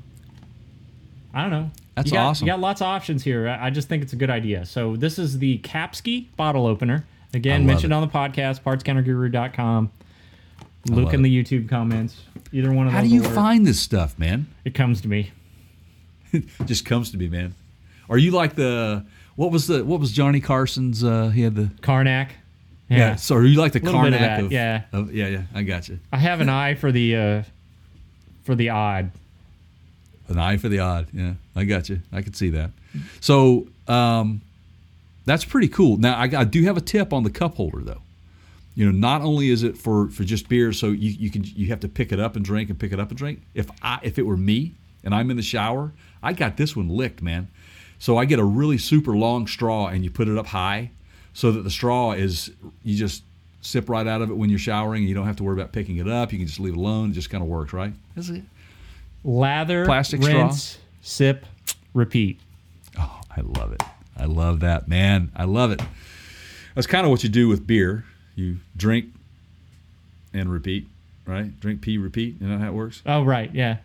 [1.34, 1.72] I don't know.
[1.96, 2.48] That's you got, awesome.
[2.48, 3.48] You got lots of options here.
[3.48, 4.66] I just think it's a good idea.
[4.66, 7.06] So this is the Capski bottle opener.
[7.34, 7.96] Again, mentioned it.
[7.96, 9.92] on the podcast, partscounterguru.com.
[10.88, 12.22] Look in the YouTube comments.
[12.52, 13.02] Either one of them.
[13.02, 14.48] How do you find this stuff, man?
[14.64, 15.32] It comes to me.
[16.66, 17.56] Just comes to me, man.
[18.10, 19.06] Are you like the
[19.36, 21.04] what was the what was Johnny Carson's?
[21.04, 22.34] Uh, he had the Carnac.
[22.90, 23.16] yeah.
[23.16, 24.84] So are you like the bit of Carnac of, yeah.
[24.94, 25.42] of yeah yeah?
[25.54, 26.00] I got you.
[26.12, 27.44] I have an eye for the uh,
[28.44, 29.12] for the odd.
[30.28, 31.08] An eye for the odd.
[31.14, 32.02] Yeah, I got you.
[32.12, 32.72] I could see that.
[33.22, 34.42] So um,
[35.26, 35.98] that's pretty cool.
[35.98, 38.02] Now I, I do have a tip on the cup holder though.
[38.76, 41.68] You know, not only is it for for just beer, so you, you can you
[41.68, 43.42] have to pick it up and drink and pick it up and drink.
[43.54, 46.90] If I if it were me and I'm in the shower, I got this one
[46.90, 47.48] licked, man.
[48.00, 50.92] So I get a really super long straw and you put it up high,
[51.34, 52.52] so that the straw is
[52.84, 53.24] you just
[53.62, 55.04] sip right out of it when you're showering.
[55.04, 56.34] You don't have to worry about picking it up.
[56.34, 57.12] You can just leave it alone.
[57.12, 57.94] It just kind of works, right?
[58.16, 58.44] That's it.
[59.24, 60.54] Lather, Plastic straw?
[61.02, 61.46] sip,
[61.94, 62.40] repeat.
[63.00, 63.82] Oh, I love it.
[64.18, 65.32] I love that, man.
[65.36, 65.82] I love it.
[66.76, 68.06] That's kind of what you do with beer.
[68.36, 69.08] You drink
[70.34, 70.88] and repeat,
[71.26, 71.58] right?
[71.60, 72.36] Drink, pee, repeat.
[72.42, 73.02] You know how it works?
[73.06, 73.54] Oh, right.
[73.54, 73.78] Yeah.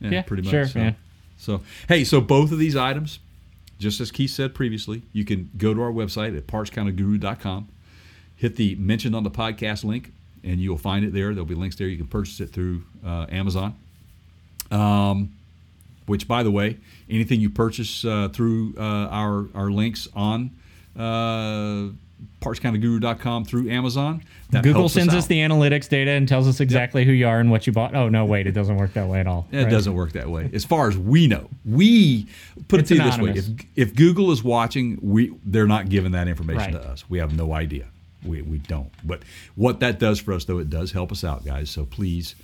[0.00, 0.50] Yeah, Yeah, pretty much.
[0.50, 0.96] sure, so, man.
[1.38, 3.18] So, hey, so both of these items,
[3.78, 7.68] just as Keith said previously, you can go to our website at partscounterguru.com,
[8.36, 10.12] hit the mentioned on the podcast link,
[10.42, 11.32] and you'll find it there.
[11.32, 11.86] There'll be links there.
[11.88, 13.74] You can purchase it through uh, Amazon.
[14.70, 15.32] Um,
[16.06, 16.76] which, by the way,
[17.08, 20.50] anything you purchase uh, through uh, our our links on
[22.40, 25.28] partscounterguru.com through Amazon, that Google sends us, out.
[25.28, 27.94] the analytics data and tells us exactly who you are and what you bought.
[27.94, 29.46] Oh no, wait, it doesn't work that way at all.
[29.50, 29.70] It Right.
[29.70, 31.48] doesn't work that way, as far as we know.
[31.64, 32.26] We
[32.68, 33.46] put It's it to you this way: if
[33.76, 36.82] if Google is watching, we they're not giving that information Right.
[36.82, 37.08] to us.
[37.08, 37.86] We have no idea.
[38.24, 38.90] We we don't.
[39.04, 39.22] But
[39.54, 41.70] what that does for us, though, it does help us out, guys.
[41.70, 42.34] So please,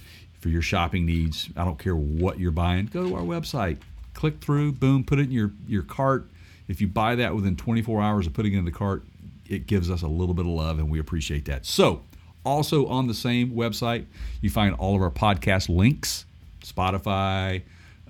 [0.40, 3.78] for your shopping needs, I don't care what you're buying, go to our website,
[4.14, 6.30] click through, boom, put it in your your cart.
[6.68, 9.04] If you buy that within 24 hours of putting it in the cart,
[9.50, 11.66] it gives us a little bit of love, and we appreciate that.
[11.66, 12.02] So.
[12.42, 14.06] Also on the same website,
[14.40, 16.24] you find all of our podcast links,
[16.64, 17.60] Spotify,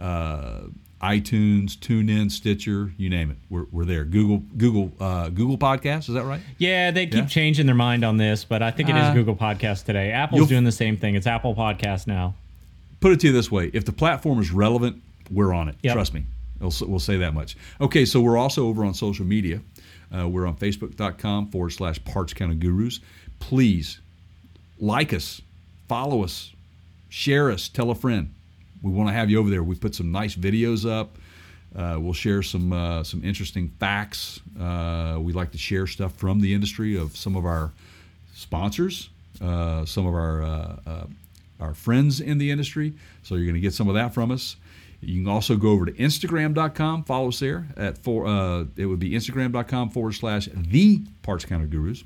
[0.00, 0.60] uh,
[1.02, 3.36] iTunes, TuneIn, Stitcher, you name it.
[3.48, 4.04] We're, we're there.
[4.04, 6.40] Google Google uh, Google Podcast, is that right?
[6.58, 7.26] Yeah, they keep Yeah.
[7.26, 10.12] changing their mind on this, but I think it is Uh, Google Podcast today.
[10.12, 11.16] Apple's doing the same thing.
[11.16, 12.34] It's Apple Podcast now.
[13.00, 15.74] Put it to you this way: if the platform is relevant, we're on it.
[15.82, 15.94] Yep.
[15.94, 16.24] Trust me.
[16.60, 17.56] We'll, we'll say that much.
[17.80, 19.60] Okay, so we're also over on social media.
[20.16, 23.00] Uh, we're on Facebook.com forward slash Parts Counter Gurus.
[23.38, 24.00] Please
[24.78, 25.40] like us,
[25.88, 26.52] follow us,
[27.08, 28.32] share us, tell a friend.
[28.82, 29.62] We want to have you over there.
[29.62, 31.16] We put some nice videos up.
[31.76, 34.40] Uh, we'll share some uh, some interesting facts.
[34.58, 37.70] Uh, we like to share stuff from the industry of some of our
[38.34, 39.10] sponsors,
[39.40, 41.06] uh, some of our uh, uh,
[41.60, 42.94] our friends in the industry.
[43.22, 44.56] So you're going to get some of that from us.
[45.00, 48.98] You can also go over to Instagram.com, follow us there at for uh, it would
[48.98, 52.04] be Instagram.com forward slash the Parts Counter Gurus.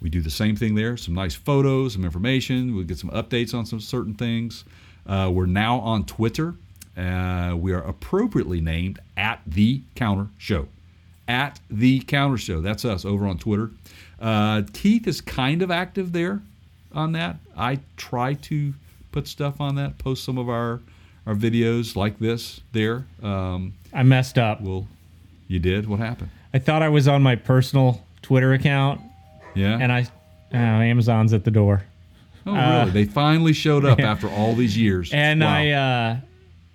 [0.00, 0.96] We do the same thing there.
[0.96, 2.74] Some nice photos, some information.
[2.74, 4.64] We'll get some updates on some certain things.
[5.06, 6.54] Uh, we're now on Twitter.
[6.96, 10.68] Uh, we are appropriately named at the Counter Show.
[11.26, 12.60] At the Counter Show.
[12.60, 13.70] That's us over on Twitter.
[14.20, 16.42] Uh, Keith is kind of active there
[16.92, 17.36] on that.
[17.56, 18.74] I try to
[19.12, 20.80] put stuff on that, post some of our
[21.26, 23.04] our videos like this there.
[23.22, 24.60] Um, I messed up.
[24.60, 24.86] well,
[25.48, 25.88] you did.
[25.88, 26.30] What happened?
[26.52, 29.00] I thought I was on my personal Twitter account,
[29.54, 29.78] Yeah.
[29.78, 30.06] and I
[30.52, 31.84] oh, Amazon's at the door.
[32.46, 32.90] oh, really?
[32.90, 35.10] they finally showed up after all these years.
[35.12, 35.54] And Wow.
[35.54, 36.16] I uh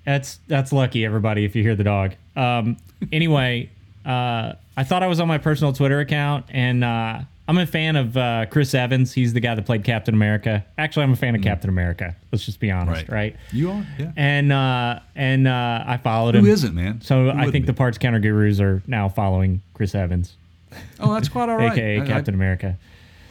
[0.05, 2.13] that's that's lucky everybody if you hear the dog.
[2.35, 2.77] Um
[3.11, 3.69] anyway,
[4.05, 7.95] uh I thought I was on my personal Twitter account and uh I'm a fan
[7.95, 9.11] of uh, Chris Evans.
[9.11, 10.63] He's the guy that played Captain America.
[10.77, 12.15] Actually, I'm a fan of Captain America.
[12.31, 13.11] Let's just be honest, Mm.
[13.11, 13.33] Right.
[13.33, 13.35] right?
[13.51, 13.85] you are.
[13.97, 14.11] Yeah.
[14.15, 16.45] And uh, and uh, I followed Who him.
[16.45, 17.01] Who isn't, man?
[17.01, 17.71] So Who I think be?
[17.71, 20.35] the parts counter gurus are now following Chris Evans,
[20.99, 21.71] Oh, that's quite all right.
[21.73, 22.77] aka I- I- Captain America,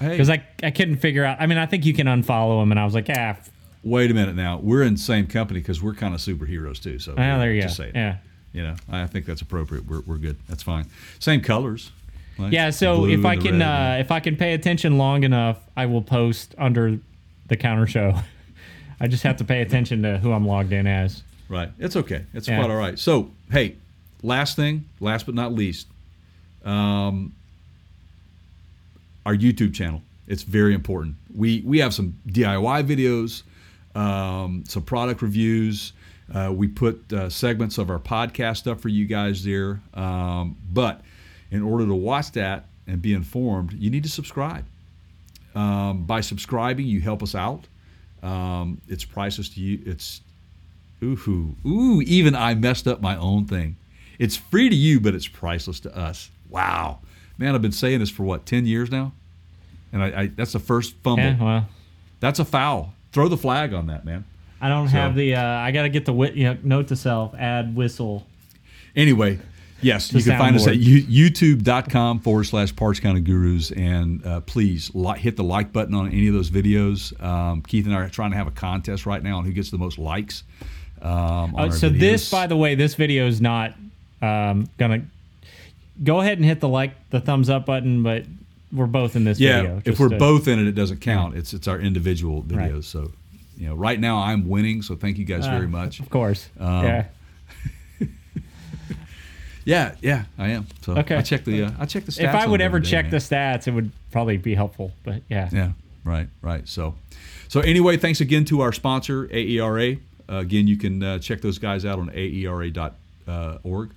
[0.00, 1.36] hey, because I I couldn't figure out.
[1.40, 3.36] I mean, I think you can unfollow him, and I was like, ah,
[3.84, 4.58] wait a minute now.
[4.58, 6.98] We're in the same company because we're kind of superheroes too.
[6.98, 7.88] So ah, there you just go.
[7.94, 8.16] Yeah.
[8.52, 9.86] You know, I think that's appropriate.
[9.86, 10.36] We're, we're good.
[10.48, 10.86] That's fine.
[11.20, 11.92] Same colors.
[12.38, 16.02] Yeah, so if I can uh, if I can pay attention long enough, I will
[16.02, 16.98] post under
[17.48, 18.14] the counter show.
[19.00, 21.22] I just have to pay attention to who I'm logged in as.
[21.48, 21.70] Right.
[21.78, 22.24] It's okay.
[22.34, 22.58] It's Yeah.
[22.58, 22.98] quite all right.
[22.98, 23.76] So, hey,
[24.22, 25.86] last thing, last but not least,
[26.64, 27.32] um,
[29.24, 30.02] our YouTube channel.
[30.26, 31.14] It's very important.
[31.34, 33.42] We we have some DIY videos,
[33.98, 35.92] um, some product reviews.
[36.32, 39.80] Uh, we put uh, segments of our podcast up for you guys there.
[39.94, 41.00] Um, but
[41.50, 44.64] in order to watch that and be informed, you need to subscribe.
[45.54, 47.66] Um, by subscribing, you help us out.
[48.22, 49.80] Um, it's priceless to you.
[49.86, 50.20] It's
[51.02, 53.76] Ooh, ooh, even I messed up my own thing.
[54.18, 56.28] It's free to you, but it's priceless to us.
[56.50, 56.98] Wow.
[57.38, 59.12] Man, I've been saying this for what, 10 years now?
[59.92, 61.22] And I, I that's the first fumble.
[61.24, 61.68] Yeah, well,
[62.18, 62.94] That's a foul.
[63.12, 64.24] Throw the flag on that, man.
[64.60, 65.36] I don't So- have the.
[65.36, 68.26] Uh, I got to get the whi- you know, note to self: add whistle.
[68.96, 69.38] Anyway,
[69.80, 73.70] yes, you can find us at you, youtube.com forward slash parts counter gurus.
[73.70, 77.18] And uh, please li- hit the like button on any of those videos.
[77.22, 79.70] Um, Keith and I are trying to have a contest right now on who gets
[79.70, 80.42] the most likes.
[81.00, 83.74] Um, on Uh, so this, by the way, this video is not
[84.20, 85.02] um, gonna.
[86.02, 88.24] Go ahead and hit the like, the thumbs up button, but
[88.72, 89.82] we're both in this Yeah, video.
[89.84, 91.36] if we're to- both in it, it doesn't count.
[91.36, 92.74] It's it's our individual videos.
[92.74, 92.84] Right.
[92.84, 93.10] So,
[93.56, 94.82] you know, right now I'm winning.
[94.82, 95.98] So thank you guys uh, very much.
[96.00, 96.48] Of course.
[96.60, 97.04] Um, yeah.
[99.68, 100.66] Yeah, yeah, I am.
[100.80, 101.14] So Okay.
[101.16, 102.24] I check the uh, I check the stats.
[102.28, 103.10] If I would ever day, check man.
[103.10, 104.92] the stats, it would probably be helpful.
[105.04, 105.50] But yeah.
[105.52, 105.72] Yeah,
[106.04, 106.66] right, right.
[106.66, 106.94] So,
[107.48, 109.98] so anyway, thanks again to our sponsor AERA.
[110.30, 113.90] Uh, again, you can uh, check those guys out on aera.org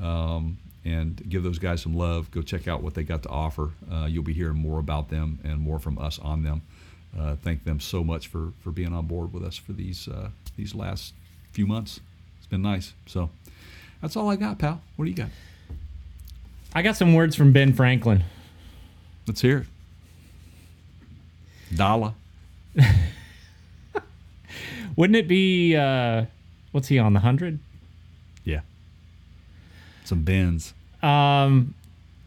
[0.00, 2.30] um, and give those guys some love.
[2.30, 3.70] Go check out what they got to offer.
[3.92, 6.62] Uh, you'll be hearing more about them and more from us on them.
[7.18, 10.28] Uh, thank them so much for for being on board with us for these uh,
[10.56, 11.14] these last
[11.52, 11.98] few months.
[12.38, 12.92] It's been nice.
[13.06, 13.30] So,
[14.00, 14.80] that's all I got, pal.
[14.96, 15.28] What do you got?
[16.74, 18.24] I got some words from Ben Franklin.
[19.26, 19.66] Let's hear
[21.70, 21.76] it.
[21.76, 22.14] Dollar.
[24.96, 26.26] Wouldn't it be uh
[26.72, 27.58] what's he on the hundred?
[28.44, 28.60] Yeah.
[30.04, 30.74] Some bins.
[31.02, 31.74] Um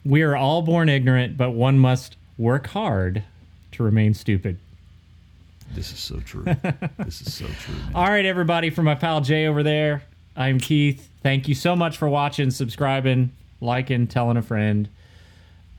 [0.04, 3.24] we are all born ignorant, but one must work hard
[3.74, 4.58] to remain stupid.
[5.74, 6.44] This is so true.
[6.98, 7.92] this is so true, man.
[7.94, 10.04] All right, everybody, from my pal Jay over there,
[10.36, 11.09] I'm Keith.
[11.22, 14.90] Thank you so much for watching, subscribing, liking, telling a friend.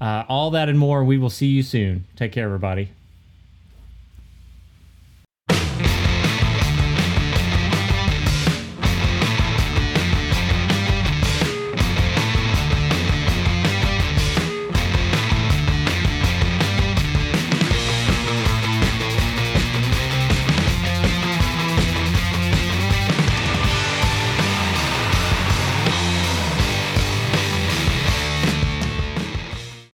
[0.01, 1.05] Uh, all that and more.
[1.05, 2.07] We will see you soon.
[2.17, 2.91] Take care, everybody.